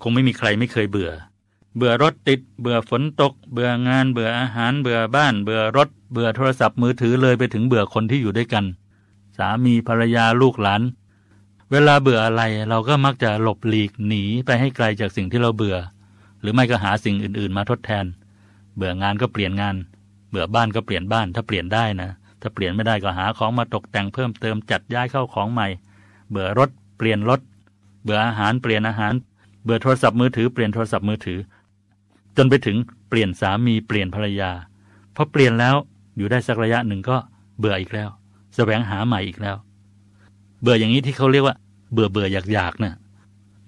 [0.03, 1.11] คงไม่มีใครไม่เคยเบื่อ
[1.79, 8.65] เบื่อรถติด เบื่อฝนตก เบื่องาน เบื่ออาหาร เบื่อบ้าน เบื่อรถ เบื่อโทรศัพท์มือถือเลยไปถึงเบื่อคนที่อยู่ด้วยกัน
[9.37, 10.83] สามีภรรยาลูกหลาน
[11.71, 15.77] เวลาเบื่ออะไรเราก็มักจะหลบหลีกหนีไปให้ไกลจากสิ่งที่เราเบื่อ
[16.41, 18.05] หรือไม่ก็หาสิ่งอื่น ๆ มาทดแทน
[18.77, 19.77] เบื่องานก็เปลี่ยนงาน
[20.31, 22.11] เบื่อบ้านก็เปลี่ยนบ้าน ถ้าเปลี่ยนได้นะ
[22.41, 25.69] ถ้าเปลี่ยนไม่ได้ก็หาของมาตกแต่งเพิ่มเติมจัดย้ายเข้าของใหม่
[26.31, 27.41] เบื่อรถ เปลี่ยนรถ
[28.03, 29.15] เบื่ออาหารเปลี่ยนอาหาร
[29.65, 31.39] เบื่อโทรศัพท์มือถือเปลี่ยนโทรศัพท์มือถือ
[32.39, 32.77] จนไปถึง
[33.09, 34.51] เปลี่ยนสามีเปลี่ยนภรรยา
[35.15, 35.77] พอเปลี่ยนแล้ว
[36.17, 37.17] อยู่ได้สักระยะหนึ่งก็
[37.59, 38.09] เบื่ออีกแล้ว
[38.55, 39.57] แสวงหาใหม่อีกแล้ว
[40.61, 41.57] เบื่ออย่างนี้ที่เขาเรียกว่า
[41.93, 42.95] เบื่อเบื่ออยากอยากๆนะ่ะ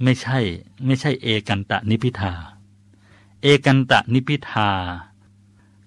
[0.03, 0.39] ไม่ใช่
[0.87, 2.33] ไม่ใช่เอกันตะนิพิทา
[3.43, 4.71] เอกันตะนิพิทา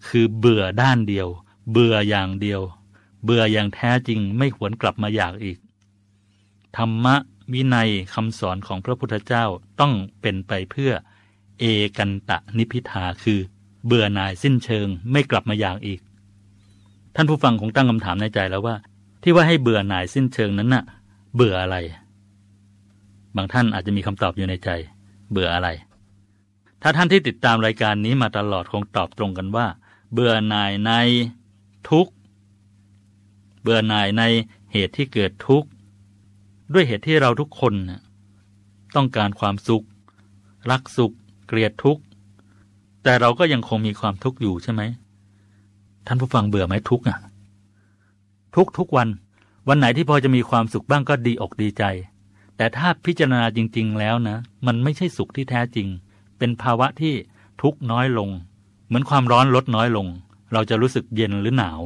[0.07, 1.27] คือเบื่อด้านเดียว
[1.71, 2.61] เบื่ออย่างเดียว
[3.23, 5.57] เบื่ออย่างแท้จริงไม่หวนกลับมาอยากอีก
[6.77, 7.15] ธรรมะ
[7.53, 9.45] วินัยคำสอนของพระพุทธเจ้า
[9.79, 10.91] ต้องเป็นไปเพื่อ
[11.59, 11.63] เอ
[11.97, 13.39] กันตะนิพิทาคือ
[13.85, 15.99] เบื่อหน่ายสิ้นเชิงไม่กลับมาอยากอีก
[17.15, 18.75] ท่านผู้ฟังคงตั้งคำถามในใจแล้วว่า
[19.23, 20.83] ที่ว่าให้เบื่อหน่ายสิ้นเชิงนั้นน่ะ
[21.35, 21.77] เบื่ออะไร
[23.35, 24.69] บางท่านอาจจะมีคำตอบอยู่ในใจ
[25.31, 25.69] เบื่ออะไร
[26.81, 29.67] ถ้าท่านที่ติดตามรายการนี้มาตลอดคงตอบตรงกันว่า
[30.13, 30.91] เบื่อหน่ายใน
[31.89, 32.07] ทุก
[33.61, 34.23] เบื่อหน่ายใน
[34.71, 35.69] เหตุที่เกิดทุกข์
[36.73, 37.73] ด้วยเหตุที่เราทุกคน
[38.95, 39.85] ต้องการความสุข
[40.71, 41.13] รักสุข
[41.53, 42.03] กลียดทุกข์
[43.03, 44.81] แต่เราก็ยังคงมีความทุกข์อยู่ใช่ไหม
[46.07, 47.17] ท่านผู้ฟังเบื่อไหมทุกข์อะ
[48.55, 49.07] ทุกทุกวัน
[49.67, 51.83] วันไหนที่พอจะมีความสุขบ้างก็ดีอกดีใจ
[52.57, 54.37] แต่ถ้าพิจารณาจริง ๆ แล้วนะ
[54.67, 55.87] มันไม่ใช่สุขที่แท้จริง
[56.37, 57.13] เป็นภาวะที่
[57.61, 58.29] ทุกข์น้อยลง
[58.87, 60.07] เหมือนความร้อนลดน้อยลง
[60.53, 61.81] เราจะรู้สึกเย็นหรือหนาว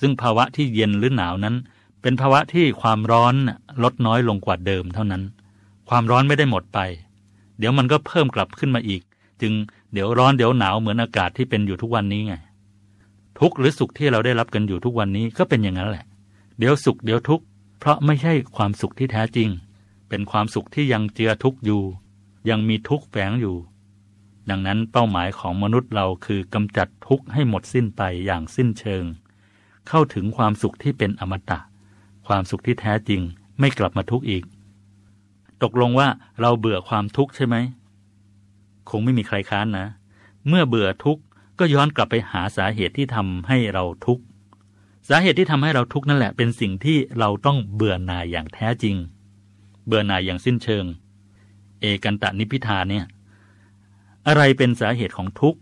[0.00, 1.54] ซึ่งภาวะที่เย็นหรือหนาวนั้น
[2.02, 3.34] เป็นภาวะที่ความร้อน
[3.82, 5.22] ลดน้อยลงกว่าเดิมเท่านั้น
[5.88, 6.78] ความร้อนไม่ได้หมดไป
[7.58, 9.02] เดี๋ยวมันก็เพิ่มกลับขึ้นมาอีก
[9.40, 9.52] จึง
[9.92, 12.34] เดี๋ยวร้อนเดี๋ยวหนาวเหมือนอากาศที่เป็นอยู่ทุกวันนี้ไง
[13.40, 16.04] ทุกหรือสุขที่เราได้รับกันอยู่ทุกวันนี้ก็เป็นอย่างนั้นแหละ
[16.58, 17.44] เดี๋ยวสุขเดี๋ยวทุกข์
[17.78, 19.48] เพราะไม่ใช่ความสุขที่แท้จริง
[20.08, 21.82] เป็นความสุขที่ยังเจือทุกข์อยู่
[22.48, 23.56] ยังมีทุกข์แฝงอยู่
[24.50, 29.04] ดังนั้นเป้าหมายของมนุษย์เราคือกำจัดทุกข์ให้หมดสิ้นไปอย่างสิ้นเชิง
[29.88, 31.58] เข้าถึงความสุขที่เป็นอมตะ
[32.26, 33.20] ความสุขที่แท้จริง
[33.58, 34.44] ไม่กลับมาทุกข์อีก
[35.62, 36.08] ตกลงว่า
[36.40, 37.56] เราเบื่อความทุกข์ใช่ไหม
[38.90, 39.86] คงไม่มีใครค้านนะ
[40.48, 41.22] เมื่อเบื่อทุกข์
[41.58, 44.22] ก็ย้อนกลับไปหาสาเหตุที่ทำให้เราทุกข์
[45.08, 48.96] สาเหตุที่ทำให้เราทุกข์นั่นแหละ เป็นสิ่งที่เราต้องเบื่อหน่ายอย่างแท้จริง
[49.86, 50.84] เบื่อหน่ายอย่างสิ้นเชิง
[51.80, 53.04] เอกันตะนิพิทาเนี่ย
[54.26, 55.60] อะไรเป็นสาเหตุของทุกข์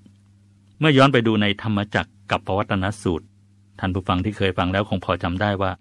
[0.78, 3.26] เมื่อย้อนไปดูในธรรมจักรกับปวัตนสูตร
[3.78, 5.72] ท่านผู้ฟังที่เคยฟังแล้วคงพอจำได้ว่า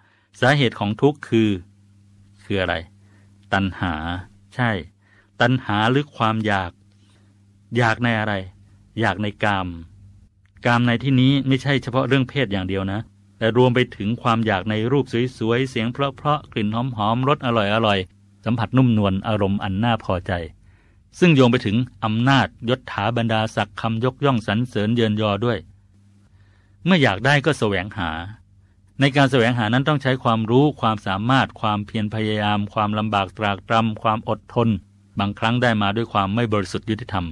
[0.41, 1.49] สาเหตุของทุกข์คือ
[2.43, 2.75] คืออะไร
[3.55, 3.93] ตัณหา
[4.55, 4.71] ใช่
[5.41, 6.71] ตัณหาหรือความอยาก
[7.77, 8.33] อยากในอะไร
[8.99, 9.67] อยากในกาม
[10.65, 12.99] กามในที่นี้ไม่ใช่เฉพาะเรื่องเพศอย่างเดียวนะ
[13.37, 15.05] แต่รวมไปถึงความอยากในรูป
[15.37, 16.77] สวยๆ เสียงเพราะๆ กลิ่นห
[17.07, 20.31] อมๆ รสอร่อยๆ สัมผัสนุ่มนวล อารมณ์อันน่าพอใจ
[21.19, 25.57] ซึ่งโยงไปถึงอำนาจยศถาบรรดาศักดิ์คำยกย่องสรรเสริญเยินยอด้วย
[26.85, 28.09] เมื่ออยากได้ก็แสวงหา
[28.99, 34.69] ในการแสวงหานั้นต้องใช้ความรู้ความสามารถ ความเพียรพยายาม ความลำบากตรากตรำความอดทน
[35.19, 37.25] บางครั้งได้มาด้วยความไม่บริสุทธิ์ยุติธรรม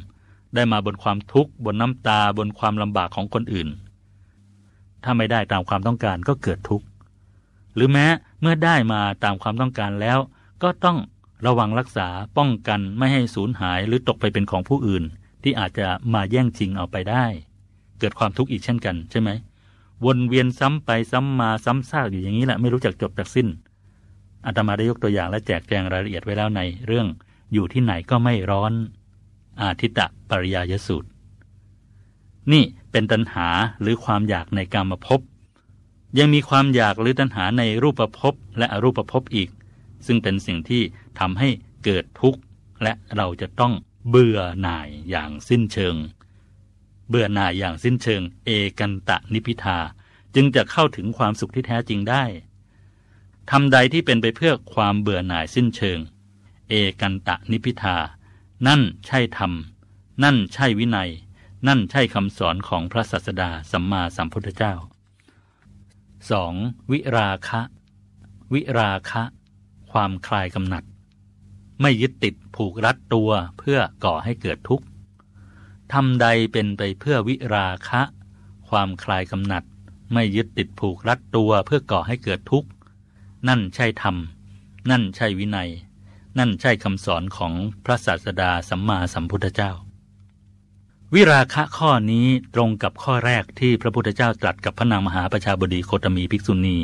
[0.56, 3.70] ได้มาบนความทุกข์ บนน้ำตาบนความลำบากของคนอื่น
[5.04, 6.86] ถ้าไม่ได้ตามความต้องการก็เกิดทุกข์
[7.76, 8.08] หรือแม้
[8.42, 10.20] เมื่อได้มาตามความต้องการแล้ว
[10.64, 10.98] ก็ต้อง
[11.46, 12.08] ระวังรักษา
[12.38, 15.04] ป้องกันไม่ให้สูญหายหรือตกไปเป็นของผู้อื่น
[15.44, 17.26] ที่อาจจะมาแย่งชิงเอาไปได้
[18.00, 19.30] เกิดความทุกข์อีกเช่นกันใช่ไหม
[20.06, 23.48] วนเวียนซ้ำไปซ้ำมาซ้ำซากอยู่อย่างนี้แหละไม่รู้จักจบจากสิ้น
[24.46, 27.08] อาตมาได้ยกตัวอย่างและแจกแจงรายละเอียดไว้แล้วในเรื่อง
[27.54, 28.72] อยู่ที่ไหนก็ไม่ร้อน
[29.62, 31.10] อาทิตะปริยายสูตร
[32.52, 33.48] นี่เป็นตัณหา
[33.82, 35.22] หรือความอยากในกามภพ
[36.20, 39.50] ยังมีความอยากหรือตัณหาในรูปภพและอรูปภพอีก
[40.06, 40.82] ซึ่งเป็นสิ่งที่
[41.20, 41.50] ทำให้
[41.84, 42.40] เกิดทุกข์
[42.84, 43.74] และเราจะต้อง
[44.10, 45.96] เบื่อหน่ายอย่างสิ้นเชิง
[47.16, 48.50] เบื่อหน่ายอย่างสิ้นเชิง เอ
[48.80, 49.78] กันตะนิพิทา
[50.36, 52.24] จึงจะเข้าถึงความสุขที่แท้จริงได้
[53.52, 56.00] ทำใดที่เป็นไปเพื่อความเบื่อหน่ายสิ้นเชิง
[56.70, 57.96] เอกันตะนิพิทา
[58.68, 59.52] นั่นใช่ธรรม
[60.24, 61.10] นั่นใช่วินัย
[61.68, 64.74] นั่นใช่คำสอนของพระศาสดาสัมมาสัมพุทธเจ้า
[66.32, 66.92] 2.
[66.92, 67.62] วิราคะ
[68.54, 69.24] วิราคะ
[69.92, 70.84] ความคลายกำหนัด
[71.82, 74.86] ไม่ยึดติดผูกรัดตัวเพื่อก่อให้เกิดทุกข์
[75.94, 78.02] ทำใดเป็นไปเพื่อวิราคะ
[78.70, 79.64] ความคลายกำหนัด
[80.14, 82.70] ไม่ยึดติดผูกรัดตัวเพื่อก่อให้เกิดทุกข์
[83.48, 84.16] นั่นใช่ธรรม
[84.90, 85.70] นั่นใช่วินัย
[86.38, 87.54] นั่นใช่คำสอนของ
[87.86, 89.72] พระศาสดาสัมมาสัมพุทธเจ้า
[91.14, 92.26] วิราคะข้อนี้
[92.56, 96.78] ตรงกับข้อแรกที่พระพุทธเจ้าตรัสกับพระนางมหาประชาบดีโคตมีภิกษุณี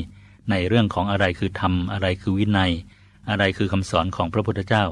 [0.50, 2.72] ในเรื่องของอะไรคือธรรมอะไรคือวินัย
[3.30, 4.84] อะไรคือคำสอนของพระพุทธเจ้า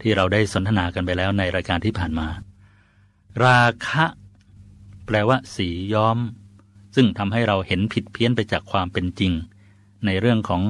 [0.00, 2.28] ที่เราได้สนทนากันไปแล้วในรายการที่ผ่านมา
[3.42, 4.04] ราคะ
[5.06, 6.18] แปลว่า สีย้อม
[6.94, 9.32] ซึ่งทำให้เราเห็นผิดเพี้ยนไปจากความเป็นจริง
[10.06, 10.62] ในเรื่องของ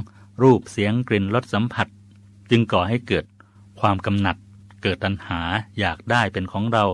[0.43, 1.89] รูปเสียงกลิ่นรสสัมผัส
[2.51, 3.25] จึงก่อให้เกิด
[3.81, 4.37] ความกำหนัด
[4.83, 5.41] เกิดตัณหา
[5.79, 6.85] อยากได้เป็นของเรา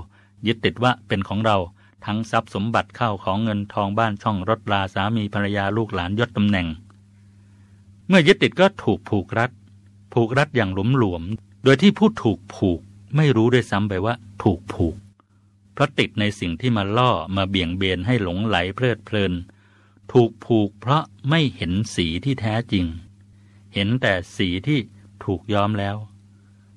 [0.46, 1.56] ยึดติดว่าเป็นของเรา
[2.06, 6.66] ทั้งทรัพย์สมบัติเข้าของเงินทองบ้านช่องรถลาสามีภรรยาลูกหลานยศตำแหน่ง
[8.08, 9.50] เมื่อยึดติดก็ถูกผูกรัด
[10.14, 11.22] ผูกรัดอย่างหลวมหลวม
[11.64, 12.80] โดยที่ผู้ถูกผูก
[13.16, 14.96] ไม่รู้ด้วยซ้ำไปว่า ถูกผูก
[15.80, 19.32] ราะติดในสิ่งที่มาล่อมาเบี่ยงเบนให้หลงไหลเพลิดเพลิน
[20.12, 22.84] ถูกผูกเพราะไม่เห็นสีที่แท้จริง
[23.74, 24.78] เห็นแต่สีที่
[25.24, 25.96] ถูกย้อมแล้ว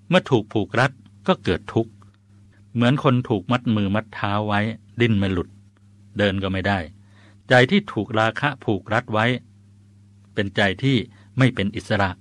[0.10, 0.92] เมื่อถูกผูกรัด
[1.28, 1.92] ก็เกิดทุกข์
[2.74, 4.60] เหมือนคนถูกมัดมือมัดเท้าไว้
[5.02, 5.50] ดิ้นไม่หลุด
[6.18, 6.80] เดินก็ไม่ได้
[7.50, 9.26] ใจที่ถูกราคะผูกรัดไว้
[10.34, 10.98] เป็นใจที่
[11.38, 12.12] ไม่เป็นอิสระ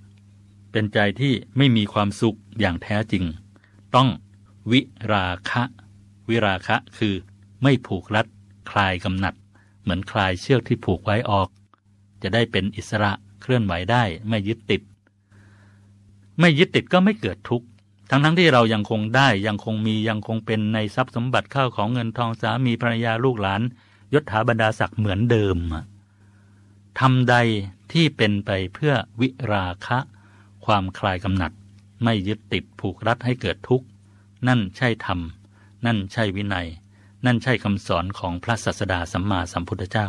[0.72, 3.24] เป็นใจที่ไม่มีความสุขอย่างแท้จริง
[3.94, 4.09] ต้อง
[4.70, 4.80] วิ
[5.12, 5.62] ราคะ
[6.28, 7.15] วิราคะคือ
[7.62, 8.27] ไม่ผูกรัด
[8.70, 9.35] คลายกำหนัด
[9.82, 11.49] เหมือนคลายเชือกที่ผูกไว้ออก
[12.23, 14.82] จะได้เป็นอิสระเคลื่อนไหวได้ไม่ยึดติด
[16.40, 17.66] ไม่ยึดติดก็ไม่เกิดทุกข์
[18.11, 23.62] ทั้งทั้งที่เรายังคงได้ยังคงมียังคงเป็นในทรัพย์สมบัติข้าวของเงินทองสามีภรรยาลูกหลาน
[24.15, 25.57] ยศถาบรรดาศักดิ์เหมือนเดิม
[27.01, 27.36] ทำใด
[27.93, 29.99] ที่เป็นไปเพื่อวิราคะ
[30.65, 31.53] ความคลายกำหนัด
[32.05, 33.86] ไม่ยึดติดผูกรัดให้เกิดทุกข์
[34.47, 35.19] นั่นใช่ธรรม
[35.86, 36.68] นั่นใช่วินัย
[37.26, 40.09] นั่นใช่คำสอนของพระศาสดาสัมมาสัมพุทธเจ้า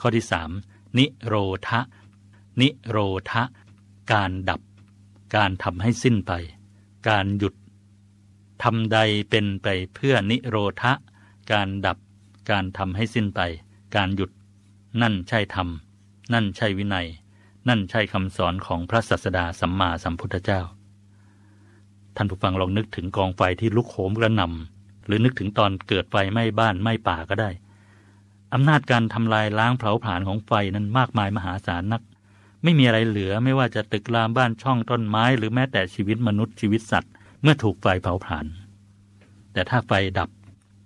[0.00, 0.50] ข้อที่สาม
[0.98, 1.34] นิโร
[1.68, 1.80] ธะ
[2.60, 2.98] นิโร
[3.30, 3.42] ธะ
[4.12, 4.60] การดับ
[5.36, 6.32] การทำให้สิ้นไป
[7.08, 7.54] การหยุด
[8.62, 8.98] ทำใด
[9.30, 10.92] เป็นไปเพื่อนิโรธะ
[11.52, 11.98] การดับ
[12.50, 13.40] การทำให้สิ้นไป
[13.96, 14.30] การหยุด
[15.02, 15.68] นั่นใช่ธรรม
[16.32, 17.06] นั่นใช่วินัย
[17.68, 20.60] นั่นใช่คำสอนของพระศาสดาสัมมาสัมพุทธเจ้า
[22.16, 27.50] ท่านผู้ฟังลองนึกถึงกองไฟที่ลุกโหมกระหน่ำหรือนึกถึงตอนเกิดไฟไหม้บ้านไหม้ป่าก็ได้
[28.54, 32.02] อำนาจการทำลายล้างเผาผลาญของไฟนั้นมากมายมหาศาลนัก
[32.62, 37.12] ไม่มีอะไรเหลือไม่ว่าจะตึกรามบ้านช่องต้นไม้ หรือแม้แต่ชีวิตมนุษย์ชีวิตสัตว์
[37.42, 38.46] เมื่อถูกไฟเผาผลาญ
[39.52, 40.30] แต่ถ้าไฟดับ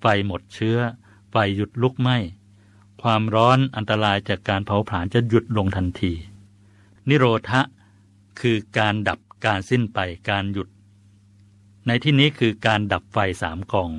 [0.01, 0.79] ไฟหมดเชื้อ
[1.31, 2.17] ไฟหยุดลุกไหม้
[3.03, 6.13] ความร้อนอันตรายจากการเผาผลาญจะหยุดลงทันที
[7.09, 7.61] นิโรธะ
[8.41, 9.99] คือการดับการสิ้นไป
[10.31, 10.69] การหยุด
[11.87, 13.91] ในที่นี้คือการดับไฟสามกอง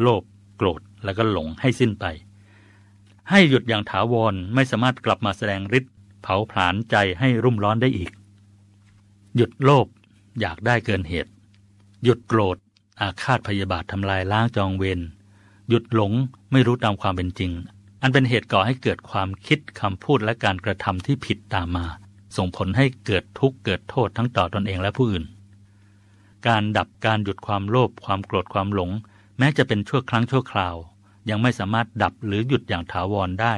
[0.00, 0.22] โลภ
[0.56, 2.04] โกรธแล้วก็หลงให้สิ้นไป
[3.30, 8.10] ให้หยุดอย่างถาวรไม่สามารถกลับมาแสดงฤทธิ์เผาผลาญใจให้รุ่มร้อนได้อีก
[9.36, 9.86] หยุดโลภ
[10.40, 11.32] อยากได้เกินเหตุ
[12.04, 12.56] หยุดโกรธ
[13.00, 15.00] อาฆาตพยาบาททำลายล้างจองเวร
[15.68, 16.12] หยุดหลง
[16.52, 17.52] ไม่รู้ตามความเป็นจริง
[18.02, 21.86] อันเป็นเหตุก่อให้เกิดความคิดคำพูดและการกระทำที่ผิดตามมา
[22.36, 25.24] ส่งผลให้เกิดทุกข์เกิดโทษทั้งต่อตอนเองและผู้อื่น
[26.48, 28.90] การดับการหยุดความโลภความโกรธความหลง
[29.38, 30.76] แม้จะเป็นชั่วครั้งชั่วคราว
[31.30, 33.54] ยังไม่สามารถดับหรือหยุดอย่างถาวรได้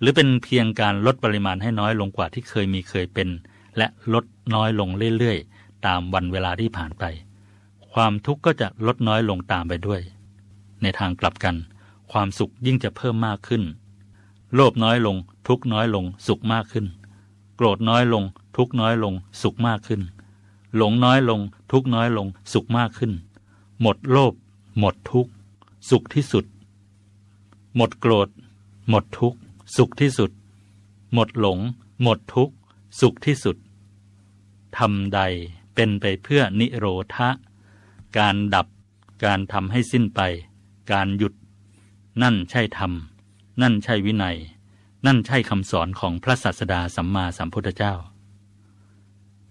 [0.00, 3.28] หรือเป็นเพียงการลดปริมาณให้น้อยลงกว่าที่เคยมีเคยเป็น
[3.76, 4.24] และลด
[4.54, 4.88] น้อยลง
[5.18, 7.04] เรื่อยๆ ตามวันเวลาที่ผ่านไป
[7.92, 10.00] ความทุกข์ก็จะลดน้อยลงตามไปด้วย
[10.82, 11.56] ในทางกลับกัน
[12.12, 13.62] ความสุขยิ่งจะเพิ่มมากขึ้น
[14.54, 15.16] โลภน้อยลง
[15.48, 16.86] ทุกน้อยลง สุขมากขึ้น
[17.56, 18.24] โกรธน้อยลง
[18.56, 20.02] ทุกน้อยลง สุขมากขึ้น
[20.76, 21.40] หลงน้อยลง
[21.70, 23.12] ทุกน้อยลงสุขมากขึ้น
[23.82, 24.34] หมดโลภ
[24.78, 25.30] หมดทุกข์
[25.90, 26.44] สุขที่สุด
[27.76, 28.28] หมดโกรธ
[28.88, 29.38] หมดทุกข์
[29.76, 30.30] สุขที่สุด
[31.14, 31.58] หมดหลง
[32.02, 32.54] หมดทุกข์
[33.00, 33.56] สุขที่สุด
[34.78, 35.20] ทำใด
[35.74, 37.28] เป็นไปเพื่อนิโรธะ
[38.18, 38.66] การดับ
[39.24, 40.20] การทำให้สิ้นไป
[40.92, 41.34] การหยุด
[42.22, 42.92] นั่นใช่ธรรม
[43.62, 44.36] นั่นใช่วินัย
[45.06, 47.94] นั่นใช่คำสอนของพระศาสดาสัมมาสัมพุทธเจ้า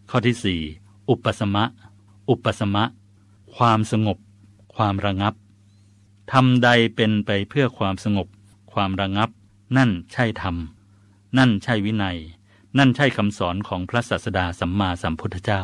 [0.10, 0.62] ข้อที่สี่
[1.10, 1.64] อุปสมะ
[2.30, 2.84] อุปสมะ
[3.56, 4.18] ความสงบ
[4.76, 5.34] ความระงับ
[6.34, 8.28] ทำใดเป็นไปเพื่อความสงบ
[8.74, 9.30] ความระงับ
[9.78, 10.56] นั่นใช่ธรรม
[11.38, 12.18] นั่นใช่วินัย
[12.78, 15.62] นั่นใช่คำสอนของพระศาสดาสัมมาสัมพุทธเจ้า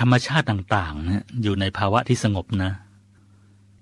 [0.00, 2.70] ธรรมชาติต่างๆนะอยู่ในภาวะที่สงบนะ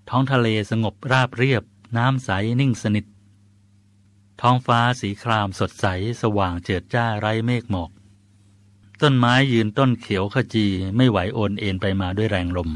[0.09, 1.63] ท้องทะเลสงบราบเรียบ
[1.97, 2.31] น้ำใส
[2.61, 3.05] นิ่งสนิท
[4.41, 5.87] ท้องฟ้าสีครามสดใส
[6.23, 7.91] สว่างเจิดจ้าไร้เมฆหมอก
[9.03, 10.67] ต้นไม้ยืนต้นเขียวขจี
[10.97, 12.71] ไม่ไหวโอนเอ็นไปมาด้วยแรงลม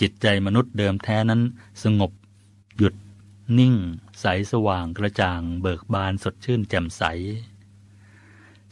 [0.00, 1.40] จิตใจมนุษย์เดิมแท้นั้น
[1.82, 2.12] สงบ
[2.76, 2.94] หยุด
[3.58, 3.74] นิ่ง
[4.20, 7.02] ใสสว่างกระจ่าง เบิกบานสดชื่นแจ่มใส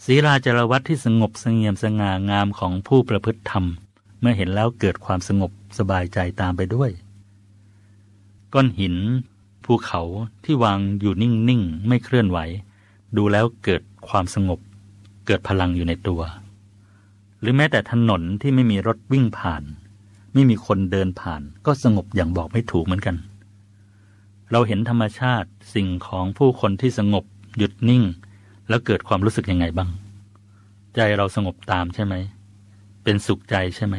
[0.05, 3.65] ศีลาจารวัตที่สงบสงี่ยมสง่างามของผู้ประพฤติธรรม
[4.21, 6.91] เมื่อเห็นแล้วเกิดความสงบสบายใจตามไปด้วย
[8.53, 8.97] ก้อนหิน
[9.65, 10.03] ภูเขา
[10.45, 12.39] ที่วางอยู่นิ่ง ๆ ไม่เคลื่อนไหว
[13.17, 14.61] ดูแล้วเกิดความสงบ
[15.27, 16.23] เกิดพลังอยู่ในตัว
[17.41, 19.63] หรือแม้แต่ถนนที่ไม่มีรถวิ่งผ่าน
[20.35, 23.17] ไม่มีคนเดินผ่าน ก็สงบอย่างบอกไม่ถูกเหมือนกัน
[24.53, 27.25] เราเห็นธรรมชาติสิ่งของผู้คนที่สงบ
[27.59, 28.03] หยุดนิ่ง
[28.69, 29.91] แล้วเกิดความรู้สึกยังไงบ้าง
[30.95, 32.15] ใจเราสงบตามใช่ไหม
[33.05, 33.97] เป็นสุขใจใช่ไหม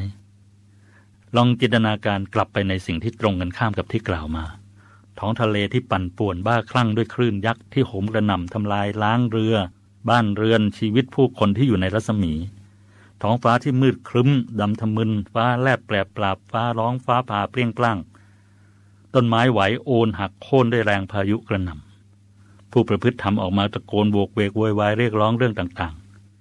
[1.36, 4.46] ลองจินตนาการกลับไปในสิ่งที่ตรงกันข้ามกับที่กล่าวมา
[5.20, 9.56] ท้องทะเลที่ปั่นป่วนบ้าคลั่งด้วยคลื่นยักษ์ที่โหมกระหน่ำทำลายล้างเรือ
[10.10, 12.34] บ้านเรือนชีวิตผู้คนที่อยู่ในรัศมี
[13.22, 18.00] ท้องฟ้าที่มืดครึ้มดำทะมึน ฟ้าแลบแปรปราบฟ้าร้องฟ้าผ่าเปรี้ยงปลั่ง
[19.14, 25.94] ต้นไม้ไหวโอนหักโค่นด้วยแรงพายุกระหน่ำผู้ประพฤติธรรมออกมาตะโกนโวกเวกโวยวายเรียกร้องเรื่องต่าง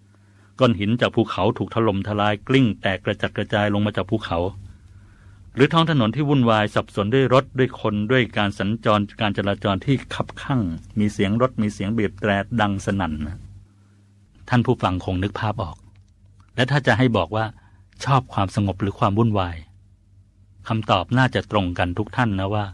[0.04, 4.38] ๆ ก้อนหินจากภูเขาถูกถล่มทลายกลิ้ง แตกกระจัดกระจายลงมาจากภูเขา
[5.54, 10.60] หรือท้องถนนที่วุ่นวายสับสนด้วยรถด้วยคนด้วยการสัญจรการจราจรที่ขับข้าง
[10.98, 12.30] มีเสียงรถมีเสียงบีบแตร
[12.60, 13.38] ดังสนั่นนะ
[14.54, 15.76] ท่านผู้ฟังคงนึกภาพออก
[16.56, 17.44] และถ้าจะให้บอกว่า
[18.04, 19.56] ชอบความสงบหรือความวุ่นวาย
[20.68, 22.64] คำตอบน่าจะตรงกันทุกท่านนะว่า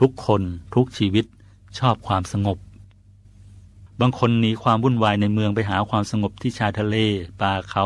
[0.00, 0.42] ทุกคน
[0.74, 1.24] ทุกชีวิต
[1.78, 2.58] ชอบความสงบ
[4.00, 6.96] บางคนหนีความวุ่นวายในเมืองไปหาความสงบที่ชายทะเล
[7.40, 7.84] ป่าเขา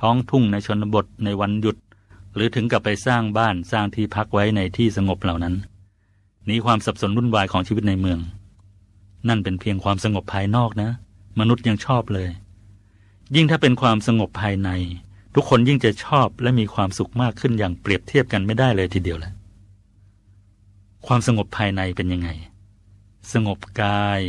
[0.00, 1.76] ท้องทุ่งในชนบทในวันหยุด
[2.34, 5.54] หรือถึงกับไปสร้างบ้านสร้างที่พักไว้ในที่สงบเหล่านั้น
[6.46, 8.18] หนีความสับสนวุ่นวายของชีวิตในเมือง
[9.28, 10.90] นั่นเป็นเพียงความสงบภายนอกนะ
[11.38, 12.30] มนุษย์ยังชอบเลย
[13.34, 14.70] ยิ่งถ้าเป็นความสงบภายใน
[15.34, 19.32] ทุกคนยิ่งจะชอบและมีความสุขมากขึ้นอย่างเปรียบเทียบกันไม่ได้เลยทีเดียวแหละ
[21.06, 22.28] ความสงบภายในเป็นยังไง
[23.32, 24.20] สงบกาย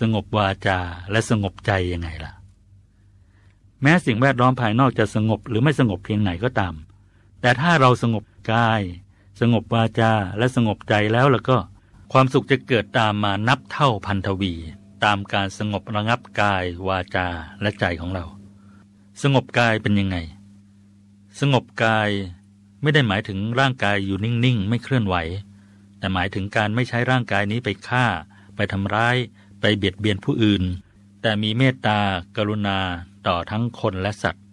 [0.00, 0.78] สงบวาจา
[1.10, 2.32] และสงบใจยังไงล่ะ
[3.82, 6.74] แม้สิ่งแวดล้อมภายนอกจะสงบหรือไม่สงบเพียงไหนก็ตาม
[7.40, 8.82] แต่ถ้าเราสงบกาย
[9.40, 11.56] สงบวาจา และสงบใจแล้วแล้วก็
[12.12, 14.52] ความสุขจะเกิดตามมานับเท่าพันทวี
[15.04, 17.26] ตามการสงบระงับกายวาจา
[17.62, 18.24] และใจของเรา
[19.22, 20.16] สงบกายเป็นยังไง
[21.40, 22.10] สงบกาย
[22.82, 25.16] ไม่ได้หมายถึงร่างกายอยู่นิ่งๆ ไม่เคลื่อนไหว
[25.98, 28.06] แต่หมายถึงการไม่ใช้ร่างกายนี้ไปฆ่า
[28.56, 29.16] ไปทำร้าย
[29.60, 30.62] ไปเบียดเบียนผู้อื่น
[31.22, 32.00] แต่มีเมตตา
[32.36, 32.78] กรุณา
[33.26, 34.44] ต่อทั้งคนและสัตว์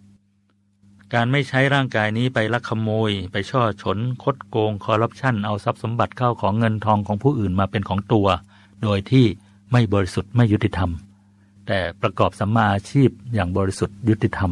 [1.13, 8.27] การไม่ใช้ร่างกายนี้ไปลักขโมย ไปช่อฉน คดโกง คอร์รัปชัน เอาทรัพย์สมบัติเข้าของเงินทองของผู้อื่นมาเป็นของตัว
[8.83, 9.25] โดยที่
[9.71, 10.91] ไม่บริสุทธิ์ไม่ยุติธรรม
[11.67, 14.51] แต่ประกอบสัมมาอาชีพอย่างบริสุทธิ์ยุติธรรม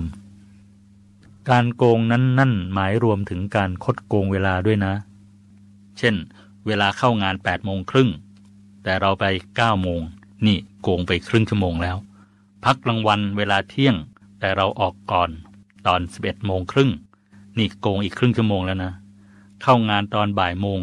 [1.50, 4.94] การโกงนั้นนั่นหมายรวมถึงการคดโกงเวลาด้วยนะ
[5.98, 6.16] เช่น
[6.66, 8.10] เวลาเข้างาน8ปดโมงครึ่ง
[8.84, 9.26] แต่เราไป
[9.58, 10.02] 9โมง
[10.46, 11.98] นี่โกงไปครึ่งชั่วโมงแล้ว
[12.64, 13.96] พักกลางวันเวลาเที่ยง
[14.40, 15.30] แต่เราออกก่อน
[15.88, 16.92] ตอน 11โมงครึ่ง
[17.58, 18.94] นี่โกงอีกครึ่งชั่วโมงแล้วนะ
[19.64, 20.80] เข้างานตอนบ่ายโมง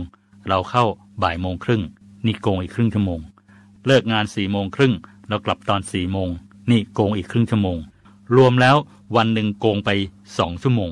[0.49, 0.85] เราเข้า
[1.23, 1.83] บ่ายโมงครึ่ง
[2.27, 3.21] นี่โกงอีกครึ่งชั่วโมง
[3.87, 4.93] เลิกงานสี่โมงครึ่ง
[5.29, 6.29] เรากลับตอนสี่โมง
[6.71, 7.79] นี่โกงอีกครึ่งชั่วโมง
[8.37, 8.77] รวมแล้ว
[9.17, 9.91] วันหนึ่งโกงไป
[10.39, 10.91] สองชั่วโมง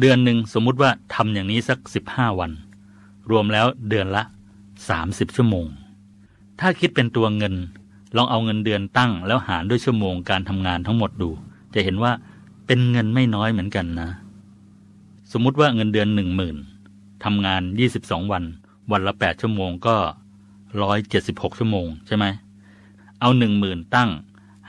[0.00, 2.50] เดือนหนึ่งสมมุติว่าทำอย่างนี้สักสิบห้าวัน
[3.30, 4.22] รวมแล้วเดือนละ
[4.88, 5.66] สามสิบชั่วโมง
[6.60, 7.54] ถ้าคิดเป็นตัวเงิน
[8.16, 11.30] ลองเอาเงินเดือนตั้ง แล้วหารด้วยชั่วโมงการทำงานทั้งหมดดู
[11.74, 12.12] จะเห็นว่า
[12.66, 14.10] เป็นเงินไม่น้อยเหมือนกันนะ
[15.32, 16.56] สมมุติว่าเงินเดือนหนึ่งหมื่น
[17.24, 18.44] ทำงานยี่สิบสองวัน
[18.92, 19.96] วันละแปดชั่วโมงก็
[20.82, 22.24] ร้อยเจ็ดสิบหกชั่วโมงใช่ไหม
[23.20, 24.10] เอาหนึ่งหมื่นตั้ง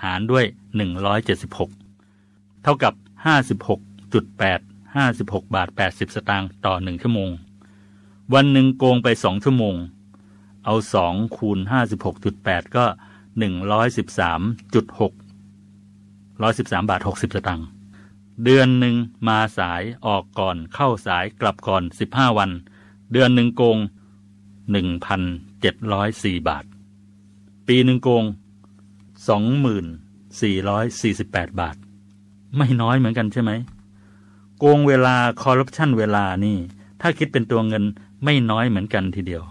[0.03, 0.45] หารด้วย
[0.75, 1.69] หนึ่งร้อยเจ็ดสิบหก
[2.63, 2.93] เท่ากับ
[3.25, 3.79] ห้าสิบหก
[4.13, 4.59] จุดแปด
[4.95, 7.29] ห้าสิบหกบาทแปดสิบสตางค์ต่อหนึ่งชั่วโมง
[8.33, 9.75] วันหนึ่งโกงไปสองชั่วโมง
[10.65, 12.85] เอาสองคูณห้าสิบหกจุดแปดก็
[13.39, 14.41] หนึ่งร้อยสิบสาม
[14.73, 15.13] จุดหก
[16.41, 17.67] ร้อยสิบสามบาทหกสิบสตางค์
[18.43, 18.95] เดือนหนึ่ง
[19.27, 22.51] มาสายออกก่อนเข้าสายกลับก่อนสิบห้าวัน
[23.11, 23.77] เดือนหนึ่งโกง
[24.71, 25.21] หนึ่งพัน
[25.61, 26.63] เจ็ดร้อยสี่บาท
[27.73, 28.25] ปีหนึ่งโกง
[29.29, 29.85] สองหมื่น
[30.41, 31.75] สี่ร้อยสี่สิบแปดบาท
[32.57, 33.51] ไม่น้อยเหมือนกันใช่ไหม
[34.59, 36.57] โกงเวลาคอร์รัปชันเวลานี่
[37.01, 37.83] ถ้าคิดเป็นตัวเงิน
[38.23, 39.43] ไม่น้อยเหมือนกันทีเดียว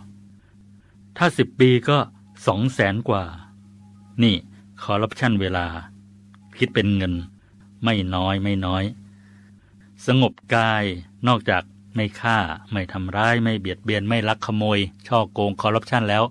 [1.16, 1.98] ถ้าสิบปีก็
[2.46, 3.24] สองแสนกว่า
[4.22, 4.34] นี่
[4.82, 5.66] คอร์รัปชันเวลา
[6.58, 7.14] คิดเป็นเงิน
[7.84, 8.84] ไม่น้อยไม่น้อย
[10.06, 10.84] สงบกาย
[11.28, 11.62] นอกจาก
[11.94, 12.38] ไม่ฆ่า
[12.72, 16.24] ไม่ทำร้าย ไม่เบียดเบียน ไม่ลักขโมย ช่อโกงคอร์รัปชันแล้ว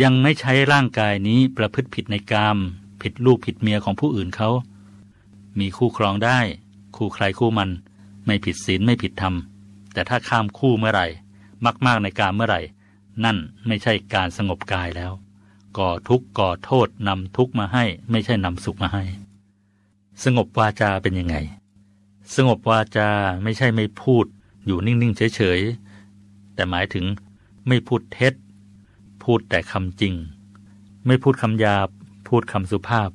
[0.00, 2.58] ยังไม่ใช้ร่างกายนี้ประพฤติผิดในกาม
[3.02, 4.50] ผิดลูกผิดเมียของผู้อื่นเขา
[5.58, 6.38] มีคู่ครองได้
[6.96, 7.70] คู่ใครคู่มัน
[8.26, 9.34] ไม่ผิดศีลไม่ผิดธรรม
[9.92, 11.06] แต่ถ้าข้ามคู่เมื่อไหร่
[11.86, 12.60] มาก ๆในการเมื่อไหร่
[13.24, 13.36] นั่น
[13.66, 15.12] ไม่ใช่การสงบกายแล้ว
[15.78, 19.04] ก่อทุกข์ก่อโทษนำทุกข์มาให้ไม่ใช่นำสุขมาให้
[20.24, 21.36] สงบวาจาเป็นยังไง
[22.34, 23.08] สงบวาจา
[23.42, 24.26] ไม่ใช่ไม่พูด
[24.66, 27.04] อยู่นิ่งๆเฉยๆแต่หมายถึง
[27.68, 28.34] ไม่พูดเท็จ
[29.24, 30.14] พูดแต่คำจริง
[31.06, 31.88] ไม่พูดคำหยาบ
[32.28, 33.10] พูดคำสุภาพ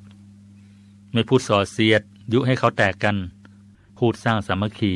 [1.14, 2.02] ไม่พูดส่อเสียด
[2.34, 3.18] ยุให้เขาแตกกัน
[3.98, 4.94] พูดสร้างสามัคคี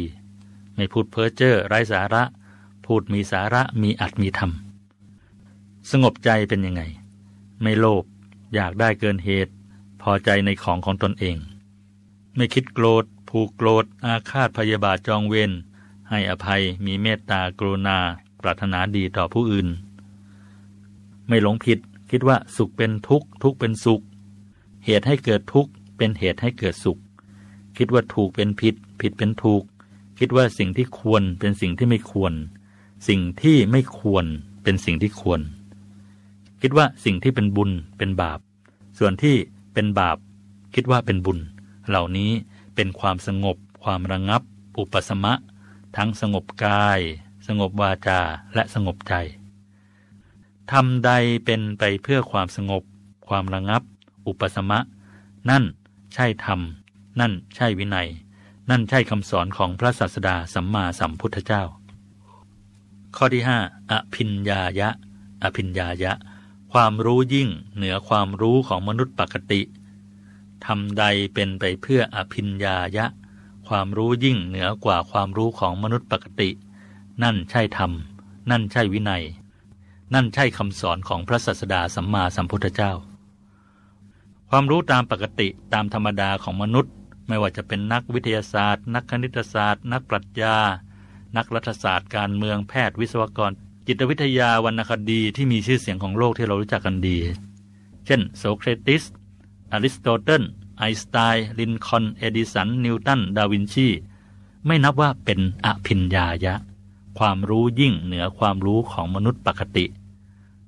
[0.76, 2.24] ไม่พูดเพ้อเจ้อไร้สาระ
[2.86, 4.52] พูดมีสาระมีอัตมีธรรม
[5.90, 6.82] สงบใจเป็นยังไง
[7.62, 8.04] ไม่โลภ
[8.56, 9.54] อยากได้เกินเหตุ
[10.02, 11.38] พอใจในของของตนเอง
[12.36, 15.52] ไม่คิดโกรธ ผูกโกรธ อาฆาตพยาบาทจองเวร
[16.10, 18.00] ให้อภัยมีเมตตากรุณา
[18.40, 19.68] ปรารถนาดีต่อผู้อื่น
[21.32, 21.80] ไม่หลงผิด
[22.12, 24.02] คิดว่าสุขเป็นทุกข์ ทุกข์เป็นสุข
[24.86, 26.99] เหตุให้เกิดทุกข์เป็นเหตุให้เกิดสุข
[27.78, 29.64] คิดว่าถูกเป็นผิด ผิดเป็นถูก
[30.20, 32.34] คิดว่าสิ่งที่ควรเป็นสิ่งที่ไม่ควร
[33.08, 34.26] สิ่งที่ไม่ควร
[34.64, 35.41] เป็นสิ่งที่ควร
[36.62, 38.40] คิดว่าสิ่งที่เป็นบุญเป็นบาป
[38.99, 39.36] ส่วนที่
[39.74, 40.18] เป็นบาป
[40.76, 41.40] คิดว่าเป็นบุญ
[41.90, 42.32] เหล่านี้
[42.76, 44.41] เป็นความสงบ ความระงับ
[44.80, 45.34] อุปสมะ
[45.98, 46.99] ทั้งสงบกาย
[47.48, 48.20] สงบวาจา
[48.56, 49.16] และสงบใจ
[50.72, 51.11] ทำใด
[51.45, 52.84] เป็นไปเพื่อความสงบ
[53.27, 53.81] ความระงับ
[54.27, 54.80] อุปสมะ
[55.49, 55.64] นั่น
[56.14, 56.60] ใช่ธรรม
[57.19, 58.10] นั่นใช่วินัย
[58.69, 61.64] นั่นใช่คำสอนของพระศาสดาสัมมาสัมพุทธเจ้า
[63.15, 63.60] ข้อที่ห้า
[63.91, 64.89] อภิญญายะ
[65.43, 66.11] อภิญญายะ
[66.73, 69.61] ความรู้ยิ่งเหนือความรู้ของมนุษย์ปกติ
[70.65, 71.03] ทำใด
[71.34, 73.06] เป็นไปเพื่ออภิญญายะ
[73.68, 76.49] ความรู้ยิ่งเหนือกว่าความรู้ของมนุษย์ปกติ
[77.23, 77.91] นั่นใช่ธรรม
[78.49, 79.23] นั่นใช่วินัย
[80.14, 82.92] นั่นใช่คำสอนของพระศาสดาสัมมาสัมพุทธเจ้า
[84.50, 86.94] ความรู้ตามปกติตามธรรมดาของมนุษย์
[87.28, 90.58] ไม่ว่าจะเป็นนักวิทยาศาสตร์ นักคณิตศาสตร์ นักปรัชญา
[91.38, 93.52] นักรัฐศาสตร์ การเมืองแพทย์วิศวกร
[93.88, 97.18] จิตวิทยาวรรณคดีที่มีชื่อเสียงของโลกที่เรารู้จักกันดี
[98.06, 99.04] เช่นโสเครตีส
[99.72, 100.44] อริสโตเติล
[100.78, 103.88] ไอน์สไตน์ลินคอล์นเอดิสัน นิวตัน ดาวินชี
[104.66, 106.56] ไม่นับว่าเป็นอภิญญายะ
[107.18, 109.86] ความรู้ยิ่งเหนือความรู้ของมนุษย์ปกติ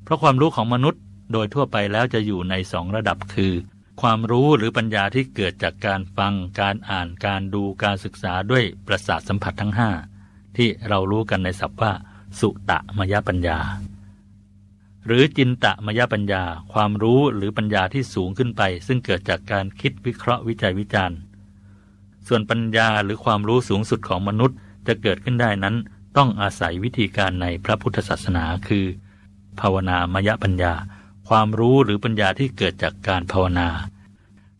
[0.03, 1.01] เพราะความรู้ของมนุษย์
[1.33, 3.53] โดยทั่วไปแล้วจะอยู่ในสองระดับคือ
[4.01, 9.89] ความรู้หรือปัญญาที่เกิดจากการฟัง การอ่าน การดูการศึกษาด้วยประสาทสัมผัสทั้งห้า
[10.57, 11.93] ที่เรารู้กันในศัพท์ว่า
[12.39, 13.59] สุตะมยปัญญา
[15.05, 16.43] หรือจินตะมยปัญญา
[16.73, 21.17] ความรู้หรือปัญญาที่สูงขึ้นไป ซึ่งเกิดจากการคิดวิเคราะห์วิจัยวิจารณ์
[22.27, 24.57] ส่วนปัญญาหรือความรู้สูงสุดของมนุษย์
[24.87, 25.75] จะเกิดขึ้นได้นั้น
[26.17, 28.85] ต้องอาศัยวิธีการในพระพุทธศาสนาคือ
[29.59, 30.73] ภาวนามยปัญญา
[31.27, 33.69] ความรู้หรือปัญญาที่เกิดจากการภาวนา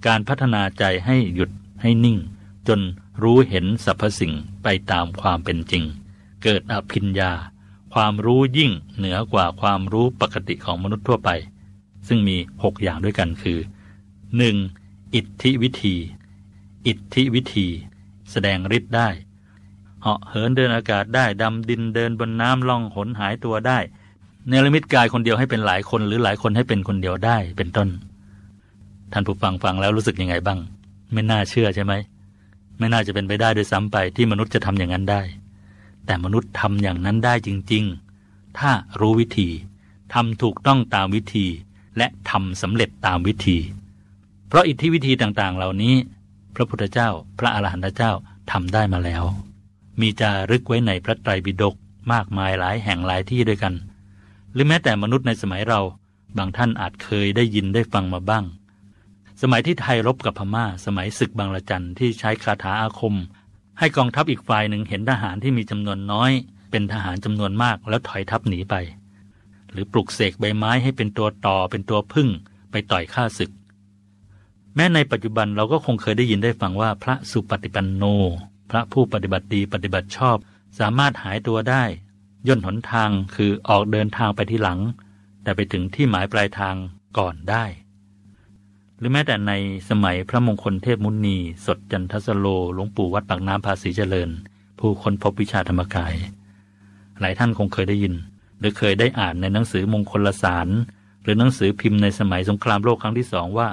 [0.05, 1.49] การพัฒนาใจให้หยุด
[1.81, 2.17] ให้นิ่ง
[2.67, 2.79] จน
[3.23, 4.33] รู้เห็นสรรพสิ่ง
[4.63, 5.83] ไปตามความเป็นจริง
[6.43, 7.31] เกิดอภิญญา
[7.93, 11.29] ความรู้ยิ่งเหนือกว่าความรู้ปกติของมนุษย์ทั่วไป
[12.07, 13.59] ซึ่งมีหกอย่างด้วยกันคือ
[14.37, 15.13] 1.
[15.15, 15.95] อิทธิวิธี
[16.87, 17.67] อิทธิวิธี
[18.31, 19.09] แสดงฤทธิ์ได้
[20.01, 23.79] เหาะเหินเดินอากาศได้ ดำดินเดินบนน้ำล่องหนหายตัวได้
[24.47, 27.89] เนรมิตกายคนเดียวให้เป็นหลายคนหรือหลายคนให้เป็นคนเดียวได้เป็นต้น
[29.11, 30.59] ท่านผู้ฟังฟังแล้วรู้สึกยังไงบ้าง
[31.13, 31.93] ไม่น่าเชื่อใช่ไหม
[32.79, 35.21] ไม่น่าจะเป็นไปได้โดยซ้ำไปที่มนุษย์จะทำอย่างนั้นได้
[36.05, 37.83] แต่มนุษย์ทำอย่างนั้นได้จริง
[38.21, 39.49] ๆ ถ้ารู้วิธี
[40.13, 41.45] ทำถูกต้องตามวิธี
[41.97, 43.57] และทำสำเร็จตามวิธี
[44.47, 45.95] เพราะอิทธิวิธีต่างๆ เหล่านี้
[46.55, 47.09] พระพุทธเจ้า
[47.39, 48.11] พระอรหันตเจ้า
[48.51, 49.23] ทำได้มาแล้ว
[50.01, 51.75] มีจารึกไว้ในพระไตรปิฎก
[52.13, 53.73] มากมายหลายแห่งหลายที่ด้วยกัน
[54.53, 55.81] หรือแม้แต่มนุษย์ในสมัยเรา
[56.37, 58.43] บางท่านอาจเคยได้ยินได้ฟังมาบ้าง
[59.41, 63.15] สมัยที่ไทยรบกับพม่า สมัยศึกบางละจันที่ใช้คาถาอาคม
[63.79, 66.31] ให้กองทัพอีกฝ่ายหนึ่งเห็นทหารที่มีจำนวนน้อย
[66.71, 68.75] เป็นทหารจำนวนมากแล้วถอยทัพหนีไป
[69.71, 72.29] หรือปลุกเสกใบไม้ให้เป็นตัวต่อเป็นตัวพึ่ง
[72.71, 73.51] ไปต่อยข้าศึก
[74.75, 78.03] แม้ในปัจจุบันเราก็คงเคยได้ยินได้ฟังว่าพระสุปฏิปันโน
[78.71, 80.37] พระผู้ปฏิบัติดีปฏิบัติชอบ
[80.79, 81.83] สามารถหายตัวได้
[82.47, 84.79] ย่นหนทางคือออกเดินทางไปที่หลัง
[85.43, 86.75] แต่ไปถึงที่หมายปลายทาง
[87.17, 87.65] ก่อนได้
[88.97, 89.53] หรือแม้แต่ใน
[89.89, 94.29] สมัยพระมงคลเทพมุนี สดจันทสโลหลวงปู่วัดปากน้ำภาษีเจริญ
[94.79, 96.13] ผู้คนพบวิชาธรรมกาย
[97.19, 98.15] หลายท่านคงเคยได้ยิน
[98.59, 100.67] หรือเคยได้อ่านในหนังสือมงคลสาร
[101.23, 103.69] หรือหนังสือพิมพ์ในสมัยสงครามโลกครั้งที่สองว่า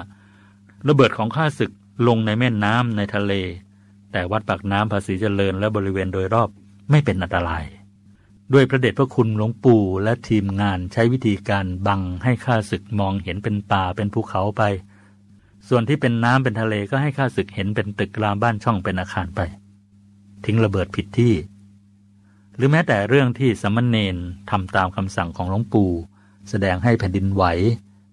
[0.87, 1.71] ระเบิดของข้าศึก
[2.07, 3.33] ลงในแม่น้ำในทะเล
[4.11, 6.49] แต่วัดปากน้ำภาษีเจริญและบริเวณโดยรอบ
[6.91, 7.65] ไม่เป็นอันตราย
[8.53, 14.61] ด้วยพระเดชพระคุณหลวงปู่และทีมงานใช้วิธีการบังให้ข้าศึกมองเห็นเป็นป่าเป็นภูเขาไป
[15.67, 19.41] ส่วนที่เป็นน้ำเป็นทะเลก็ให้ข้าศึกเห็นเป็นตึกรามบ้านช่องเป็นอาคารไป
[20.45, 21.33] ทิ้งระเบิดผิดที่
[22.55, 24.15] หรือแม้แต่เรื่องที่สมณเณร
[24.49, 25.91] ทำตามคำสั่งของหลวงปู่
[26.49, 27.43] แสดงให้แผ่นดินไหว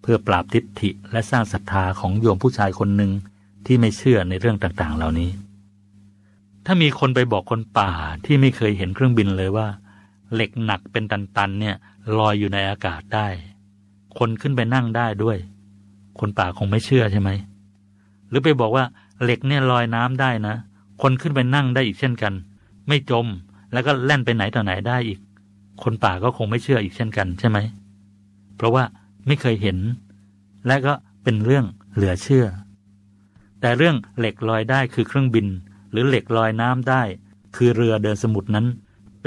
[0.02, 3.12] เพื่อปราบทิฏฐิและสร้างศรัทธาของโยมผู้ชายคนหนึ่ง
[3.66, 5.31] ที่ไม่เชื่อในเรื่องต่างๆ เหล่านี้
[6.66, 7.90] ถ้ามีคนไปบอกคนป่า
[8.24, 9.69] ที่ไม่เคยเห็นเครื่องบินเลยว่า
[10.34, 11.76] เหล็กหนักเป็นตันๆเนี่ย
[12.18, 13.28] ลอยอยู่ในอากาศได้
[14.18, 15.38] คนขึ้นไปนั่งได้ด้วย
[16.20, 17.30] คนป่าคงไม่เชื่อใช่ไหม
[18.28, 18.84] หรือไปบอกว่า
[19.22, 20.55] เหล็กเนี่ยลอยน้ำได้นะ
[21.02, 22.34] คนขึ้นไปนั่งได้อีกเช่นกัน
[22.88, 23.26] ไม่จม
[23.72, 25.18] แล้วก็แล่นไปไหนต่อไหนได้อีก
[25.82, 27.59] คนป่าก็คงไม่เชื่ออีกเช่นกันใช่ไหม
[28.56, 28.84] เพราะว่า
[29.26, 29.78] ไม่เคยเห็น
[30.66, 30.92] และก็
[31.24, 31.64] เป็นเรื่อง
[31.94, 32.46] เหลือเชื่อ
[33.60, 35.46] แต่เรื่องเหล็กลอยได้คือเครื่องบิน
[35.90, 37.02] หรือเหล็กลอยน้ำได้
[37.56, 38.66] คือเรือเดินสมุทรนั้น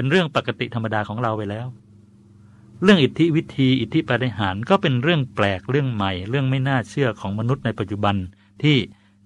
[0.01, 1.67] เป็นเรื่องปกติธรรมดาของเราไปแล้ว
[2.83, 8.15] เรื่องอิทธิวิธีอิทธิปาฏิหารก็เป็นเรื่องแปลกเรื่องใหม่ เรื่องไม่น่าเชื่อของมนุษย์ในปัจจุบัน
[8.63, 8.77] ที่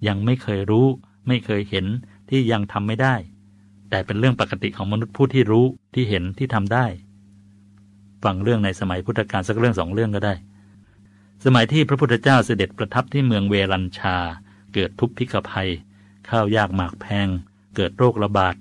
[0.07, 0.87] ยังไม่เคยรู้
[1.27, 1.85] ไม่เคยเห็น
[2.29, 3.15] ที่ยังทำไม่ได้
[3.89, 6.85] แต่เป็นเรื่องปกติของมนุษย์ผู้ที่รู้ที่เห็นที่ทำได้
[8.23, 10.33] ฟังเรื่องในสมัยพุทธกาลสักเรื่องสองเรื่องก็ได้
[11.45, 14.17] สมัยที่พระพุทธเจ้าเสด็จประทับที่เมืองเวรัญชา
[14.73, 15.69] เกิดทุพพิกภัย
[16.29, 17.27] ข้าวยากหมากแพง
[17.75, 18.55] เกิดโรคระบาด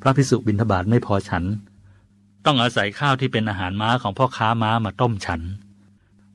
[0.00, 1.44] พระพิสุบิณฑบาตไม่พอฉัน
[2.46, 5.40] ต้องอาศัยข้าวที่เป็นอาหารม้าของพ่อค้าม้ามาต้มฉัน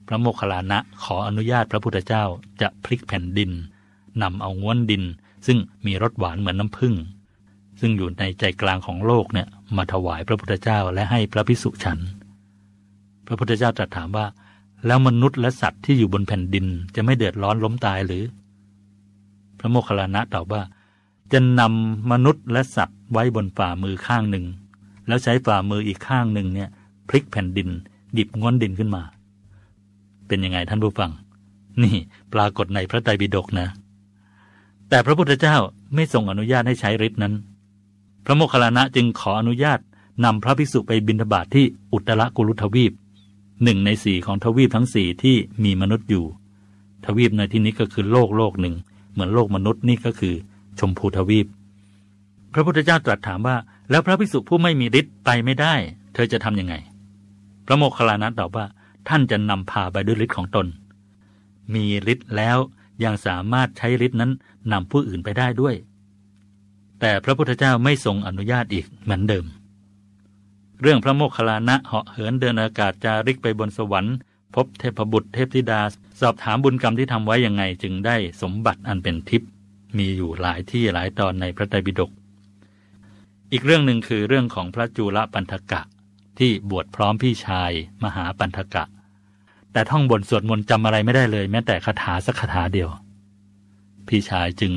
[0.07, 2.23] พระโมคคัลลานะขออนุญาตพระพุทธเจ้า
[2.61, 3.51] จะพลิกแผ่นดิน
[4.21, 5.03] นำเอาง้วนดิน
[5.45, 6.95] ซึ่งมีรสหวานเหมือนน้ำผึ้ง
[7.79, 11.99] ซึ่งอยู่ในใจกลางของโลกเนี่ยมาถวายพระพุทธเจ้าและให้พระพิสุฉัน
[13.27, 14.25] พระพุทธเจ้าตรัสถามว่า
[14.85, 16.65] แล้วมนุษย์และสัตว์ที่อยู่บนแผ่นดิน
[16.95, 18.23] จะไม่เดือดร้อนล้มตายหรือ
[19.59, 20.61] พระโมคคัลลานะตอบว่า
[21.33, 24.45] จะนำมนุษย์และสัตว์ไว้บนฝ่ามือข้างหนึ่ง
[25.07, 26.69] แล้วใช้ฝ่ามืออีกข้างหนึ่งเนี่ย
[27.07, 27.69] พลิกแผ่นดิน
[28.13, 29.03] หยิบง้นดินขึ้นมา
[30.27, 31.11] เป็นยังไงท่านผู้ฟัง
[31.83, 31.95] นี่
[32.33, 33.67] ปรากฏในพระไตรปิฎกนะ
[34.89, 35.55] แต่พระพุทธเจ้า
[35.95, 37.33] ไม่ทรงอนุญาตให้ใช้ฤทธินั้น
[38.25, 39.79] พระโมคคัลลานะจึงขออนุญาต
[40.25, 42.93] นำพระภิกษุไปบิณฑบาตทที่อุตรกุลุทวีป
[43.63, 46.25] หนึ่งในสี่ของทวีปทั้งสี่ที่มีมนุษย์อยู่
[47.05, 48.75] ทวีปในที่นี้ก็คือโลกโลกหนึ่ง
[49.11, 50.35] เหมือนโลกมนุษย์นี่ก็คือ
[50.79, 51.47] ชมพูทวีป
[52.53, 53.57] พระพุทธเจ้าตรัสถามว่า
[53.89, 55.73] แล้วพระภิกษุผู้ไม่มีฤทธิ์ไปไม่ได้
[56.13, 56.75] เธอจะทำยังไง
[57.65, 58.65] พระโมคคัลลานะตอบว่า
[59.07, 60.67] ท่านจะนำพาไปด้วยฤทธิ์ของตน
[61.73, 62.57] มีฤทธิ์แล้ว
[63.03, 64.31] ยังสามารถใช้ฤทธิ์นั้น
[64.71, 65.75] นำผู้อื่นไปได้ด้วย
[66.99, 69.45] แต่พระพุทธเจ้าไม่ทรงอนุญาตอีกเหมือนเดิม
[70.81, 74.15] เรื่องพระโมคคัลลานะเหาะเหินเดินอากาศจาริกไปบนสวรรค์
[74.55, 75.81] พบเทพบุตรเทพธิดา
[76.21, 79.49] สอบถามบุญกรรมที่ทำไว้ยังไงจึงได้สมบัติอันเป็นทิพย์
[79.97, 82.11] มีอยู่หลายที่หลายตอนในพระไตรปิฎก
[83.51, 85.81] อีกเรื่องหนึ่งคือเรื่องของพระจุลปันธกะ
[86.39, 87.71] ที่บวชพร้อมพี่ชาย
[88.03, 88.83] มหาปันธกะ
[89.71, 92.89] แต่ท่องบนสวดมนต์จำอะไรไม่ได้เลย แม้แต่คาถาสักคาถาเดียว
[94.07, 94.73] พี่ชายจึง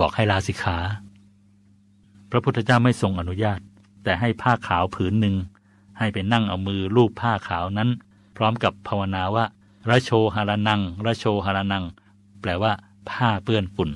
[0.00, 0.78] บอกให้ลาสิกขา
[2.30, 3.60] พระพุทธเจ้าไม่ทรงอนุญาต
[4.04, 5.36] แต่ให้ผ้าขาวผืนหนึ่ง
[5.98, 7.88] ให้ไปนั่งเอามือลูบผ้าขาวนั้น
[8.36, 9.44] พร้อมกับภาวนาว่า
[9.90, 11.84] ระโชหารนังระโชหารนัง
[12.40, 12.72] แปลว่า
[13.10, 13.90] ผ้าเปื้อนฝุ่น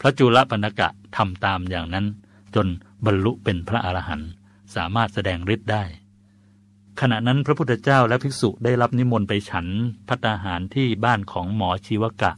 [0.00, 2.06] พระจุลปันกะทำตามอย่างนั้น
[2.54, 2.66] จน
[3.06, 4.30] บรรลุเป็นพระอรหันต์
[4.74, 5.84] สามารถแสดงฤทธิ์ได้
[7.00, 9.66] ขณะนั้นพระพุทธเจ้าและภิกษุได้รับนิมนต์ไปฉัน
[10.08, 12.32] พัตาหารที่บ้านของหมอชีวกะ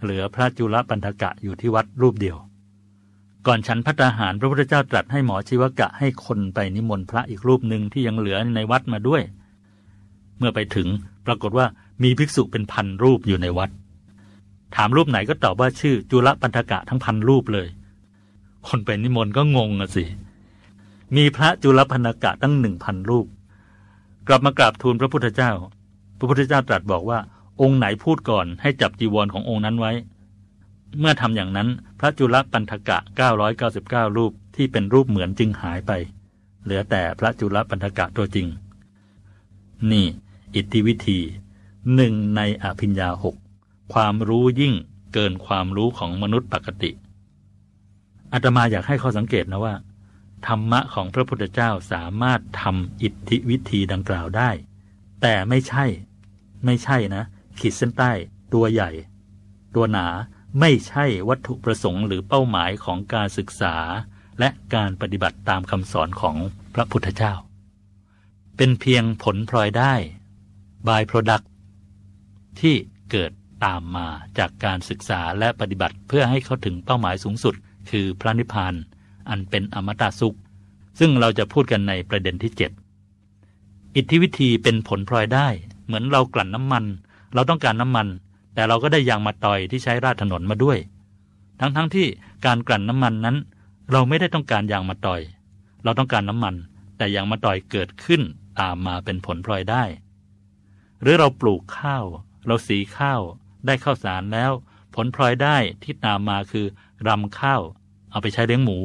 [0.00, 2.36] เหลือพระจุลปันธกะอยู่ที่วัดรูปเดียว
[3.46, 9.22] ก่อนฉันพัตาหารพระพุทธเจ้าตรัสให้หมอชีวกะให้คนไปนิมนต์พระอีกรูปหนึ่งที่ยังเหลือในวัดมาด้วย
[10.38, 10.88] เมื่อไปถึง
[11.26, 11.66] ปรากฏว่า
[12.02, 13.70] มีภิกษุเป็นพันรูปอยู่ในวัด
[14.76, 17.68] ถามรูปไหนก็ตอบว่าชื่อจุลปันธกะทั้งพันรูปเลย
[18.68, 20.04] คนไปนิมนต์ก็งงอะสิ
[21.16, 23.26] มีพระจุลปันธกะตั้งหนึ่งพันรูป
[24.28, 25.50] กลับมากราบทูลพระพุทธเจ้า
[26.18, 27.18] พระพุทธเจ้าตรัสบอกว่า
[27.60, 29.92] องค์ไหนพูดก่อนให้จับจีวรขององค์นั้นไว้
[30.98, 31.68] เมื่อทำอย่างนั้น
[31.98, 32.98] พระจุลปันธกะ
[33.56, 35.92] 999 รูปที่เป็นรูปเหมือนจึงหายไป
[36.62, 38.46] เหลือแต่พระจุลปันธกะตัวจริง
[39.90, 40.06] นี่
[40.54, 41.18] อิทธิวิธี
[41.94, 43.34] หนึ่งในอภิญญาหก
[43.92, 44.74] ความรู้ยิ่ง
[45.12, 46.90] เกินความรู้ของมนุษย์ปกติ
[48.32, 49.74] อาตมาอยากให้ข้อสังเกตนะว่า
[50.46, 54.50] ธรรมะของพระพุทธเจ้าสามารถทำอิทธิวิธีดังกล่าวได้
[55.22, 55.84] แต่ไม่ใช่
[56.64, 57.22] ไม่ใช่นะ
[57.60, 58.12] ขีดเส้นใต้
[58.54, 58.90] ตัวใหญ่
[59.74, 60.06] ตัวหนา
[60.60, 63.76] ไม่ใช่วัตถุประสงค์หรือเป้าหมายของการศึกษา
[64.38, 66.36] และการปฏิบัติตามคำสอนของ
[66.74, 67.32] พระพุทธเจ้า
[68.56, 69.94] เป็นเพียงผลพลอยได้
[70.86, 71.44] by product
[72.60, 72.74] ที่
[73.10, 73.30] เกิด
[73.64, 74.06] ตามมา
[74.38, 77.54] จากการศึกษาและปฏิบัติเพื่อให้เข้าถึงเป้าหมายสูงสุด
[77.90, 78.74] คือพระนิพพาน
[79.28, 80.36] อันเป็นอมตะสุข
[80.98, 82.52] ซึ่งเราจะพูดกันในประเด็นที่
[83.18, 85.48] 7 อิทธิวิธีเป็นผลพลอยได้
[85.84, 86.84] เหมือนเรากลั่นน้ำมัน
[87.34, 88.08] เราต้องการน้ำมัน
[88.54, 90.78] แต่เราก็ได้ยางมาตอยที่ใช้ราดถนนมาด้วย
[91.60, 92.06] ทั้งๆทที่
[92.46, 93.36] การกลั่นน้ำมันนั้น
[93.92, 95.20] เราไม่ได้ต้องการยางมาตอย
[95.84, 96.54] เราต้องการน้ำมัน
[96.96, 98.22] แต่ยางมาตอยเกิดขึ้น
[98.60, 99.84] ตามมาเป็นผลพลอยได้
[101.00, 102.04] หรือเราปลูกข้าว
[102.46, 103.20] เราสีข้าว
[103.66, 104.52] ได้ข้าวสารแล้ว
[104.94, 106.66] ผลพลอยได้ที่ตามมาคือ
[107.08, 107.62] รำข้าว
[108.10, 108.78] เอาไปใช้เลี้ยงหมู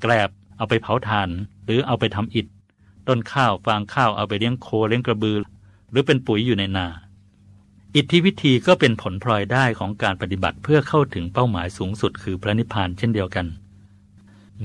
[0.00, 1.28] แกลบเอาไปเผาถ่าน
[1.64, 2.46] หรือเอาไปทำอิฐ
[3.08, 5.38] ต้นข้าวฟางข้าวเอาไปเลี้ยงโคเลี้ยงกระบือ
[5.90, 6.86] หรือเป็นปุ๋ยอยู่ในนา
[7.94, 13.46] อิทธิวิธีก็เป็นผลพลอยได้ของการปฏิบัติเพื่อเข้าถึงเป้าหมายสูงสุดคือพระนิพพานเช่นเดียวกัน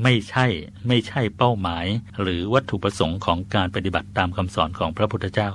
[0.04, 0.46] ไม่ใช่
[0.88, 1.86] ไม่ใช่เป้าหมาย
[2.22, 5.50] หรือวัตถุประสงค์ของการปฏิบัติตามคำสอนของพระพุทธเจ้า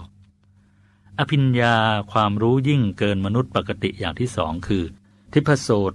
[1.18, 1.74] อภิญญา
[2.12, 4.84] ความรู้ยิ่งเกินมนุษย์ปกติอย่างที่สองคือ
[5.32, 5.92] ทิพโสต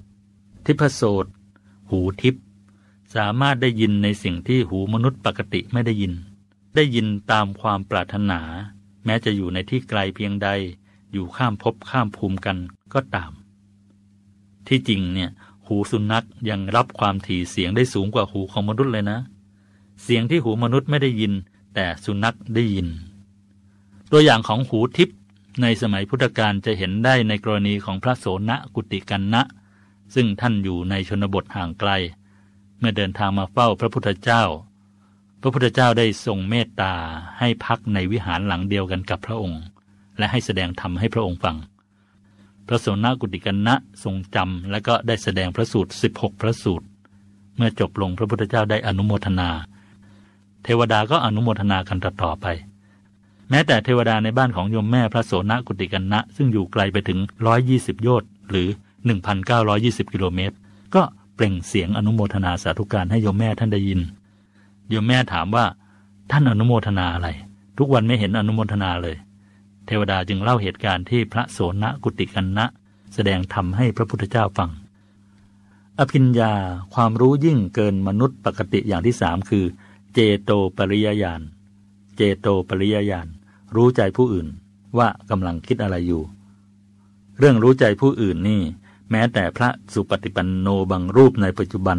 [0.65, 1.25] ทิพโสต
[1.89, 2.35] หูทิพ
[3.15, 6.13] สามารถได้ยินในสิ่งที่หูมนุษย์ปกติไม่ได้ยิน
[6.75, 8.39] ได้ยินตามความปรารถนา
[9.05, 10.49] แม้จะอยู่ในที่ไกลเพียงใด
[11.11, 12.57] อยู่ข้ามภพข้ามภูมิกัน
[12.93, 13.31] ก็ตาม
[14.67, 15.29] ที่จริงเนี่ย
[15.67, 19.19] หูสุนัขยังรับความถี่เสียงได้สูงกว่าหูของมนุษย์เลยนะ
[20.03, 21.33] เสียงที่หูมนุษย์ไม่ได้ยิน
[21.75, 22.87] แต่สุนัขได้ยิน
[24.13, 25.17] ตัวอย่างของหูทิพย์
[25.61, 29.41] ในสมัยพุทธกาลจะเห็นได้ในกรณีของพระโสนกุติกันนะ
[30.15, 31.91] ซึ่งท่านอยู่ในชนบทห่างไกล
[32.79, 34.43] เมื่อเดินทางมาเฝ้าพระพุทธเจ้า
[35.41, 36.93] พระพุทธเจ้าได้ทรงเมตตา
[37.39, 39.63] ให้พักในวิหารหลังเดียวกันกับพระองค์
[40.17, 41.55] และให้แสดงธรรมให้พระองค์ฟัง
[42.67, 46.85] พระโสนกุติกันนะทรงจำและก็ได้แสดงพระสูตร 16 พระสูตร
[47.55, 49.49] เมื่อจบลงพระพุทธเจ้าได้อนุโมทนา
[50.63, 52.47] เทวดาก็อนุโมทนากันต่อไป
[53.51, 57.19] แม้แต่เทวดาในบ้านของโยมแม่พระโสนกุติกันนะ ซึ่งอยู่ไกลไปถึง
[57.61, 58.67] 120 โยชน์หรือ
[59.41, 60.55] 1,920 กิโลเมตร
[60.95, 61.01] ก็
[61.35, 64.01] เปล่งเสียงอนุโมทนาสาธุการให้โยมแม่ท่านได้ยิน
[64.89, 65.65] โยมแม่ถามว่า
[66.31, 67.29] ท่านอนุโมทนาอะไร
[67.77, 69.15] ทุกวันไม่เห็นอนุโมทนาเลย
[69.85, 72.65] เทวดาจึงเล่าเหตุการณ์ที่พระโสนกุติกันนะ
[73.13, 74.69] แสดงธรรมให้พระพุทธเจ้าฟัง
[75.99, 76.53] อภิญญา
[76.93, 79.65] ความรู้ยิ่งเกินมนุษย์ปกติอย่างที่สามคือ
[80.13, 81.41] เจโตปริยญาณ
[82.15, 83.27] เจโตปริยญาณ
[83.75, 84.47] รู้ใจผู้อื่น
[84.97, 86.21] ว่ากำลังคิดอะไรอยู่
[87.37, 88.61] เรื่องรู้ใจผู้อื่นนี่
[89.11, 91.97] แม้แต่พระสุปฏิปันโนบางรูปในปัจจุบัน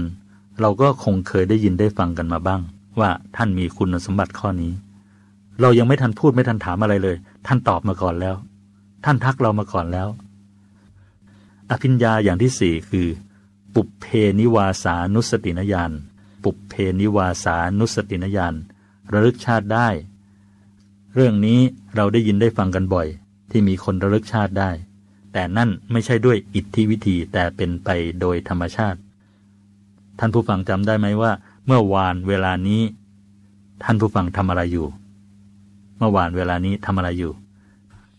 [0.61, 2.61] เราก็คงเคยได้ยินได้ฟังกันมาบ้าง
[3.01, 4.73] ว่าท่านมีคุณสมบัติข้อนี้
[5.61, 7.17] เรายังไม่ทันพูดไม่ทันถามอะไรเลย
[7.47, 8.37] ท่านตอบมาก่อนแล้ว
[9.05, 10.09] ท่านทักเรามาก่อนแล้ว
[11.71, 13.09] อภิญญาอย่างที่สี่คือ
[13.75, 14.07] ปุเพ
[14.41, 15.93] นิวาสานุสตินญาณ
[16.45, 18.55] ปุเพนิวาสานุสตินญาณ
[19.13, 19.89] ระลึกชาติได้
[21.15, 21.61] เรื่องนี้
[21.97, 23.07] เราได้ยินได้ฟังกันบ่อย
[23.51, 24.71] ที่มีคนระลึกชาติได้
[25.33, 27.89] แต่นั่นไม่ใช่ด้วยอิทธิวิธีแต่เป็นไป
[28.21, 28.99] โดยธรรมชาติ
[30.19, 31.33] ท่านผู้ฟังจำได้ไหมว่า
[31.67, 32.83] เมื่อวานเวลานี้
[33.85, 34.87] ท่านผู้ฟังทำอะไรอยู่
[35.99, 37.33] เมื่อวานเวลานี้ทำอะไรอยู่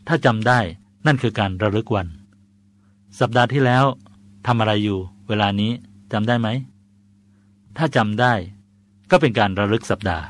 [0.07, 0.59] ถ้าจำได้
[1.05, 2.07] นั่นคือการระลึกวัน
[3.19, 3.83] สัปดาห์ที่แล้ว
[4.47, 5.71] ทำอะไรอยู่ เวลานี้
[6.13, 6.47] จำได้ไหม
[7.77, 8.33] ถ้าจำได้
[9.11, 10.25] ก็เป็นการระลึกสัปดาห์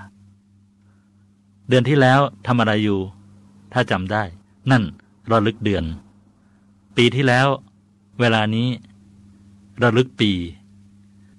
[1.70, 3.00] เดือนที่แล้วทำอะไรอยู่
[3.74, 4.24] ถ้าจำได้
[4.72, 4.84] นั่น
[5.32, 5.84] ระลึกเดือน
[6.98, 7.48] ปีที่แล้ว
[8.20, 8.68] เวลานี้
[9.84, 10.32] ระลึกปี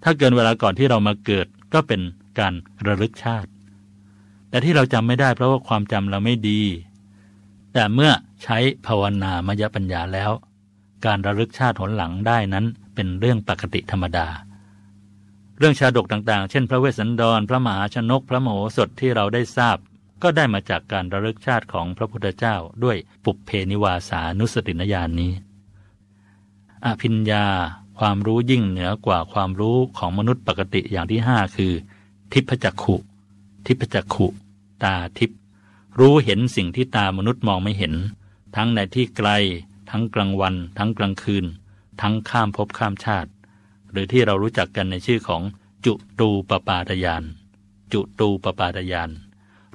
[0.03, 2.01] ถ้าเกินเวลาก่อนที่เรามาเกิดก็เป็น
[2.39, 2.53] การ
[2.87, 3.51] ระลึกชาติ
[4.49, 6.63] แต่ที่เราจำไม่ได้เพราะว่าความจำเราไม่ดี
[7.73, 8.11] แต่เมื่อ
[8.43, 10.31] ใช้ภาวนามยปัญญาแล้ว
[11.07, 12.65] การระลึกชาติหนหลังได้นั้น
[12.95, 14.27] เป็นเรื่องปกติธรรมดา
[15.59, 19.77] เรื่องชาดกต่างๆ เช่น พระเวสสันดร พระมหาชนก พระโมโหสถที่เราได้ทราบ
[20.25, 25.33] ก็ได้มาจากการระลึกชาติของพระพุทธเจ้าด้วยปุเพนิวาสานุสตินญาณนนี้
[26.87, 27.45] อภิญญา
[27.99, 31.73] ความรู้ยิ่งเหนือกว่าความรู้ของมนุษย์ปกติอย่างที่ห้าคือ
[32.33, 32.97] ทิพจักขุ
[33.67, 34.27] ทิพจักขุ
[34.83, 35.31] ตาทิพ
[35.99, 37.95] รู้เห็นสิ่งที่ตามนุษย์มองไม่เห็น
[38.57, 39.29] ทั้งในที่ไกล
[39.91, 41.45] ทั้งกลางวัน ทั้งกลางคืน
[42.01, 43.31] ทั้งข้ามภพข้ามชาติ
[43.91, 45.43] หรือที่เรารู้จักกันในชื่อของ
[45.85, 47.25] จุตูปปาตยาน
[47.93, 49.11] จุตูปปาตยาน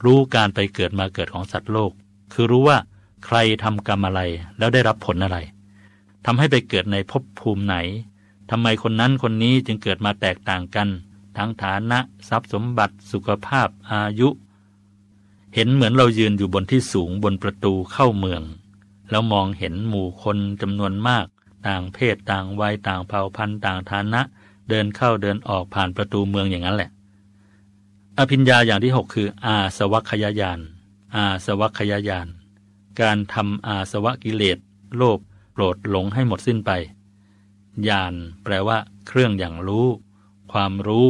[0.04, 1.92] รู้การไปเกิดมาเกิดของสัตว์โลก
[2.34, 2.78] คือรู้ว่า
[3.26, 4.22] ใครทำกรรมอะไร
[4.58, 5.38] แล้วได้รับผลอะไร
[6.26, 7.76] ทำให้ไปเกิดในภพภูมิไหน
[8.50, 10.88] ทำไมคนนั้นคนนี้จึงเกิดมาแตกต่างกัน
[11.38, 12.00] ทั้งฐานะ
[12.30, 14.30] ทรัพย์สมบัติ สุขภาพอายุ
[15.56, 18.42] เห็นเหมือนเรายืนอยู่บนที่สูงบนประตูเข้าเมือง
[19.10, 21.26] แล้วมองเห็นหมู่คนจำนวนมาก
[21.68, 24.22] ต่างเพศต่างวัยต่างเผ่าพันธุ์ต่างฐานะ
[24.70, 26.90] เดินเข้าเดินออกผ่านประตูเมืองอย่างนั้นแหละ
[28.22, 30.60] อภิญญาอย่างที่หกคือ อาสวัคยายาน
[31.16, 32.28] อาสวัคยายาน
[33.02, 34.58] การทำอาสวะกิเลส
[34.96, 35.20] โลภ
[35.54, 36.72] โกรธหลงให้หมดสิ้นไป
[37.88, 38.14] ญาณ
[38.44, 38.78] แปลว่า
[39.08, 39.88] เครื่องอย่างรู้
[40.52, 41.08] ความรู้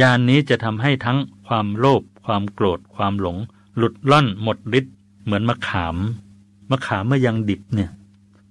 [0.00, 3.36] ญาณนนี้จะทำให้ทั้งความโลภความโกรธความหลง
[3.76, 4.94] หลุดล่อนหมดฤทธิ์
[5.24, 5.96] เหมือนมะขาม
[6.70, 7.90] มะขามเมื่อยังดิบเนี่ย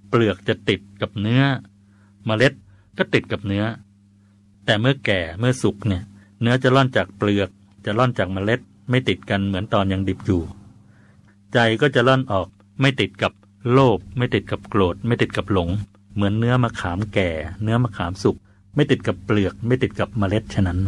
[0.10, 1.44] เปลือกจะติดกับเนื้อ
[2.26, 2.54] เมล็ด
[2.98, 3.66] ก็ติดกับเนื้อ
[4.66, 6.04] แต่เมื่อแก่เมื่อสุกเนี่ย
[6.42, 7.50] เนื้อจะล่อนจากเปลือก
[7.92, 8.60] จะล่อนจากเมล็ด
[8.90, 10.42] ไม่ติดกันเหมือนตอนยังดิบอยู่
[11.54, 12.48] ใจก็จะล่อนออก
[12.82, 13.34] ไม่ติดกับ
[13.72, 15.70] โลภไม่ติดกับโกรธ ไม่ติดกับหลง
[16.14, 17.30] เหมือนเนื้อมะขามแก่
[17.64, 18.38] เนื้อมะขามสุก
[18.76, 20.80] ไม่ติดกับเปลือก ไม่ติดกับเมล็ดฉะนั้น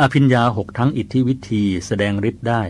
[0.00, 2.62] อภิญญาหกทั้งอิทธิวิธีแสดงฤทธิ์ได้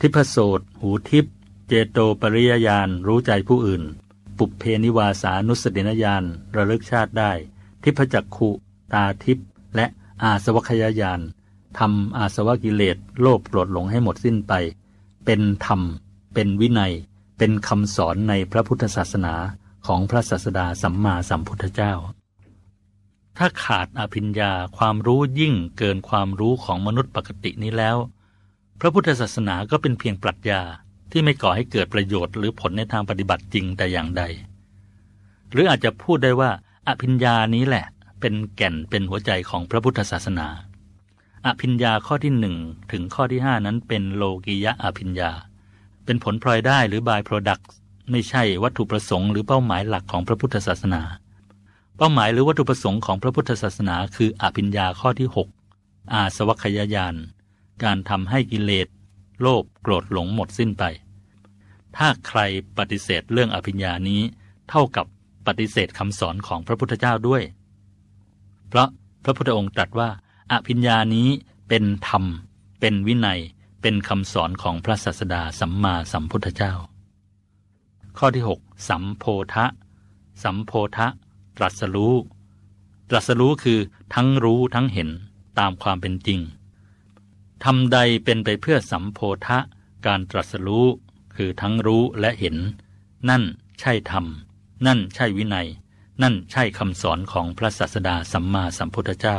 [0.00, 1.24] ทิพโสตหูทิพ
[1.68, 3.82] เจโตปริยญาณรู้ใจผู้อื่น
[4.38, 6.24] ปุเพนิวาสานุสตินญาณ
[6.56, 7.32] ระลึกชาติได้
[7.82, 8.50] ทิพจักขุ
[8.92, 9.38] ตาทิพ
[9.76, 9.86] และ
[10.22, 11.20] อาสวัคยญาณ
[11.78, 14.52] ทำอาสวะกิเลสโลภโกรธหลงให้หมดสิ้นไป
[15.24, 15.80] เป็นธรรม
[16.34, 16.92] เป็นวินัย
[17.38, 19.34] เป็นคำสอนในพระพุทธศาสนา
[19.86, 21.92] ของพระศาสดาสัมมาสัมพุทธเจ้า
[23.38, 27.96] ถ้าขาดอภิญญาความรู้ยิ่งเกินความรู้ของมนุษย์ปกตินี้แล้ว
[28.80, 30.60] พระพุทธศาสนาก็เป็นเพียงปรัชญา
[31.10, 34.22] ที่ไม่ก่อให้เกิดประโยชน์หรือผลในทางปฏิบัติจริงแต่อย่างใด
[35.50, 36.50] หรืออาจจะพูดได้ว่า
[36.88, 37.86] อภิญญานี้แหละ
[38.20, 40.48] เป็นแก่นเป็นหัวใจของพระพุทธศาสนา
[41.46, 42.56] อภิญญาข้อที่หนึ่ง
[42.92, 45.30] ถึงข้อที่ห้านั้นเป็นโลกิยะอภิญญา
[46.04, 47.60] เป็นผลพลอยได้หรือบายโปรดัก
[48.10, 51.02] ไม่ใช่วัตถุประสงค์หรือเป้าหมายหลักของพระพุทธศาสนา
[51.96, 55.28] เป้าหมายหรือวัตถุประสงค์ของพระพุทธศาสนา คืออภิญญาข้อที่
[55.70, 57.14] 6 อาสวัคยายาน
[57.84, 58.88] การทำให้กิเลส
[59.40, 60.84] โลภโกรธหลงหมดสิ้นไป
[61.96, 62.40] ถ้าใคร
[62.78, 64.20] ปฏิเสธเรื่องอภิญญานี้
[64.70, 65.06] เท่ากับ
[65.46, 67.42] ปฏิเสธคำสอนของพระพุทธเจ้าด้วย
[68.68, 68.88] เพราะ
[69.24, 70.08] พระพุทธองค์ตรัสว่า
[70.52, 71.28] อภิญญานี้
[71.68, 72.24] เป็นธรรม
[72.80, 73.40] เป็นวินัย
[73.82, 76.72] เป็นคำสอนของพระศาสดาสัมมาสัมพุทธเจ้า
[78.18, 79.24] ข้อที่ 6 สัมโพ
[79.54, 79.66] ธะ
[80.42, 81.06] สัมโพธะ
[81.56, 82.14] ตรัสรู้
[83.10, 83.78] ตรัสรู้คือ
[84.14, 85.08] ทั้งรู้ทั้งเห็น
[85.58, 86.40] ตามความเป็นจริง
[87.64, 89.58] ทำใดเป็นไปเพื่อสัมโพธะ
[90.06, 90.86] การตรัสรู้
[91.36, 92.56] คือทั้งรู้และเห็น
[93.28, 93.42] นั่น
[93.80, 94.24] ใช่ธรรม
[94.86, 95.68] นั่นใช่วินัย
[96.22, 99.38] นั่นใช่คำสอนของพระศาสดาสัมมาสัมพุทธเจ้า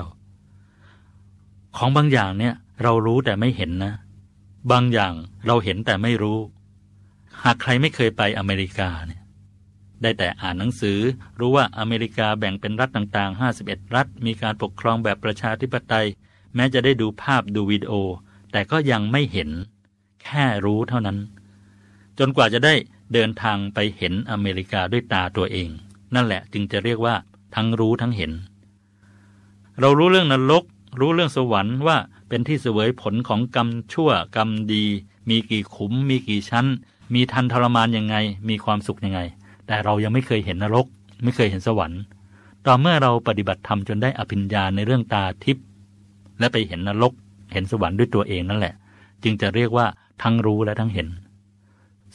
[1.77, 3.93] ของบางอย่างเนี่ยเรารู้แต่ไม่เห็นนะ
[4.71, 5.13] บางอย่าง
[5.47, 6.39] เราเห็นแต่ไม่รู้
[7.43, 9.21] หากใครไม่เคยไปอเมริกาเนี่ย
[10.01, 10.99] ได้แต่อ่านหนังสือ
[11.39, 16.07] รู้ว่าอเมริกาแบ่งเป็นรัฐต่างๆ 51 รัฐ มีการปกครองแบบประชาธิปไตย
[16.55, 17.93] แม้จะได้ดูภาพดูวิดีโอ
[18.51, 19.49] แต่ก็ยังไม่เห็น
[20.23, 21.17] แค่รู้เท่านั้น
[22.19, 22.73] จนกว่าจะได้
[23.13, 25.69] เดินทางไปเห็นอเมริกาด้วยตาตัวเอง
[26.15, 27.15] นั่นแหละจึงจะเรียกว่า
[27.55, 28.31] ทั้งรู้ทั้งเห็น
[29.79, 30.63] เรารู้เรื่องนรก
[30.99, 31.97] รู้เรื่องสวรรค์ว่า
[32.29, 34.85] เป็นที่เสวยผลของกรรมชั่วกรรมดี
[35.29, 36.65] มีกี่ขุม มีกี่ชั้น
[37.13, 38.15] มีทันทรมานยังไง
[38.49, 39.19] มีความสุขยังไง
[39.67, 40.85] แต่เรายังไม่เคยเห็นนรก
[41.23, 42.01] ไม่เคยเห็นสวรรค์
[42.65, 45.65] ต่อเมื่อเราปฏิบัติธรรมจนได้อภิญญาในเรื่องตาทิพย์
[46.39, 47.13] และไปเห็นนรก
[47.53, 48.73] เห็นสวรรค์ด้วยตัวเองนั่นแหละ
[49.23, 49.85] จึงจะเรียกว่า
[50.21, 51.07] ทั้งรู้และทั้งเห็น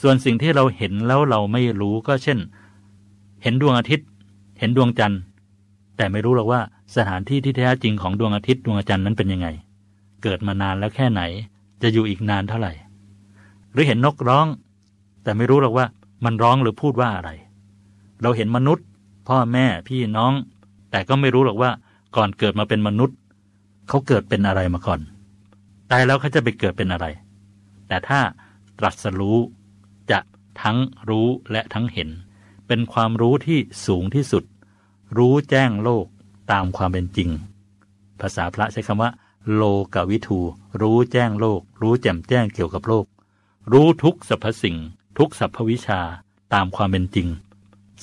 [0.01, 2.39] ส่วนสิ่งที่เราเห็นแล้วเราไม่รู้ก็เช่น
[3.43, 4.07] เห็นดวงอาทิตย์
[4.59, 5.21] เห็นดวงจันทร์
[5.97, 6.61] แต่ไม่รู้หรอกว่า
[6.97, 9.49] สถานที่ที่แท้จริงของดวงอาทิตย์ดวงอาจารย์นั้นเป็นยังไง
[10.23, 11.23] เกิดมานานแล้วแค่ไหน
[11.83, 12.73] จะอยู่อีกนานเท่าไหร่
[13.73, 14.47] หรือเห็นนกร้อง
[15.23, 15.87] แต่ไม่รู้หรอกว่า
[16.25, 17.31] มันร้องหรือพูดว่าอะไร
[18.23, 18.87] เราเห็นมนุษย์
[19.29, 20.33] พ่อแม่พี่น้อง
[20.91, 21.71] แต่ก็ไม่รู้หรอกว่า
[22.17, 23.17] ก่อนเกิดมาเป็นมนุษย์
[23.89, 25.01] เขาเกิดเป็นอะไรมาก่อน
[25.91, 27.07] ตายแล้วเขาจะไปเกิดเป็นอะไร
[27.89, 28.21] แต่ถ้า
[28.79, 29.39] ตรัสรู้
[30.11, 30.19] จะ
[30.63, 30.79] ทั้ง
[31.09, 32.09] รู้และทั้งเห็น
[32.67, 34.45] เป็นความรู้ที่สูงที่สุด
[35.17, 36.07] รู้แจ้งโลก
[36.51, 37.31] ตามความเป็นจริง
[38.21, 39.11] ภาษาพระใช้คำว่า
[39.55, 39.63] โล
[39.95, 40.41] กวิทู
[40.81, 43.07] รู้แจ้งโลก รู้แจ่มแจ้งเกี่ยวกับโลก
[43.73, 44.77] รู้ทุกสรรพสิ่ง
[45.19, 46.01] ทุกสรรพวิชา
[46.55, 47.29] ตามความเป็นจริง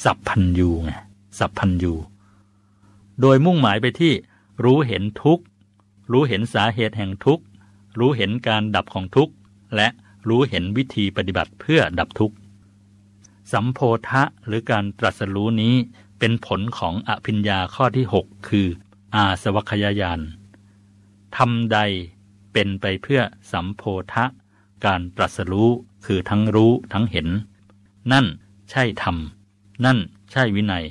[0.04, 0.92] สัพพัญยูไง
[1.40, 1.94] สัพพัญยู
[3.22, 4.14] โดยมุ่งหมายไปที่
[4.64, 5.44] รู้เห็นทุก์
[6.12, 7.44] รู้เห็นสาเหตุแห่งทุก์
[8.00, 9.30] รู้เห็นการดับของทุก
[9.76, 9.88] และ
[10.30, 12.34] รู้เห็นวิธีปฏิบัติเพื่อดับทุก
[13.52, 15.76] สัมโพธะหรือการตรัสรู้นี้
[16.20, 18.68] เป็นผลของอภิญญาข้อที่ 6 คือ
[19.16, 20.20] อาสวัคยายาน
[21.38, 21.80] ทำใด
[22.54, 23.22] เป็นไปเพื่อ
[23.52, 23.84] สัมโพ
[24.14, 24.26] ธะ
[24.86, 25.70] การตรัสรู้
[26.06, 27.28] คือทั้งรู้ทั้งเห็น
[28.12, 28.26] นั่น
[28.72, 29.18] ใช่ธรรม
[29.86, 29.98] นั่น
[30.32, 30.86] ใช่วินัย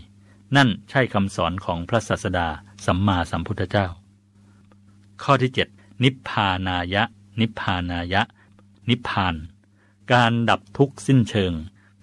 [0.57, 2.49] นั่นใช่คำสอนของพระศาสดา
[2.87, 3.87] สัมมาสัมพุทธเจ้า
[5.23, 7.03] ข้อที่ 7 นิพพานายะ
[7.41, 8.23] นิพพานายะ
[8.89, 9.35] นิพพาน
[10.13, 11.53] การดับทุกข์สิ้นเชิง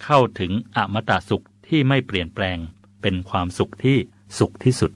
[0.03, 2.57] เข้าถึงอมตะสุขที่ไม่เปลี่ยนแปลง
[3.01, 3.97] เป็นความสุขที่
[4.39, 4.91] สุขที่สุด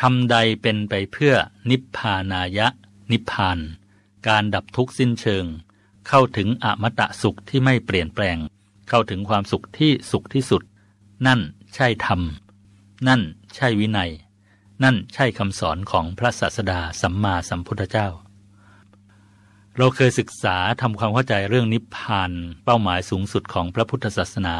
[0.00, 1.34] ทำใดเป็นไปเพื่อ
[1.70, 2.66] นิพพานายะ
[3.12, 3.58] นิพพาน
[4.28, 5.44] การดับทุกข์สิ้นเชิง
[6.08, 8.36] เข้าถึงอมตะสุขที่ไม่เปลี่ยนแปลง
[8.88, 10.62] เข้าถึงความสุขที่สุขที่สุด
[11.26, 11.40] นั่น
[11.74, 12.20] ใช่ธรรม
[13.08, 13.20] นั่น
[13.54, 14.10] ใช่วินัย
[14.82, 18.08] นั่นใช่คำสอนของพระศาสดาสัมมาสัมพุทธเจ้า
[19.76, 22.30] เราเคยศึกษาทำความเข้าใจเรื่องนิพพาน
[22.64, 24.56] เป้าหมายสูงสุดของพระพุทธศาสนา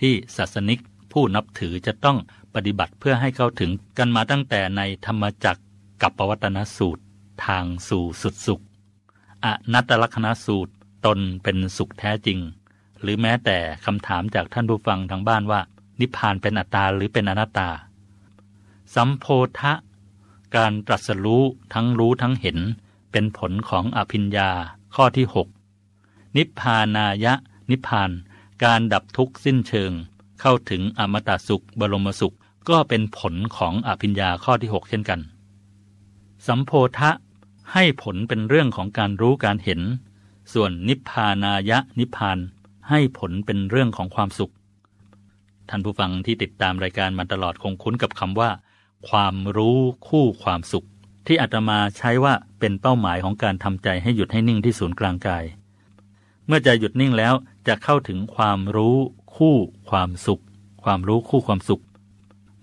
[0.00, 0.80] ที่ศาสนิก
[1.12, 2.18] ผู้นับถือจะต้อง
[2.54, 5.62] ปฏิบัติเพื่อให้เข้าถึงกันมาตั้งแต่ในธรรมจักร
[6.02, 7.02] กับปวัตนสูตร
[7.46, 8.62] ทางสู่สุดสุข
[9.44, 10.72] อนัตตลกษณสูตร
[11.06, 12.38] ตนเป็นสุขแท้จริง
[13.00, 15.60] หรือแม้แต่คำถามจากท่านผู้ฟังทางบ้านว่า
[16.00, 17.70] นิพพานเป็นอัตตาหรือเป็นอนัตตา
[18.94, 19.26] สัมโพ
[19.60, 19.72] ธะ
[20.56, 21.44] การตรัสรู้
[21.74, 22.58] ทั้งรู้ทั้งเห็น
[23.12, 24.50] เป็นผลของอภิญญา
[24.94, 25.26] ข้อที่
[25.80, 27.34] 6 นิพพานายะ
[27.70, 28.10] นิพพาน
[28.64, 29.92] การดับทุกข์สิ้นเชิง
[30.44, 32.36] เข้าถึงอมตะสุข บรมสุข
[32.68, 35.20] ก็เป็นผลของอภิญญาข้อที่ 6 เช่นกัน
[36.46, 37.10] สัมโพธะ
[37.72, 39.80] ให้ผลเป็นเรื่องของการรู้การเห็น
[40.52, 42.38] ส่วนนิพพานายะนิพพาน
[42.88, 44.52] ให้ผลเป็นเรื่องของความสุข
[45.68, 48.50] ท่านผู้ฟังที่ติดตามรายการมาตลอดคงคุ้นกับคำว่า
[49.08, 49.78] ความรู้
[50.08, 50.86] คู่ความสุข
[51.26, 55.44] ที่อาตมาใช้ว่าเป็นเป้าหมายของการทำใจให้หยุดให้นิ่งที่ศูนย์กลางกาย
[56.46, 57.34] เมื่อใจหยุดนิ่งแล้ว
[57.66, 58.96] จะเข้าถึงความรู้
[59.36, 59.56] คู่
[59.90, 60.42] ความสุข
[60.84, 61.82] ความรู้คู่ความสุข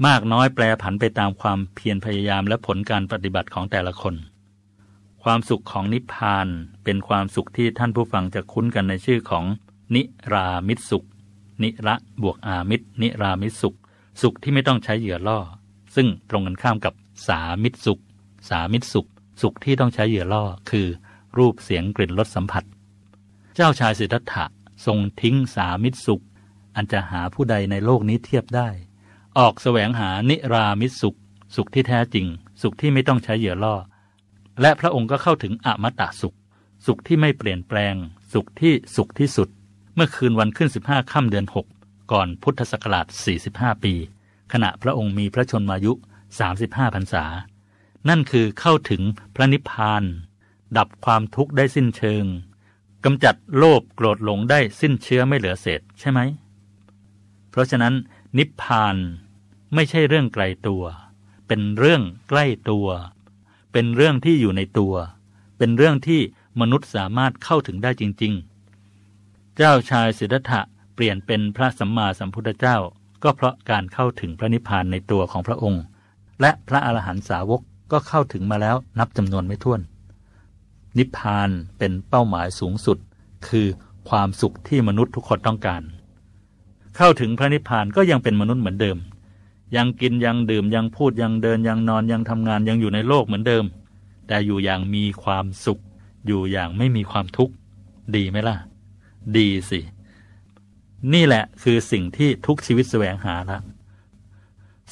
[0.07, 4.15] มากน้อยแปรผันไปตามความเพียรพยายามและผลการปฏิบัติของแต่ละคน
[5.23, 6.47] ความสุขของนิพพาน
[6.83, 9.45] เป็นความสุขที่ท่านผู้ฟังจะคุ้นกันในชื่อของ
[9.95, 10.01] นิ
[10.33, 11.05] รามิตสุข
[11.63, 13.75] นิระบวกอามิตรนิรามิตสุข
[14.21, 15.39] สุขที่ไม่ต้องใช้เหยื่อล่อ
[15.95, 16.93] ซึ่งตรงกันข้ามกับ
[17.27, 18.01] สามิตสุข
[18.49, 19.07] สามิตสุข
[19.41, 20.87] สุขที่ต้องใช้เหยื่อล่อ คือ
[21.37, 22.63] รูปเสียงกลิ่นรสสัมผัส
[23.55, 24.45] เจ้าชายสิทธัตถะ
[24.85, 26.23] ทรงทิ้งสามิตสุข
[26.79, 28.69] อันจะหาผู้ใดในโลกนี้เทียบได้
[29.39, 31.17] ออกแสวงหานิรามิสุข
[31.55, 32.27] สุขที่แท้จริง
[32.61, 33.75] สุขที่ไม่ต้องใช้เหยื่อล่อ
[34.61, 36.35] และพระองค์ก็เข้าถึงอมตะสุข
[36.85, 37.95] สุขที่ไม่เปลี่ยนแปลง
[38.33, 39.49] สุขที่สุขที่สุด
[39.95, 41.45] เมื่อคืนวันขึ้น 15ค่ำเดือน
[41.77, 43.05] 6 ก่อนพุทธศักราช
[43.45, 43.93] 45 ปี
[44.53, 45.91] ขณะพระองค์มีพระชนมายุ
[46.43, 47.25] 35พรรษา
[48.09, 49.01] นั่นคือเข้าถึง
[49.35, 50.03] พระนิพพาน
[50.77, 52.25] ดับความทุกข์ได้สิ้นเชิง
[53.05, 56.21] กำจัดโลภโกรธหลงได้สิ้นเชื้อไม่เหลือเศษใช่ไหม
[57.49, 57.93] เพราะฉะนั้น
[58.37, 58.95] นิพพาน
[59.73, 60.83] ไม่ใช่เรื่องไกลตัว
[61.47, 62.87] เป็นเรื่องใกล้ตัว
[63.73, 64.93] เป็นเรื่องที่อยู่ในตัว
[65.57, 66.21] เป็นเรื่องที่
[66.61, 68.33] มนุษย์สามารถเข้าถึงได้จริง
[68.95, 70.61] ๆ เจ้าชายสิทธัตถะ
[70.95, 72.77] เปลี่ยนเป็นพระสัมมาสัมพุทธเจ้า
[73.23, 75.83] ก็เพราะการเข้าถึงพระนิพพานในตัวของพระองค์
[76.41, 77.61] และพระอรหันตสาวก
[77.91, 79.81] ก็เข้าถึงมาแล้วนับจำนวนไม่ถ้วน
[80.97, 82.97] นิพพานเป็นเป้าหมายสูงสุด
[83.47, 83.67] คือ
[84.09, 85.81] ความสุขที่มนุษย์ทุกคนต้องการ
[87.01, 88.97] เข้าถึงพระนิพพานก็ยังเป็นมนุษย์เหมือนเดิม
[89.75, 93.65] ยังกินยังดื่มยังพูดยังเดินยังนอนยังทำงานยังอยู่ในโลกเหมือนเดิม
[94.27, 95.79] แต่อยู่อย่างมีความสุข
[96.25, 97.53] อยู่อย่างไม่มีความทุกข์
[98.15, 98.55] ดีไหมล่ะ
[99.37, 99.79] ดีสิ
[101.13, 103.59] นี่แหละคือสิ่งที่ทุกชีวิตแสวงหาละ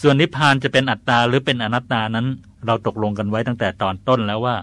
[0.02, 2.28] ส่วนนิพพานจะเป็นอัตตาหรือเป็นอนัตตานั้น
[2.66, 4.56] เราตกลงกันไว้ตั้งแต่ตอนต้นแล้วว่า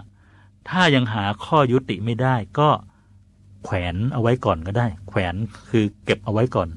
[0.69, 2.69] ถ้ายังหาข้อยุติไม่ได้ก็
[3.63, 5.35] แขวนเอาไว้ก่อนก็ได้ แขวน
[5.69, 6.69] คือเก็บเอาไว้ก่อน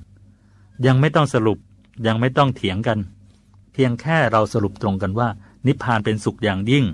[0.87, 1.59] ยังไม่ต้องสรุป
[2.07, 2.99] ยังไม่ต้องเถียงกัน
[3.73, 5.29] เพียงแค่เราสรุปตรงกันว่า
[5.67, 6.85] นิพพานเป็นสุขอย่างยิ่ง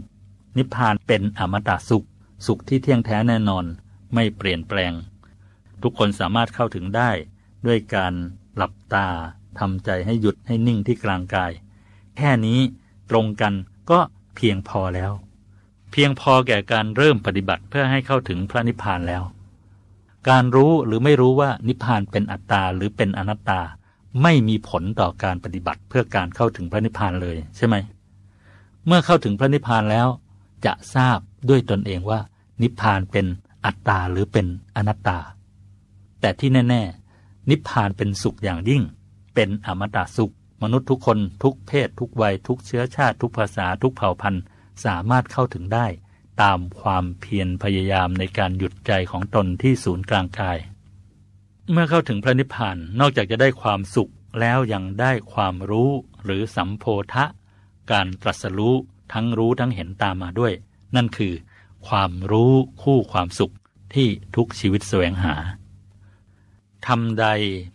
[0.57, 2.07] นิพพานเป็นอมตะสุข
[2.47, 3.65] สุขที่เที่ยงแท้แน่นอน
[4.15, 4.93] ไม่เปลี่ยนแปลง
[5.83, 7.11] ทุกคนสามารถเข้าถึงได้
[7.67, 8.13] ด้วยการ
[8.57, 9.07] หลับตา
[9.59, 11.53] ทำใจให้หยุดให้นิ่งที่กลางกาย
[12.17, 12.61] แค่นี้
[13.11, 13.55] ตรงกัน
[13.91, 14.01] ก็
[14.37, 15.13] เพียงพอแล้ว
[15.93, 19.23] เพียงพอแก่การเริ่มปฏิบัติเพื่อให้เข้าถึงพระนิพพานแล้ว
[20.29, 23.61] การรู้หรือไม่รู้ว่านิพพานเป็นอัตตาหรือเป็นอนัตตา
[24.23, 27.77] ไม่มีผลต่อการปฏิบัติเพื่อการเข้าถึงพระนิพพานเลยใช่ไหม
[28.87, 30.09] เมื่อเข้าถึงพระนิพพานแล้ว
[30.67, 31.19] จะทราบ
[31.49, 32.21] ด้วยตนเองว่า
[32.63, 33.27] นิพพานเป็น
[33.65, 34.47] อัตตาหรือเป็น
[34.77, 35.19] อนัตตา
[36.21, 36.83] แต่ที่แน่
[37.17, 38.83] ๆ นิพพานเป็นสุขอย่างยิ่ง
[39.35, 44.43] เป็นอมตะสุข มนุษย์ทุกคนทุกเพศ ทุกวัย ทุกเชื้อชาติ ทุกภาษาทุกเผ่าพันธุ์
[44.85, 45.87] สามารถเข้าถึงได้
[46.43, 50.59] ตามความเพียรพยายามในการหยุดใจของตนที่ศูนย์กลางกาย
[51.71, 55.91] เมื่อเข้าถึงพระนิพพานนอกจากจะได้ความสุขแล้วยังได้ความรู้
[56.25, 56.85] หรือสัมโพ
[57.15, 57.25] ธะ
[57.91, 58.77] การตรัสรู้
[59.13, 60.53] ทั้งรู้ทั้งเห็นตามมาด้วย
[60.97, 61.35] นั่นคือ
[61.89, 62.53] ความรู้
[62.83, 63.55] คู่ความสุข
[63.95, 65.35] ที่ทุกชีวิตแสวงหา
[66.87, 67.27] ทำใด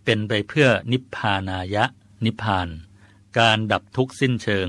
[0.03, 1.85] เป็นไปเพื่อนิพพานายะ
[2.25, 2.67] นิพพาน
[3.39, 4.67] การดับทุกข์สิ้นเชิง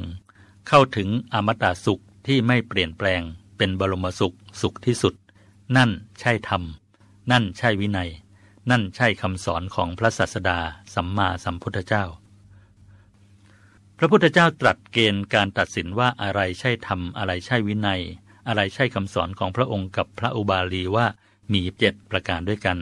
[0.68, 3.22] เข้าถึงอมตะสุขที่ไม่เปลี่ยนแปลง
[3.60, 5.14] เป็นบรมสุขสุขที่สุด
[5.76, 6.62] นั่นใช่ธรรม
[7.32, 8.10] นั่นใช่วินัย
[8.70, 10.58] นั่นใช่คำสอนของพระศาสดา
[10.94, 12.04] สัมมาสัมพุทธเจ้า
[13.98, 18.02] พระพุทธเจ้าตรัสเกณฑ์การตัดสินว่าอะไรใช่ธรรม อะไรใช่วินัย
[18.48, 21.06] อะไรใช่คำสอนของพระองค์กับพระอุบาลีว่า
[21.52, 22.78] มีเจ็ดประการด้วยกัน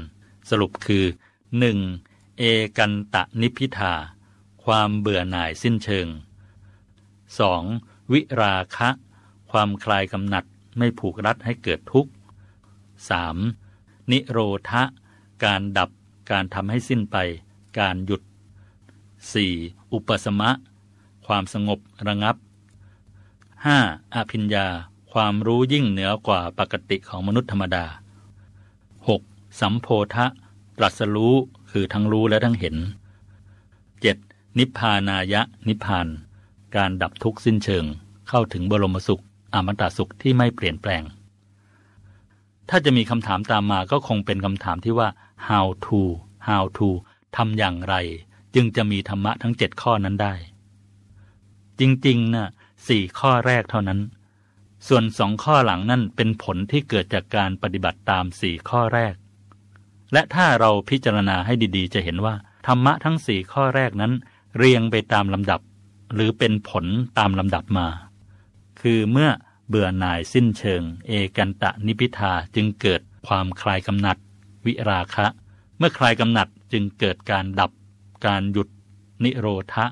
[0.51, 1.05] สรุปคือ
[1.73, 2.39] 1.
[2.39, 2.43] เอ
[2.79, 3.95] กันตะนิพิทา
[4.65, 6.07] ความเบื่อหน่ายสิ้นเชิง
[7.49, 8.13] 2.
[8.13, 8.89] วิราคะ
[9.51, 10.45] ความคลายกำหนัด
[10.79, 12.11] ไม่ผูกรัดให้เกิดทุกข์
[13.31, 14.11] 3.
[14.11, 14.39] นิโร
[14.71, 14.83] ธะ
[15.45, 15.91] การดับ
[16.31, 17.17] การทำให้สิ้นไป
[17.79, 18.23] การหยุด
[19.07, 19.93] 4.
[19.93, 20.51] อุปสมะ
[21.27, 21.79] ความสงบ
[22.09, 22.37] ระงับ
[23.65, 24.15] 5.
[24.15, 24.67] อภิญญา
[25.13, 27.85] ความรู้ยิ่งเหนือกว่าปกติของมนุษย์ธรรมดา
[28.93, 29.61] 6.
[29.61, 30.27] สัมโพธะ
[30.79, 31.35] ตรัสรู้
[31.71, 32.77] คือทั้งรู้และทั้งเห็น
[33.87, 34.59] 7.
[34.59, 36.07] นิพพานายะ นิพพาน
[36.77, 37.85] การดับทุกข์สิ้นเชิง
[38.29, 39.23] เข้าถึงบรมสุข
[39.55, 41.03] อมตะสุขที่ไม่เปลี่ยนแปลง
[42.69, 45.09] ถ้าจะมีคำถามตามมาก็คงเป็นคำถามที่ว่า
[45.49, 46.01] how to
[46.49, 46.89] how to
[47.37, 47.95] ทำอย่างไร
[48.55, 50.35] จึงจะมีธรรมะทั้งเจ็ดข้อนั้นได้
[51.81, 52.49] จริงๆนะ่ะ
[52.89, 54.01] สี่ข้อแรกเท่านั้น
[54.89, 59.15] ส่วนสองข้อหลังนั่นเป็นผลที่เกิดจากการปฏิบัติตามสี่ข้อแรก
[60.13, 62.35] และถ้าเราพิจารณาให้ดีๆ จะเห็นว่า
[62.67, 64.13] ธรรมะทั้งสี่ข้อแรกนั้น
[64.59, 65.61] เรียงไปตามลำดับ
[66.15, 66.87] หรือเป็นผล
[67.19, 67.87] ตามลำดับมา
[68.81, 69.31] คือเมื่อ
[69.69, 74.17] เบื่อหน่ายสิ้นเชิง เอกันตะนิพิทาจึงเกิดความคลายกำหนัด
[74.67, 75.27] วิราคะ
[75.79, 77.71] เมื่อคลายกำหนัดจึงเกิดการดับ
[78.27, 78.69] การหยุด
[79.25, 79.87] นิโรธะ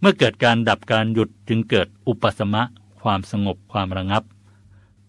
[0.00, 2.62] เมื่อเกิดการดับการหยุดจึงเกิดอุปสมะ
[3.02, 4.22] ความสงบความระงับ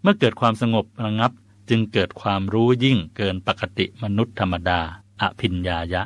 [0.02, 1.32] เมื่อเกิดความสงบระงับ
[1.70, 4.80] จึงเกิดความรู้ยิ่งเกินปกติมนุษย์ธรรมดา
[5.22, 6.02] อภิญญายะ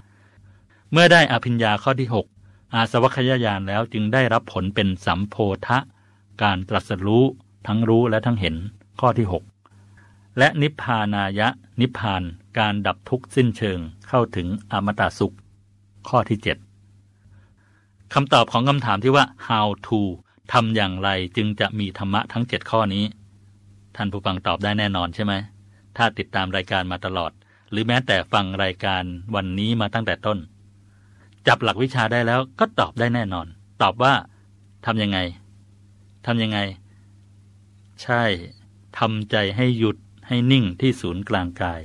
[0.92, 2.10] เมื่อได้อภิญญาข้อที่
[2.42, 5.36] 6 อาสวัคยายานแล้วจึงได้รับผลเป็นสัมโพ
[5.68, 5.78] ธะ
[6.44, 7.24] การตรัสรู้
[7.68, 8.56] ทั้งรู้และทั้งเห็น
[9.00, 9.28] ข้อที่
[9.82, 11.48] 6 และนิพพานายะ
[11.82, 12.24] นิพพาน
[12.60, 15.36] การดับทุกข์สิ้นเชิงเข้าถึงอมตะสุข
[16.10, 16.38] ข้อที่
[17.24, 20.00] 7คำตอบของคำถามที่ว่า how to
[20.54, 23.06] ทำอย่างไรจึงจะมีธรรมะทั้ง 7 ข้อนี้
[23.96, 25.34] ท่านผู้ฟังตอบได้แน่นอนใช่ไหม
[25.98, 27.32] ถ้าติดตามรายการมาตลอด
[27.72, 29.04] หรือแม้แต่ฟังรายการ
[29.36, 30.38] วันนี้มาตั้งแต่ต้น
[31.48, 33.48] จับหลักวิชาได้แล้วก็ตอบได้แน่นอน
[33.82, 34.14] ตอบว่า
[34.86, 35.20] ทำยังไง
[36.28, 36.60] ทำยังไง
[38.02, 38.24] ใช่
[38.98, 39.98] ทำใจให้หยุด
[40.28, 41.82] ให้นิ่งที่ศูนย์กลางกาย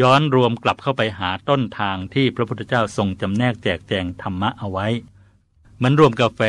[0.00, 4.86] ย้อนรวมกลับเข้าไปหาต้นทางที่พระพุทธเจ้าทรงจำแนกแจกแจงธรรมะเอาไว้
[5.82, 6.40] มือนรวมกาแฟ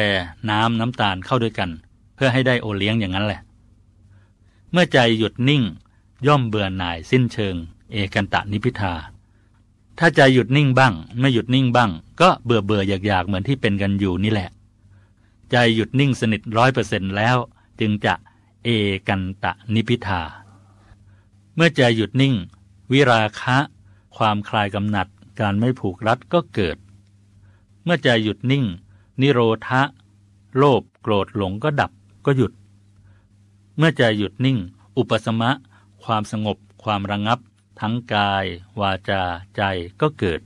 [0.49, 1.69] น้ำน้ำตาลเข้าด้วยกัน
[2.15, 3.41] เพื่อให้ได้โอเลี้ยงอย่างนั้นแหละ
[4.71, 5.63] เมื่อใจหยุดนิ่ง
[6.27, 7.55] ย่อมเบื่อหน่ายสิ้นเชิง
[7.91, 8.93] เอกันตะนิพิทา
[9.99, 14.49] ถ้าใจหยุดนิ่งบ้าง ไม่หยุดนิ่งบ้าง ก็เบื่อเบื่ออยากอยากเหมือนที่เป็นกันอยู่นี่แหละ
[15.52, 17.38] ใจหยุดนิ่งสนิทร้อยเปอร์เซ็นแล้ว
[17.80, 18.14] จึงจะ
[18.64, 18.69] เอ
[19.07, 20.22] กันตะนิพิทา
[21.56, 22.36] เมื่อใจหยุดนิ่ง
[22.91, 23.57] วิราคะ
[24.18, 25.07] ความคลายกำหนัด
[25.40, 26.78] การไม่ผูกรัดก็เกิด
[27.84, 28.65] เมื่อใจหยุดนิ่ง
[29.22, 29.82] นิโรธะ
[30.57, 31.91] โลภโกรธหลงก็ดับ
[32.26, 32.52] ก็หยุด
[33.78, 34.57] เมื่อใจหยุดนิ่ง
[34.98, 35.52] อุปสมะ
[36.03, 37.40] ความสงบ ความระงับ
[37.80, 38.45] ทั้งกาย
[38.80, 39.24] วาจา
[39.56, 39.61] ใจ
[40.02, 40.41] ก็เกิด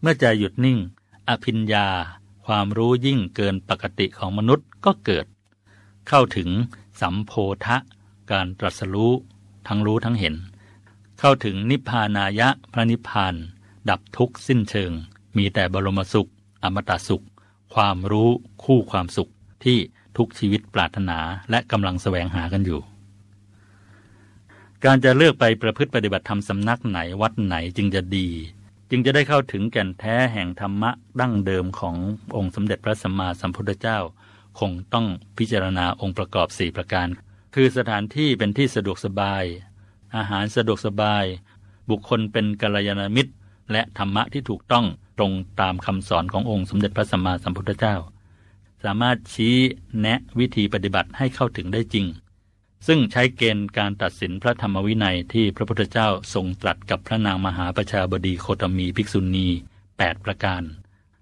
[0.00, 0.78] เมื่อใจหยุดนิ่ง
[1.28, 1.86] อภิญญา
[2.46, 5.26] ความรู้ยิ่งเกินปกติของมนุษย์ก็เกิด
[6.08, 6.48] เข้าถึง
[7.00, 7.32] สัมโพ
[7.64, 7.76] ธะ
[8.32, 9.12] การตรัสรู้
[9.68, 10.34] ทั้งรู้ทั้งเห็น
[11.18, 13.34] เข้าถึงนิพพานายะพระนิพพาน
[13.90, 14.92] ดับทุกข์สิ้นเชิง
[15.36, 16.30] มีแต่บรมสุข
[16.62, 17.24] อมตะสุข
[17.74, 18.30] ความรู้
[18.64, 19.30] คู่ความสุข
[19.64, 19.78] ที่
[20.16, 21.18] ทุกชีวิตปรารถนา
[21.50, 22.80] และกำลังแสวงหากันอยู่
[24.84, 28.28] การจะเลือกไปประพฤติปฏิบัติธรรมสำนักไหนวัดไหนจึงจะดี
[28.94, 30.90] จึงจะได้เข้าถึงแก่นแท้แห่งธรรมะ
[31.20, 31.96] ดั้งเดิมของ
[32.36, 33.98] องค์สมเด็จพระสัมมาสัมพุทธเจ้า
[34.60, 35.06] คงต้อง
[35.38, 37.08] พิจารณาองค์ประกอบสี่ประการ
[37.54, 39.44] คือสถานที่เป็นที่สะดวกสบาย
[40.16, 41.24] อาหารสะดวกสบาย
[41.90, 43.32] บุคคลเป็นกัลยาณมิตร
[43.72, 44.86] และธรรมะที่ถูกต้อง
[45.18, 47.96] ตรงตามคำสอนขององค์สมเด็จพระสัมมาสัมพุทธเจ้า
[48.84, 49.56] สามารถชี้
[50.00, 52.06] แนะวิธีปฏิบัติให้เข้าถึงได้จริง
[52.86, 59.48] ซึ่งใช้เกณฑ์การตัดสินพระธรรมวินัยที่พระพุทธเจ้าทรงตรัสกับพระนางมหาประชาบดีโคตมีภิกษุณี
[59.88, 60.62] 8 ประการ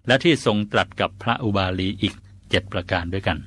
[0.07, 3.39] และที่ทรงตรัสกับพระอุบาลีอีก 7 ประการด้วยกัน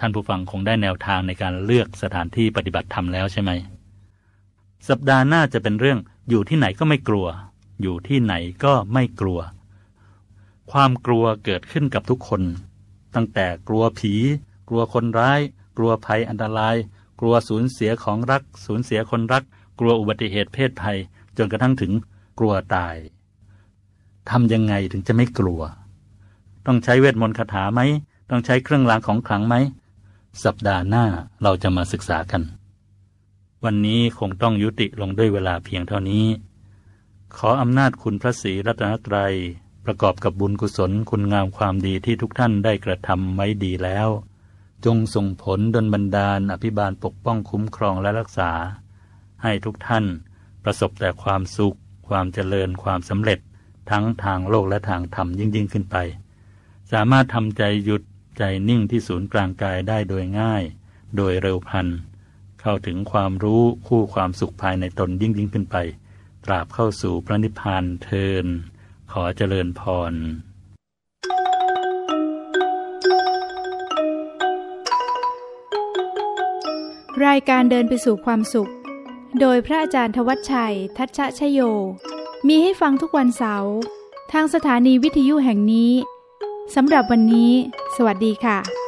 [0.00, 3.50] ท่านผู้ฟังคงได้แนวทางในการเลือกสถานที่ปฏิบัติธรรมแล้วใช่ไหม
[4.88, 5.98] สัปดาห์หน้าจะเป็นเรื่อง
[6.28, 7.26] อยู่ที่ไหนก็ไม่กลัว
[7.82, 9.40] อยู่ที่ไหนก็ไม่กลัว
[10.72, 12.42] ความกลัวเกิดขึ้นกับทุกคน
[13.14, 14.14] ตั้งแต่กลัวผี
[14.68, 15.40] กลัวคนร้าย
[15.76, 16.76] กลัวภัยอันตราย
[17.20, 19.44] กลัวสูญเสียของรัก สูญเสียคนรัก
[19.80, 20.98] กลัวอุบัติเหตุเพศภัย
[21.36, 21.92] จนกระทั่งถึง
[22.38, 22.96] กลัวตาย
[24.30, 25.62] ทำยังไงถึงจะไม่กลัว
[26.66, 27.80] ต้องใช้เวทมนต์คาถาไหม
[28.30, 29.54] ต้องใช้เครื่องรางของขลังไหม
[30.44, 31.04] สัปดาห์หน้า
[31.42, 32.42] เราจะมาศึกษากัน
[33.64, 36.26] วันนี้คงต้องยุติลงด้วยเวลาเพียงเท่านี้
[37.36, 39.34] ขออำนาจคุณพระศรีรัตนตรัย
[39.84, 44.08] ประกอบกับบุญกุศลคุณงามความดีที่ทุกท่านได้กระทำไว้ดีแล้ว
[44.84, 48.50] จงส่งผลดลบันดาลอภิบาลปกป้องคุ้มครองและรักษา
[49.42, 50.04] ให้ทุกท่าน
[50.64, 51.76] ประสบแต่ความสุข
[52.08, 53.38] ความเจริญความสำเร็จ
[53.90, 55.96] ทั้งทางโลกและทางธรรมยิ่งยิ่งขึ้นไป
[56.92, 58.02] สามารถทำใจหยุด
[58.38, 60.62] ใจนิ่งที่ศูนย์กลางกายได้โดยง่าย
[61.16, 61.88] โดยเร็วพลัน
[62.60, 65.76] เข้าถึงความรู้คู่ความสุขภายในตนยิ่งยิ่งขึ้นไป
[66.44, 68.46] ตราบเข้าสู่พระนิพพานเทิน
[69.12, 70.12] ขอเจริญพร
[77.26, 78.70] รายการเดินไปสู่ความสุข
[79.40, 81.60] โดยพระอาจารย์ทวัชชัย ทัชชะชโย
[82.46, 83.74] มีให้ฟังทุกวันเสาร์
[84.32, 85.92] ทางสถานีวิทยุแห่งนี้
[86.74, 87.52] สำหรับวันนี้
[87.96, 88.81] สวัสดีค่ะ